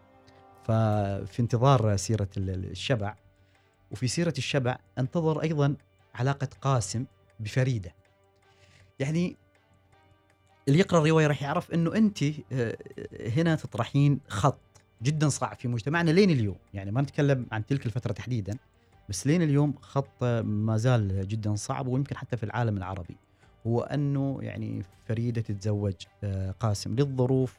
ففي 0.66 1.40
انتظار 1.40 1.96
سيرة 1.96 2.28
الشبع. 2.36 3.14
وفي 3.90 4.08
سيرة 4.08 4.34
الشبع 4.38 4.78
انتظر 4.98 5.42
أيضا 5.42 5.74
علاقة 6.14 6.48
قاسم 6.60 7.04
بفريدة. 7.40 7.94
يعني 8.98 9.36
اللي 10.68 10.78
يقرأ 10.78 10.98
الرواية 10.98 11.26
راح 11.26 11.42
يعرف 11.42 11.72
إنه 11.72 11.94
أنت 11.94 12.22
آه، 12.52 12.76
هنا 13.36 13.54
تطرحين 13.54 14.20
خط 14.28 14.58
جدا 15.02 15.28
صعب 15.28 15.56
في 15.56 15.68
مجتمعنا 15.68 16.10
لين 16.10 16.30
اليوم. 16.30 16.56
يعني 16.74 16.90
ما 16.90 17.02
نتكلم 17.02 17.46
عن 17.52 17.66
تلك 17.66 17.86
الفترة 17.86 18.12
تحديدا 18.12 18.58
بس 19.08 19.26
لين 19.26 19.42
اليوم 19.42 19.74
خط 19.80 20.24
ما 20.44 20.76
زال 20.76 21.28
جدا 21.28 21.54
صعب 21.54 21.86
ويمكن 21.86 22.16
حتى 22.16 22.36
في 22.36 22.42
العالم 22.42 22.76
العربي. 22.76 23.16
هو 23.66 23.80
أنه 23.80 24.38
يعني 24.42 24.82
فريدة 25.08 25.40
تتزوج 25.40 25.94
آه، 26.24 26.50
قاسم 26.50 26.94
للظروف 26.94 27.56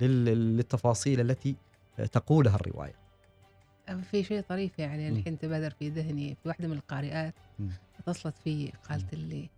للتفاصيل 0.00 1.20
التي 1.20 1.50
آه، 1.50 1.69
تقولها 2.06 2.54
الرواية. 2.54 2.94
في 4.10 4.24
شيء 4.24 4.40
طريف 4.40 4.78
يعني 4.78 5.08
الحين 5.08 5.38
تبادر 5.38 5.70
في 5.70 5.88
ذهني 5.88 6.34
في 6.34 6.48
واحدة 6.48 6.68
من 6.68 6.76
القارئات 6.76 7.34
اتصلت 7.98 8.38
في 8.38 8.72
قالت 8.88 9.14
لي 9.14 9.50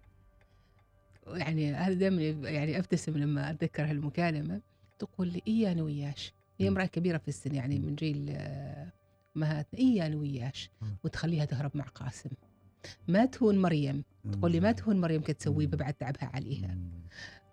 يعني 1.26 1.74
هذا 1.74 1.94
دائما 1.94 2.22
يعني 2.50 2.78
أبتسم 2.78 3.18
لما 3.18 3.50
أتذكر 3.50 3.84
هالمكالمة 3.90 4.60
تقول 4.98 5.28
لي 5.28 5.42
اي 5.48 5.72
أنا 5.72 5.82
وياش؟ 5.82 6.32
هي 6.58 6.68
امرأة 6.68 6.86
كبيرة 6.86 7.18
في 7.18 7.28
السن 7.28 7.54
يعني 7.54 7.78
من 7.78 7.94
جيل 7.94 8.30
امهاتنا 9.36 9.80
اي 9.80 10.06
أنا 10.06 10.16
وياش؟ 10.16 10.70
وتخليها 11.04 11.44
تهرب 11.44 11.70
مع 11.74 11.84
قاسم. 11.84 12.30
ما 13.08 13.24
تهون 13.24 13.58
مريم. 13.58 14.04
تقول 14.32 14.52
لي 14.52 14.60
ما 14.60 14.72
تهون 14.72 15.00
مريم 15.00 15.22
كتسوي 15.22 15.66
بعد 15.66 15.94
تعبها 15.94 16.30
عليها. 16.34 16.78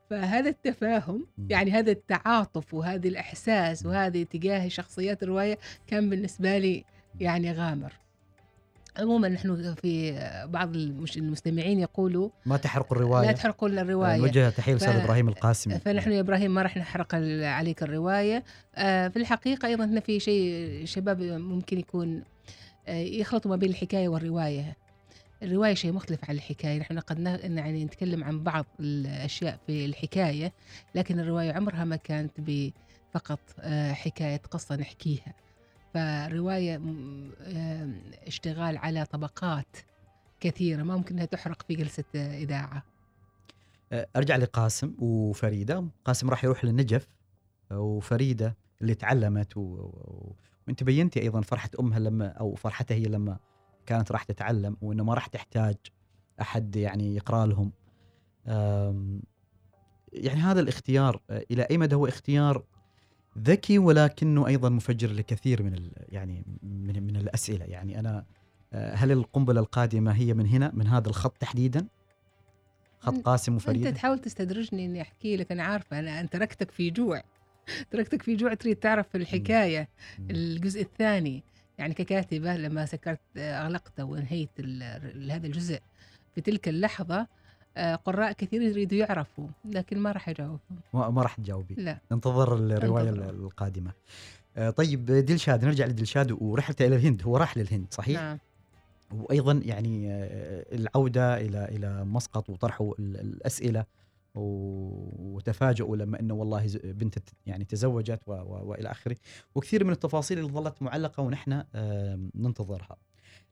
فهذا 0.10 0.50
التفاهم 0.50 1.28
يعني 1.50 1.72
هذا 1.72 1.92
التعاطف 1.92 2.74
وهذا 2.74 3.08
الإحساس 3.08 3.86
وهذه 3.86 4.24
تجاه 4.24 4.68
شخصيات 4.68 5.24
الرواية 5.24 5.58
كان 5.88 6.10
بالنسبة 6.10 6.58
لي 6.58 6.86
يعني 7.20 7.52
غامر. 7.52 7.94
عموما 9.00 9.30
نحن 9.30 9.76
في 9.76 10.12
بعض 10.46 10.76
المستمعين 10.76 11.80
يقولوا 11.80 12.30
ما 12.46 12.58
تحرقوا 12.58 12.98
الرواية. 12.98 13.28
لا 13.28 13.32
تحرقوا 13.32 13.70
الرواية. 13.70 14.18
نوجه 14.18 14.50
تحية 14.50 14.74
لأستاذ 14.74 14.96
إبراهيم 14.96 15.28
القاسمي. 15.30 15.80
فنحن 15.80 16.12
يا 16.12 16.20
إبراهيم 16.20 16.54
ما 16.54 16.62
راح 16.62 16.78
نحرق 16.78 17.16
عليك 17.44 17.84
الرواية. 17.84 18.44
آه، 18.76 19.08
في 19.08 19.18
الحقيقة 19.18 19.68
أيضا 19.68 19.86
هنا 19.86 20.00
في 20.00 20.20
شيء 20.20 20.86
شباب 20.86 21.22
ممكن 21.22 21.80
يكون 21.80 22.24
آه، 22.88 23.02
يخلطوا 23.02 23.52
ما 23.52 23.58
بين 23.58 23.70
الحكاية 23.70 24.08
والرواية. 24.08 24.78
الرواية 25.44 25.74
شيء 25.74 25.92
مختلف 25.92 26.30
عن 26.30 26.36
الحكاية. 26.36 26.80
نحن 26.80 27.00
قد 27.00 27.20
يعني 27.44 27.86
نتكلم 27.86 28.24
عن 28.24 28.44
بعض 28.44 28.66
الأشياء 28.80 29.60
في 29.68 29.86
الحكاية 29.86 30.54
لكن 30.96 31.20
الرواية 31.20 31.54
عمرها 31.54 31.86
ما 31.86 31.96
كانت 31.96 32.42
فقط 33.14 33.40
آه، 33.60 33.94
حكاية 33.94 34.42
قصة 34.52 34.76
نحكيها. 34.76 35.34
فرواية 35.94 36.82
اشتغال 38.28 38.78
على 38.78 39.06
طبقات 39.06 39.78
كثيرة 40.40 40.84
ما 40.84 40.98
ممكن 40.98 41.16
أنها 41.16 41.26
تحرق 41.26 41.62
في 41.62 41.76
جلسة 41.76 42.04
إذاعة. 42.16 42.84
أرجع 43.94 44.36
لقاسم 44.36 44.96
وفريدة. 45.00 45.86
قاسم 46.06 46.30
راح 46.30 46.44
يروح 46.44 46.66
للنجف 46.66 47.08
وفريدة 47.72 48.58
اللي 48.82 48.96
تعلمت. 48.96 49.58
و... 49.58 49.92
وانت 50.68 50.84
بينتي 50.84 51.22
أيضا 51.22 51.42
فرحة 51.42 51.70
أمها 51.80 52.00
لما 52.00 52.28
أو 52.28 52.56
فرحتها 52.56 52.96
هي 52.96 53.04
لما 53.04 53.38
كانت 53.90 54.12
راح 54.12 54.24
تتعلم 54.24 54.78
وإنه 54.82 55.04
ما 55.04 55.14
راح 55.14 55.28
تحتاج 55.28 55.76
أحد 56.42 56.76
يعني 56.76 57.16
يقرأ 57.16 57.46
لهم. 57.46 57.72
يعني 60.14 60.40
هذا 60.40 60.60
الاختيار 60.60 61.22
إلى 61.30 61.62
أي 61.64 61.78
مدى 61.78 61.96
هو 61.96 62.08
اختيار 62.08 62.64
ذكي 63.38 63.80
ولكنه 63.80 64.48
أيضا 64.48 64.70
مفجر 64.70 65.12
لكثير 65.12 65.64
من 65.64 65.92
يعني 66.10 66.46
من, 66.64 67.04
من 67.04 67.16
الأسئلة. 67.16 67.66
يعني 67.66 68.00
أنا 68.00 68.26
آه، 68.74 68.96
هل 68.96 69.12
القنبلة 69.12 69.60
القادمة 69.60 70.12
هي 70.12 70.34
من 70.34 70.48
هنا 70.48 70.72
من 70.74 70.88
هذا 70.88 71.10
الخط 71.10 71.38
تحديدا؟ 71.38 71.88
خط 73.00 73.22
قاسم 73.22 73.56
وفريد 73.56 73.86
أنت 73.86 73.96
تحاول 73.96 74.20
تستدرجني 74.20 74.86
إني 74.86 75.02
أحكي 75.02 75.38
لك 75.38 75.52
أنا 75.52 75.64
عارفة 75.64 76.00
أنا 76.00 76.20
أنت 76.20 76.34
تركتك 76.34 76.72
في 76.72 76.90
جوع. 76.90 77.24
تركتك 77.92 78.22
في 78.22 78.36
جوع 78.36 78.54
تريد 78.54 78.76
تعرف 78.76 79.16
الحكاية. 79.16 79.90
الجزء 80.20 80.82
الثاني 80.82 81.44
يعني 81.80 81.94
ككاتبة 81.94 82.56
لما 82.56 82.86
سكرت 82.86 83.20
أغلقت 83.38 84.00
وانهيت 84.00 84.50
هذا 85.32 85.48
الجزء 85.48 85.80
في 86.36 86.42
تلك 86.42 86.68
اللحظة 86.70 87.28
آه، 87.78 87.96
قراء 87.96 88.32
كثير 88.32 88.62
يريدوا 88.62 88.98
يعرفوا 88.98 89.48
لكن 89.66 89.98
ما 90.00 90.12
راح 90.12 90.30
يجاوبوا 90.30 90.60
ما 90.94 91.22
راح 91.22 91.36
تجاوبي. 91.36 91.76
لا. 91.78 91.98
ننتظر 92.12 92.56
الرواية 92.58 93.12
ننتظر. 93.12 93.30
القادمة. 93.30 93.92
آه، 94.58 94.70
طيب 94.70 95.06
دلشاد 95.06 95.66
نرجع 95.66 95.86
لدلشاد 95.86 96.32
ورحلته 96.32 96.86
إلى 96.88 96.96
الهند. 96.96 97.24
هو 97.24 97.38
راح 97.38 97.58
للهند 97.58 97.86
صحيح؟ 97.92 98.22
نعم. 98.22 98.38
وأيضا 99.12 99.62
يعني 99.66 100.12
آه، 100.14 100.66
العودة 100.76 101.38
إلى 101.38 101.66
إلى 101.66 102.04
مسقط 102.06 102.50
وطرحه 102.50 102.92
ال- 103.00 103.20
الأسئلة. 103.20 103.86
وتفاجؤوا 104.40 105.98
لما 105.98 106.20
إنه 106.20 106.34
والله 106.34 106.68
ز- 106.68 106.78
بنته 106.78 107.22
ت- 107.22 107.30
يعني 107.46 107.66
تزوجت 107.66 108.20
و- 108.28 108.32
و- 108.34 108.64
وإلى 108.66 108.92
آخره. 108.92 109.16
وكثير 109.56 109.84
من 109.84 109.92
التفاصيل 109.92 110.40
اللي 110.40 110.50
ظلت 110.52 110.82
معلقة 110.82 111.24
ونحن 111.24 111.64
ننتظرها. 112.36 112.98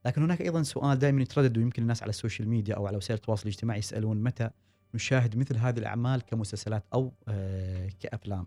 لكن 0.06 0.22
هناك 0.22 0.40
أيضا 0.40 0.62
سؤال 0.62 0.98
دائما 0.98 1.22
يتردد 1.22 1.58
ويمكن 1.58 1.82
الناس 1.82 2.02
على 2.02 2.10
ال 2.10 2.15
social 2.15 2.48
media 2.48 2.74
أو 2.74 2.86
على 2.86 2.96
وسائل 2.96 3.16
التواصل 3.18 3.42
الاجتماعي 3.42 3.78
يسألون 3.78 4.22
متى 4.22 4.50
نشاهد 4.94 5.36
مثل 5.36 5.56
هذه 5.56 5.78
الأعمال 5.78 6.20
كمسلسلات 6.22 6.84
أو 6.94 7.12
آه، 7.28 7.88
كأفلام. 8.00 8.46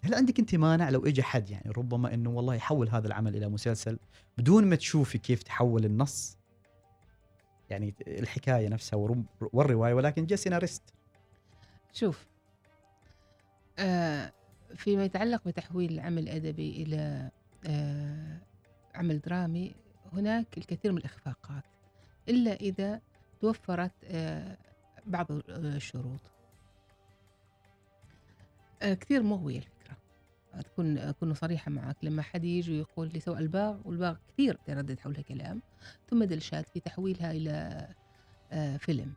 هل 0.00 0.14
عندك 0.14 0.38
أنت 0.38 0.54
مانع 0.54 0.88
لو 0.90 1.06
اجى 1.06 1.22
حد 1.22 1.50
يعني 1.50 1.70
ربما 1.76 2.14
إنه 2.14 2.30
والله 2.30 2.54
يحول 2.54 2.88
هذا 2.88 3.06
العمل 3.06 3.36
إلى 3.36 3.48
مسلسل 3.48 3.98
بدون 4.38 4.64
ما 4.66 4.76
تشوفي 4.76 5.18
كيف 5.18 5.42
تحول 5.42 5.84
النص؟ 5.84 6.38
يعني 7.70 7.94
الحكاية 8.06 8.68
نفسها 8.68 8.96
والرواية 9.52 9.94
ولكن 9.94 10.26
جاء 10.26 10.38
سيناريست 10.38 10.82
شوف 11.92 12.26
آه 13.78 14.32
فيما 14.74 15.04
يتعلق 15.04 15.48
بتحويل 15.48 15.92
العمل 15.92 16.22
الأدبي 16.22 16.82
إلى 16.82 17.30
آه 17.66 18.38
عمل 18.94 19.20
درامي 19.20 19.74
هناك 20.12 20.58
الكثير 20.58 20.92
من 20.92 20.98
الإخفاقات 20.98 21.64
إلا 22.28 22.52
إذا 22.52 23.00
توفرت 23.40 23.92
آه 24.04 24.58
بعض 25.06 25.26
الشروط. 25.48 26.20
آه 28.82 28.94
كثير 28.94 29.22
مغوية 29.22 29.58
الفكرة. 29.58 29.96
أكون 30.54 30.98
أكون 30.98 31.34
صريحة 31.34 31.70
معك. 31.70 31.96
لما 32.02 32.22
حد 32.22 32.44
يجي 32.44 32.72
ويقول 32.72 33.08
لي 33.12 33.20
سواء 33.20 33.38
الباغ 33.38 33.80
والباغ 33.84 34.16
كثير 34.28 34.54
تردد 34.54 35.00
حولها 35.00 35.22
كلام 35.22 35.62
ثم 36.10 36.24
دلشات 36.24 36.68
في 36.68 36.80
تحويلها 36.80 37.32
إلى 37.32 37.88
آه 38.52 38.76
فيلم. 38.76 39.14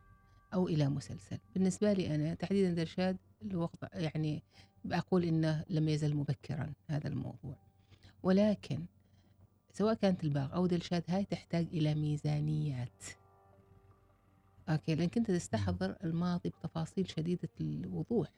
أو 0.54 0.68
إلى 0.68 0.88
مسلسل. 0.88 1.38
بالنسبة 1.54 1.92
لي 1.92 2.14
أنا 2.14 2.34
تحديدا 2.34 2.74
درشاد 2.74 3.16
الوقت 3.42 3.78
يعني 3.94 4.42
بقول 4.84 5.24
إنه 5.24 5.64
لم 5.70 5.88
يزل 5.88 6.14
مبكرا 6.16 6.72
هذا 6.90 7.08
الموضوع. 7.08 7.56
ولكن 8.22 8.84
سواء 9.72 9.94
كانت 9.94 10.24
الباغ 10.24 10.54
أو 10.54 10.66
دلشاد 10.66 11.04
هاي 11.08 11.24
تحتاج 11.24 11.66
إلى 11.72 11.94
ميزانيات. 11.94 13.04
أوكي 14.68 14.94
لأنك 14.94 15.16
أنت 15.18 15.30
تستحضر 15.30 15.96
الماضي 16.04 16.48
بتفاصيل 16.48 17.10
شديدة 17.10 17.48
الوضوح. 17.60 18.28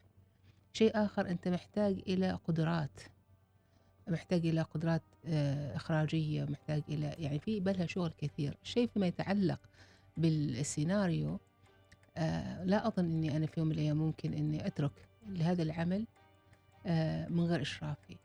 شيء 0.73 0.91
آخر 1.05 1.29
أنت 1.29 1.47
محتاج 1.47 2.01
إلى 2.07 2.31
قدرات. 2.31 3.01
محتاج 4.07 4.45
إلى 4.45 4.61
قدرات 4.61 5.01
آه، 5.25 5.75
إخراجية 5.75 6.43
محتاج 6.43 6.83
إلى 6.89 7.15
يعني 7.19 7.39
في 7.39 7.59
بالها 7.59 7.85
شغل 7.85 8.13
كثير. 8.17 8.57
الشيء 8.63 8.87
فيما 8.87 9.07
يتعلق 9.07 9.59
بالسيناريو 10.17 11.39
آه 12.17 12.63
لا 12.63 12.87
أظن 12.87 13.05
أني 13.05 13.37
أنا 13.37 13.45
في 13.45 13.59
يوم 13.59 13.67
من 13.67 13.73
الأيام 13.75 13.97
ممكن 13.97 14.33
أني 14.33 14.67
أترك 14.67 14.91
لهذا 15.29 15.63
العمل 15.63 16.05
آه 16.85 17.27
من 17.27 17.43
غير 17.43 17.61
إشرافي. 17.61 18.17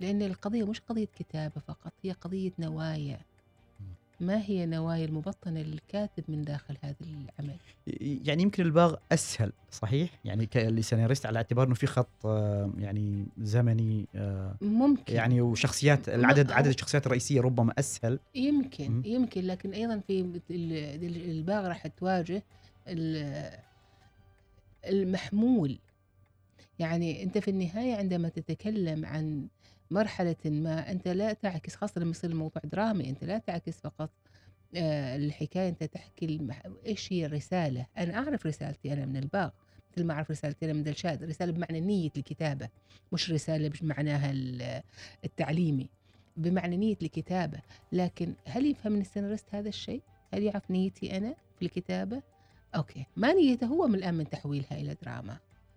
لأن 0.00 0.22
القضية 0.22 0.64
مش 0.64 0.80
قضية 0.80 1.08
كتابة 1.18 1.60
فقط 1.68 1.92
هي 2.04 2.12
قضية 2.12 2.52
نوايا. 2.58 3.20
ما 4.20 4.42
هي 4.42 4.66
نوايا 4.66 5.04
المبطنة 5.04 5.60
للكاتب 5.62 6.24
من 6.28 6.42
داخل 6.42 6.76
هذا 6.82 6.96
العمل؟ 7.00 7.56
يعني 8.00 8.42
يمكن 8.42 8.62
الباغ 8.62 8.94
أسهل 9.12 9.52
صحيح؟ 9.70 10.10
يعني 10.24 10.46
كسيناريست 10.46 11.26
على 11.26 11.36
اعتبار 11.36 11.66
إنه 11.66 11.74
في 11.74 11.86
خط 11.86 12.08
آه، 12.26 12.72
يعني 12.78 13.26
زمني 13.38 14.06
ممكن. 14.60 15.14
يعني 15.14 15.40
وشخصيات 15.40 16.08
العدد 16.08 16.52
عدد 16.52 16.66
الشخصيات 16.66 17.06
الرئيسية 17.06 17.40
ربما 17.40 17.72
أسهل. 17.78 18.18
يمكن 18.34 18.90
مم. 18.90 19.02
يمكن. 19.04 19.40
لكن 19.44 19.72
أيضا 19.72 19.98
في 20.06 20.20
ال- 20.20 20.40
ال- 20.50 21.30
الباغ 21.30 21.68
راح 21.68 21.86
تواجه 21.86 22.42
المحمول 24.86 25.78
يعني 26.78 27.22
انت 27.22 27.38
في 27.38 27.50
النهاية 27.50 27.96
عندما 27.96 28.28
تتكلم 28.28 29.06
عن 29.06 29.48
مرحلة 29.90 30.36
ما 30.44 30.90
انت 30.90 31.08
لا 31.08 31.32
تعكس 31.32 31.74
خاصة 31.76 32.00
لما 32.00 32.10
يصير 32.10 32.30
الموضوع 32.30 32.62
درامي 32.64 33.10
انت 33.10 33.24
لا 33.24 33.38
تعكس 33.38 33.80
فقط 33.80 34.10
آه، 34.76 35.16
الحكاية 35.16 35.68
انت 35.68 35.84
تحكي. 35.84 36.48
إيش 36.86 37.12
هي 37.12 37.26
الرسالة 37.26 37.86
أنا 37.98 38.14
اعرف 38.14 38.46
رسالتي 38.46 38.92
أنا 38.92 39.06
من 39.06 39.16
الباغ 39.16 39.50
مثل 39.92 40.04
ما 40.04 40.14
اعرف 40.14 40.30
رسالتي 40.30 40.64
أنا 40.64 40.72
من 40.72 40.82
دلشاد 40.82 41.24
رسالة 41.24 41.52
بمعنى 41.52 41.80
نية 41.80 42.10
الكتابة 42.16 42.68
مش 43.12 43.30
رسالة 43.30 43.68
بمعناها 43.80 44.30
ال- 44.30 44.82
التعليمي 45.24 45.88
بمعنى 46.36 46.76
نية 46.76 46.96
الكتابة 47.02 47.58
لكن 47.92 48.34
هل 48.46 48.66
يفهم 48.66 49.00
السيناريست 49.00 49.46
هذا 49.54 49.68
الشيء؟ 49.68 50.02
هل 50.34 50.42
يعرف 50.42 50.70
نيتي 50.70 51.16
أنا 51.16 51.34
في 51.58 51.64
الكتابة؟ 51.64 52.22
okay. 52.76 53.06
ما 53.16 53.32
نيته 53.32 53.66
هو 53.66 53.86
من 53.86 53.94
الآن 53.94 54.14
من 54.14 54.30
تحويلها 54.30 54.72
إلى 54.72 54.96
دراما؟ 55.02 55.36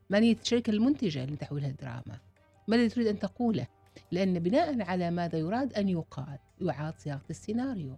ما 0.10 0.20
نية 0.20 0.38
الشركة 0.41 0.72
المنتجة 0.72 1.26
لتحويلها 1.26 1.70
دراما؟ 1.82 2.20
ما 2.68 2.76
الذي 2.76 2.89
تريد 2.89 3.08
أن 3.08 3.20
تقوله؟ 3.20 3.68
لأن 4.12 4.39
بناء 4.39 4.82
على 4.82 5.12
ماذا 5.12 5.38
يراد 5.38 5.74
أن 5.74 5.89
يقال؟ 5.89 6.39
يعاد 6.62 6.94
صياغة 6.98 7.22
السيناريو. 7.30 7.98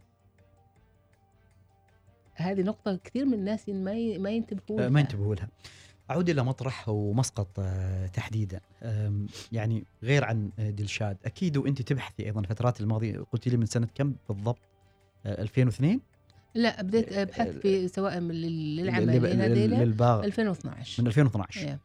هذه 2.33 2.61
نقطة 2.61 2.95
كثير 3.03 3.25
من 3.25 3.33
الناس 3.33 3.69
ما 3.69 4.17
ما 4.17 4.29
ينتبهون 4.29 4.81
آه، 4.81 4.89
ما 4.89 4.99
ينتبهوا 4.99 5.35
لها 5.35 5.49
أعود 6.11 6.29
إلى 6.29 6.43
مطرح 6.43 6.89
ومسقط 6.89 7.59
آه، 7.59 8.07
تحديدا. 8.07 8.61
يعني 9.51 9.85
غير 10.03 10.25
عن 10.25 10.51
آه، 10.59 10.69
دلشاد. 10.69 11.17
أكيد 11.25 11.57
وانت 11.57 11.81
تبحثي 11.81 12.25
أيضا 12.25 12.41
الفترات 12.41 12.81
الماضية 12.81 13.19
قلت 13.31 13.47
لي 13.47 13.57
من 13.57 13.65
سنة 13.65 13.87
كم 13.95 14.15
بالضبط؟ 14.29 14.59
آه، 15.25 15.41
2002 15.41 16.01
لا 16.55 16.81
بديت 16.81 17.13
أبحث 17.13 17.47
في 17.47 17.87
سواء 17.87 18.19
من 18.19 18.35
لل- 18.35 18.75
لل- 18.75 18.83
للعملين 18.85 19.41
هذيلا 19.41 19.75
للباغ 19.83 20.23
2012 20.23 21.01
من 21.03 21.07
2012 21.07 21.67
إيه. 21.67 21.79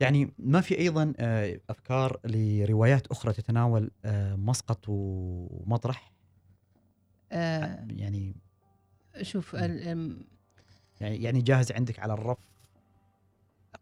يعني 0.00 0.32
ما 0.38 0.60
في 0.60 0.78
أيضا 0.78 1.12
آه، 1.18 1.60
أفكار 1.70 2.20
لروايات 2.24 3.06
أخرى 3.06 3.32
تتناول 3.32 3.90
آه، 4.04 4.34
مسقط 4.36 4.84
ومطرح؟ 4.88 6.12
آه 7.32 7.86
يعني 7.90 8.34
شوف 9.22 9.54
يعني 9.54 10.26
يعني 11.00 11.42
جاهز 11.42 11.72
عندك 11.72 11.98
على 11.98 12.12
الرف؟ 12.12 12.38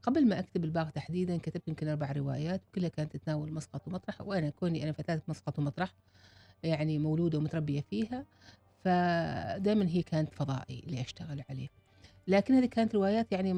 قبل 0.03 0.29
ما 0.29 0.39
أكتب 0.39 0.65
الباغ 0.65 0.91
تحديدا 0.91 1.37
كتبت 1.39 1.69
يمكن 1.69 1.89
أربع 1.89 2.13
روايات 2.13 2.63
كلها 2.75 2.89
كانت 2.89 3.17
تتناول 3.17 3.53
مسقط 3.53 3.89
ومطرح 3.89 4.21
وأنا 4.21 4.51
كوني 4.51 4.83
أنا 4.85 4.93
فتاة 4.93 5.23
مسقط 5.29 5.59
ومطرح 5.59 5.95
يعني 6.63 6.99
مولودة 6.99 7.39
ومتربية 7.39 7.81
فيها. 7.81 8.25
فدائما 8.85 9.89
هي 9.89 10.03
كانت 10.03 10.35
فضائي 10.35 10.83
اللي 10.87 11.01
أشتغل 11.01 11.43
عليه. 11.51 11.69
لكن 12.29 12.55
هذه 12.55 12.67
كانت 12.67 12.95
روايات 12.95 13.33
يعني 13.33 13.53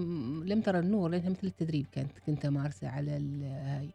لم 0.45 0.61
ترى 0.61 0.79
النور 0.79 1.11
لأنها 1.11 1.31
مثل 1.31 1.47
التدريب 1.47 1.87
كانت 1.93 2.18
كنت 2.27 2.45
امارسه 2.45 2.89
على 2.89 3.11
هاي 3.45 3.91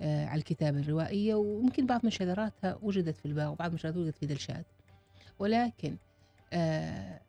آه، 0.00 0.26
على 0.26 0.38
الكتابة 0.38 0.80
الروائية 0.80 1.34
ويمكن 1.34 1.86
بعض 1.86 2.00
من 2.04 2.10
شذراتها 2.10 2.78
وجدت 2.82 3.16
في 3.16 3.26
الباغ 3.26 3.52
وبعض 3.52 3.72
من 3.72 3.78
شذراتها 3.78 4.00
وجدت 4.00 4.16
في 4.16 4.26
دلشاد. 4.26 4.64
ولكن 5.38 5.96
آه، 6.52 7.20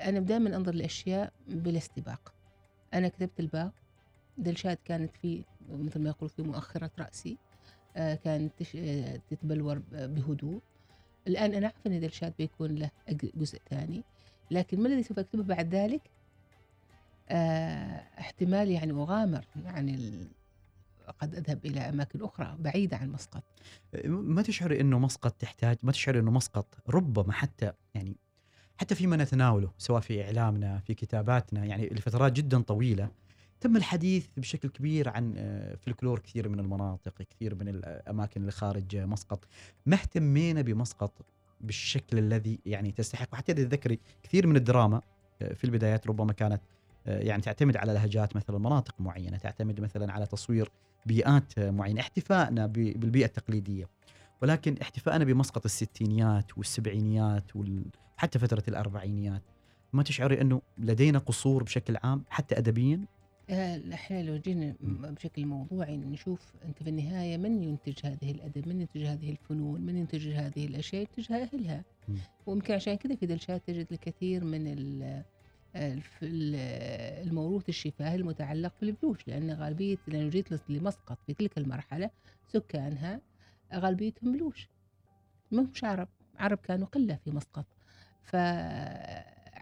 أنا 0.00 0.18
دائما 0.20 0.56
أنظر 0.56 0.74
للاشياء 0.74 1.32
بلا 1.48 1.78
استباق 1.78 2.32
أنا 2.94 3.08
كتبت 3.08 3.40
الباغ 3.40 3.70
دلشاد 4.38 4.78
كانت 4.84 5.16
في 5.16 5.44
مثل 5.70 6.00
ما 6.00 6.08
يقول 6.08 6.28
في 6.28 6.42
مؤخرة 6.42 6.90
رأسي 6.98 7.38
آه، 7.96 8.14
كانت 8.14 8.52
تتبلور 9.30 9.82
بهدوء. 9.92 10.60
الآن 11.28 11.54
أنا 11.54 11.66
أعرف 11.66 11.86
أن 11.86 12.00
دلشاد 12.00 12.32
بيكون 12.38 12.74
له 12.74 12.90
جزء 13.34 13.58
ثاني 13.70 14.02
لكن 14.50 14.80
ما 14.82 14.88
الذي 14.88 15.02
سوف 15.02 15.18
أكتبه 15.18 15.42
بعد 15.42 15.74
ذلك؟ 15.74 16.00
آه، 17.28 18.02
احتمال 18.18 18.70
يعني 18.70 18.92
أغامر 18.92 19.44
يعني 19.64 19.94
ال- 19.94 20.28
قد 21.18 21.34
أذهب 21.34 21.66
إلى 21.66 21.80
أماكن 21.80 22.22
أخرى 22.24 22.56
بعيدة 22.58 22.96
عن 22.96 23.12
مسقط. 23.12 23.42
ما 24.04 24.42
تشعري 24.42 24.80
إنه 24.80 24.98
مسقط 24.98 25.32
تحتاج 25.32 25.76
ما 25.82 25.92
تشعري 25.92 26.18
إنه 26.18 26.30
مسقط 26.30 26.74
ربما 26.88 27.32
حتى 27.32 27.72
يعني 27.94 28.16
حتى 28.76 28.94
فيما 28.94 29.16
نتناوله 29.16 29.70
سواء 29.78 30.00
في 30.00 30.24
إعلامنا 30.24 30.78
في 30.78 30.94
كتاباتنا 30.94 31.64
يعني 31.64 31.86
لفترات 31.88 32.32
جدا 32.32 32.62
طويلة 32.62 33.08
تم 33.60 33.76
الحديث 33.76 34.26
بشكل 34.36 34.68
كبير 34.68 35.08
عن 35.08 35.34
آه، 35.36 35.74
فلكلور 35.74 36.18
كثير 36.18 36.48
من 36.48 36.60
المناطق 36.60 37.22
كثير 37.22 37.54
من 37.54 37.68
الاماكن 37.68 38.40
اللي 38.40 38.52
خارج 38.52 38.96
آه، 38.96 39.04
مسقط. 39.06 39.44
ما 39.86 39.94
اهتمينا 39.96 40.62
بمسقط 40.62 41.12
بالشكل 41.60 42.18
الذي 42.18 42.58
يعني 42.66 42.92
تستحق. 42.92 43.28
وحتى 43.32 43.54
تذكري 43.54 43.98
كثير 44.22 44.46
من 44.46 44.56
الدراما 44.56 45.02
آه، 45.42 45.52
في 45.54 45.64
البدايات 45.64 46.06
ربما 46.06 46.32
كانت 46.32 46.60
آه، 47.06 47.20
يعني 47.20 47.42
تعتمد 47.42 47.76
على 47.76 47.92
لهجات 47.92 48.36
مثلا 48.36 48.58
مناطق 48.58 48.94
معينة 49.00 49.38
تعتمد 49.38 49.80
مثلا 49.80 50.12
على 50.12 50.26
تصوير 50.26 50.70
بيئات 51.06 51.58
آه، 51.58 51.70
معينة 51.70 52.00
احتفائنا 52.00 52.66
ب- 52.66 52.72
بالبيئة 52.72 53.26
التقليدية. 53.26 53.88
ولكن 54.42 54.76
احتفائنا 54.82 55.24
بمسقط 55.24 55.64
الستينيات 55.64 56.58
والسبعينيات 56.58 57.56
وال- 57.56 57.86
وحتى 58.18 58.38
فترة 58.38 58.62
الأربعينيات 58.68 59.42
ما 59.92 60.02
تشعري 60.02 60.40
إنه 60.40 60.62
لدينا 60.78 61.18
قصور 61.18 61.62
بشكل 61.62 61.96
عام 62.02 62.24
حتى 62.30 62.58
ادبيا؟ 62.58 62.96
آه، 62.96 63.17
إحنا 63.50 64.22
لو 64.22 64.36
جينا 64.36 64.74
بشكل 64.80 65.46
موضوعي 65.46 65.96
نشوف 65.96 66.52
انت 66.64 66.82
في 66.82 66.90
النهاية 66.90 67.36
من 67.36 67.62
ينتج 67.62 68.06
هذه 68.06 68.30
الأدب، 68.30 68.68
من 68.68 68.80
ينتج 68.80 69.02
هذه 69.02 69.30
الفنون، 69.30 69.80
من 69.80 69.96
ينتج 69.96 70.28
هذه 70.28 70.66
الأشياء؟ 70.66 71.02
ينتجها 71.02 71.42
أهلها. 71.42 71.84
ويمكن 72.46 72.74
عشان 72.74 72.94
كذا 72.94 73.16
في 73.16 73.26
دلشات 73.26 73.62
تجد 73.66 73.86
الكثير 73.92 74.44
من 74.44 74.64
الموروث 77.22 77.68
الشفاهي 77.68 78.14
المتعلق 78.14 78.74
بالبلوش 78.80 79.28
لأن 79.28 79.50
غالبية 79.50 79.96
لأنه 80.06 80.28
جيت 80.30 80.70
لمسقط 80.70 81.18
في 81.26 81.34
تلك 81.34 81.58
المرحلة 81.58 82.10
سكانها 82.46 83.20
غالبيتهم 83.74 84.32
بلوش. 84.32 84.68
ما 85.50 85.62
همش 85.62 85.84
عرب. 85.84 86.08
عرب 86.38 86.58
كانوا 86.58 86.86
قلة 86.86 87.18
في 87.24 87.30
مسقط. 87.30 87.66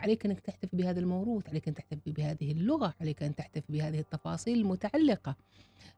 فعليك 0.07 0.27
أنك 0.27 0.41
تحتفي 0.41 0.77
بهذا 0.77 1.01
الموروث 1.01 1.49
عليك 1.49 1.69
أن 1.69 1.75
تحتفي 1.75 2.13
بهذه 2.13 2.53
اللغة 2.53 2.95
عليك 3.01 3.23
أن 3.23 3.35
تحتفي 3.35 3.73
بهذه 3.73 3.99
التفاصيل 3.99 4.59
المتعلقة. 4.61 5.37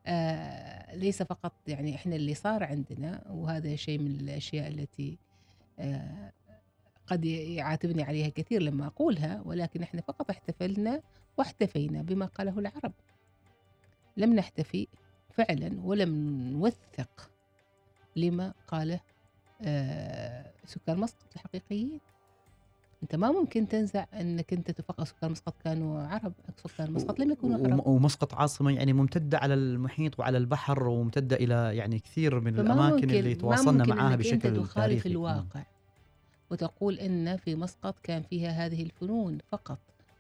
آه 0.06 0.94
ليس 0.96 1.22
فقط 1.22 1.52
يعني 1.66 1.94
إحنا 1.94 2.16
اللي 2.16 2.34
صار 2.34 2.64
عندنا 2.64 3.24
وهذا 3.30 3.76
شيء 3.76 3.98
من 3.98 4.11
الأشياء 4.20 4.68
التي 4.68 5.18
آه 5.78 6.32
قد 7.06 7.24
يعاتبني 7.24 8.02
عليها 8.02 8.28
كثير 8.28 8.62
لما 8.62 8.86
أقولها 8.86 9.42
ولكن 9.44 9.82
إحنا 9.82 10.00
فقط 10.00 10.30
احتفلنا 10.30 11.02
واحتفينا 11.38 12.02
بما 12.02 12.26
قاله 12.26 12.59
العرب. 12.59 12.92
لم 14.16 14.34
نحتفي 14.34 14.88
فعلا 15.30 15.80
ولم 15.82 16.40
نوثق 16.52 17.30
لما 18.16 18.54
قاله 18.66 19.00
آه 19.62 20.52
سكان 20.64 20.98
مسقط 20.98 21.26
الحقيقيين. 21.36 22.00
أنت 23.03 23.14
ما 23.14 23.32
ممكن 23.32 23.68
تنزع 23.68 24.05
إنك 24.20 24.53
أنت 24.53 24.70
تفقد 24.70 25.05
سكان 25.05 25.30
مسقط 25.30 25.55
كانوا 25.64 26.03
عرب 26.03 26.32
سكان 26.57 26.92
مسقط 26.92 27.20
لم 27.20 27.30
يكونوا 27.30 27.68
عرب. 27.68 27.86
ومسقط 27.86 28.34
عاصمة 28.34 28.70
يعني 28.70 28.92
ممتدة 28.92 29.38
على 29.38 29.55
المحيط 29.55 30.20
وعلى 30.20 30.38
البحر 30.38 30.88
وممتدة 30.88 31.36
إلى 31.36 31.76
يعني 31.76 31.99
كثير 31.99 32.40
من 32.40 32.61
الأماكن 32.61 33.11
اللي 33.11 33.34
ما 33.34 33.40
تواصلنا 33.40 33.84
ممكن 33.84 33.96
معاها 33.96 34.14
إنك 34.14 34.26
أنت 34.26 34.46
بشكل 34.46 34.57
تخالف 34.57 34.74
تاريخي. 34.74 35.09
الواقع 35.09 35.62
وتقول 36.51 36.99
إن 36.99 37.36
في 37.36 37.55
مسقط 37.55 37.99
كان 38.03 38.22
فيها 38.22 38.51
هذه 38.66 38.82
الفنون 38.82 39.38
فقط. 39.53 39.78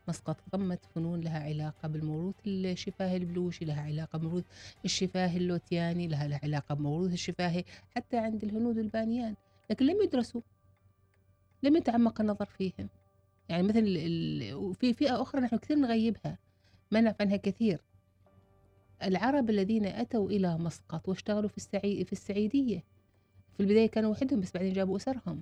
مسقط 0.08 0.36
ضمت 0.56 0.80
فنون 0.94 1.20
لها 1.20 1.44
علاقة 1.44 1.88
بالموروث 1.88 2.34
الشفاهي 2.46 3.16
البلوشي 3.16 3.64
لها 3.64 3.82
علاقة 3.82 4.18
بموروث 4.18 4.44
الشفاهي 4.84 5.36
اللوتياني 5.36 6.08
لها 6.08 6.28
لها 6.28 6.40
علاقة 6.42 6.74
بموروث 6.74 7.12
الشفاهي 7.12 7.64
حتى 7.96 8.16
عند 8.16 8.44
الهنود 8.44 8.78
والبانيان 8.78 9.34
لكن 9.70 9.86
لم 9.86 10.02
يدرسوا. 10.02 10.40
لم 11.62 11.76
يتعمق 11.76 12.20
النظر 12.20 12.46
فيهم. 12.46 12.88
يعني 13.48 13.62
مثل 13.62 13.82
ال- 13.86 14.54
وفي 14.54 14.94
فئة 14.94 15.22
أخرى 15.22 15.40
نحن 15.40 15.56
كثير 15.56 15.76
نغيبها 15.76 16.38
ما 16.90 17.00
نعرف 17.00 17.16
عنها 17.20 17.36
كثير. 17.36 17.80
العرب 19.02 19.50
الذين 19.50 19.86
أتوا 19.86 20.30
إلى 20.30 20.58
مسقط 20.58 21.08
واشتغلوا 21.08 21.48
في 21.48 21.56
السعي 21.56 22.04
في 22.04 22.12
السعيدية. 22.12 22.84
في 23.56 23.60
البداية 23.60 23.86
كانوا 23.88 24.10
وحدهم 24.10 24.40
بس 24.40 24.52
بعدين 24.52 24.72
جابوا 24.72 24.96
أسرهم. 24.96 25.40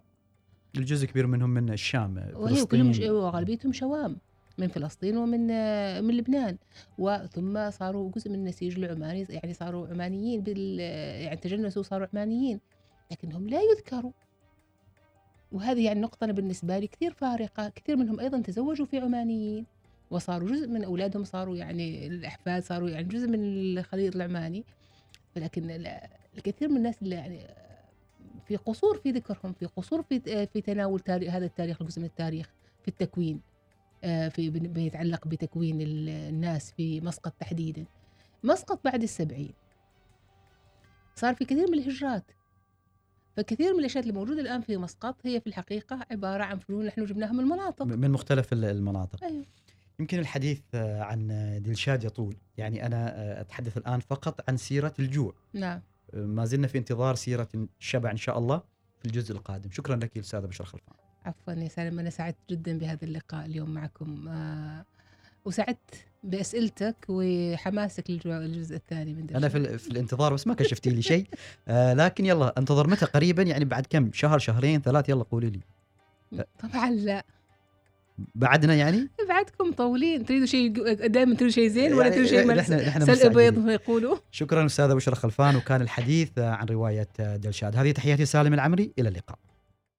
الجزء 0.77 1.07
كبير 1.07 1.27
منهم 1.27 1.51
من 1.51 1.73
الشام 1.73 2.33
فلسطين. 2.35 3.11
وغالبيتهم 3.11 3.73
شوام 3.73 4.17
من 4.59 4.69
فلسطين 4.69 5.17
ومن 5.17 5.47
من 6.05 6.17
لبنان. 6.17 6.57
وثم 6.99 7.71
صاروا 7.71 8.11
جزء 8.11 8.31
من 8.31 8.35
النسيج 8.35 8.79
العماني 8.79 9.27
يعني 9.31 9.55
صاروا 9.55 9.89
عمانيين 9.89 10.41
بال 10.41 10.81
يعني 11.21 11.37
تجنسوا 11.37 11.81
وصاروا 11.83 12.07
عمانيين. 12.13 12.61
لكنهم 13.11 13.49
لا 13.49 13.61
يذكروا. 13.63 14.13
وهذه 15.57 15.85
يعني 15.85 16.01
نقطة 16.01 16.25
أنا 16.25 16.33
بالنسبة 16.33 16.79
لي 16.79 16.87
كثير 16.87 17.13
فارقة 17.13 17.69
كثير 17.69 17.97
منهم 17.97 18.21
أيضا 18.21 18.41
تزوجوا 18.41 18.87
في 18.87 18.99
عمانيين 18.99 19.67
وصاروا 20.11 20.49
جزء 20.49 20.69
من 20.69 20.85
أولادهم 20.85 21.25
صاروا 21.25 21.57
يعني 21.57 22.07
الأحفاد 22.07 22.63
صاروا 22.63 22.89
يعني 22.89 23.05
جزء 23.09 23.29
من 23.29 23.39
الخليط 23.41 24.15
العماني. 24.17 24.65
ولكن 25.37 25.71
ال- 25.71 26.01
الكثير 26.37 26.69
من 26.69 26.77
الناس 26.77 27.03
اللي 27.03 27.15
يعني 27.15 27.41
في 28.47 28.57
قصور 28.57 28.99
في 28.99 29.11
ذكرهم 29.11 29.53
في 29.53 29.67
قصور 29.67 30.03
في 30.03 30.47
في 30.47 30.61
تناول 30.61 31.01
تاريخ 31.01 31.35
هذا 31.35 31.47
التاريخ 31.47 31.83
الجزء 31.83 32.01
من 32.01 32.07
التاريخ 32.07 32.51
في 32.83 32.89
التكوين 32.89 33.41
آه، 34.05 34.29
في 34.29 34.71
يتعلق 34.77 35.29
بتكوين 35.29 35.81
ال- 35.81 36.09
الناس 36.09 36.73
في 36.73 37.01
مسقط 37.01 37.33
تحديدا. 37.41 37.85
مسقط 38.45 38.81
بعد 38.85 39.03
السبعين 39.03 39.53
صار 41.15 41.35
في 41.35 41.45
كثير 41.45 41.71
من 41.71 41.79
الهجرات. 41.79 42.25
فكثير 43.37 43.73
من 43.73 43.79
الأشياء 43.81 44.03
اللي 44.03 44.15
موجودة 44.15 44.41
الآن 44.41 44.61
في 44.61 44.77
مسقط 44.77 45.17
هي 45.25 45.41
في 45.41 45.47
الحقيقة 45.47 46.07
عبارة 46.11 46.45
عن 46.45 46.59
فنون 46.59 46.87
نحن 46.87 47.05
جبناها 47.05 47.33
من 47.33 47.41
المناطق. 47.41 47.83
من 47.87 48.11
مختلف 48.11 48.53
ال- 48.53 48.65
المناطق. 48.65 49.25
أيوه. 49.25 49.45
يمكن 50.01 50.19
الحديث 50.19 50.61
آه، 50.75 51.03
عن 51.03 51.29
دلشاد 51.63 52.05
يطول. 52.05 52.37
يعني 52.57 52.87
أنا 52.87 53.15
آه، 53.21 53.41
أتحدث 53.41 53.77
الآن 53.77 54.01
فقط 54.01 54.49
عن 54.49 54.57
سيرة 54.57 54.95
الجوع. 54.99 55.35
نعم. 55.55 55.81
آه، 56.15 56.25
ما 56.27 56.45
زلنا 56.45 56.67
في 56.67 56.79
انتظار 56.79 57.15
سيرة 57.15 57.49
الشبع 57.81 58.11
إن 58.11 58.17
شاء 58.17 58.39
الله 58.39 58.63
في 58.99 59.05
الجزء 59.05 59.33
القادم. 59.33 59.71
شكرا 59.71 59.97
لك 59.97 60.19
أستاذة 60.19 60.47
بشر 60.47 60.65
خلفان. 60.65 60.95
عفوا 61.25 61.53
يا 61.53 61.69
سالم 61.69 61.99
أنا 61.99 62.11
سعدت 62.11 62.37
جدا 62.51 62.79
بهذا 62.79 63.05
اللقاء 63.05 63.47
اليوم 63.47 63.71
معكم. 63.75 64.29
آه، 64.29 64.85
وسعدت 65.47 66.07
بأسئلتك 66.25 66.97
وحماسك 67.09 68.11
للجزء 68.11 68.77
الثاني 68.77 69.15
من 69.15 69.37
أنا 69.37 69.49
في, 69.49 69.79
في 69.79 69.89
الانتظار 69.89 70.35
بس 70.35 70.47
ما 70.47 70.55
كشفتي 70.55 70.91
لي 70.91 71.03
شيء. 71.03 71.27
آه 71.69 71.95
لكن 71.95 72.27
يلا 72.27 72.55
انتظر 72.59 72.91
متى؟ 72.91 73.07
قريبا 73.07 73.43
يعني 73.43 73.65
بعد 73.65 73.87
كم؟ 73.91 74.11
شهر 74.13 74.39
شهرين 74.39 74.83
ثلاث؟ 74.83 75.09
يلا 75.09 75.23
قولي 75.23 75.51
لي. 75.51 75.61
طبعا 76.59 76.91
لا. 76.91 77.25
بعدنا 78.35 78.75
يعني؟ 78.75 79.09
بعدكم 79.29 79.73
طولين. 79.73 80.25
تريدوا 80.25 80.47
شيء 80.47 80.93
دائما 80.93 81.35
تريدوا 81.35 81.55
شيء 81.55 81.69
زين 81.69 81.95
ولا 81.95 82.03
يعني 82.03 82.15
تريدوا 82.15 82.31
شيء 82.31 82.63
سلق 83.01 83.11
مستعجلين. 83.11 83.51
بيض 83.51 83.69
يقولوا 83.69 84.17
شكرا 84.31 84.67
أستاذة 84.67 84.95
بشرى 84.95 85.15
خلفان 85.15 85.57
وكان 85.57 85.83
الحديث 85.83 86.39
عن 86.39 86.67
رواية 86.67 87.09
دلشاد. 87.19 87.77
هذه 87.77 87.91
تحياتي 87.91 88.25
سالم 88.25 88.55
العمري 88.55 88.93
إلى 88.99 89.09
اللقاء. 89.09 89.39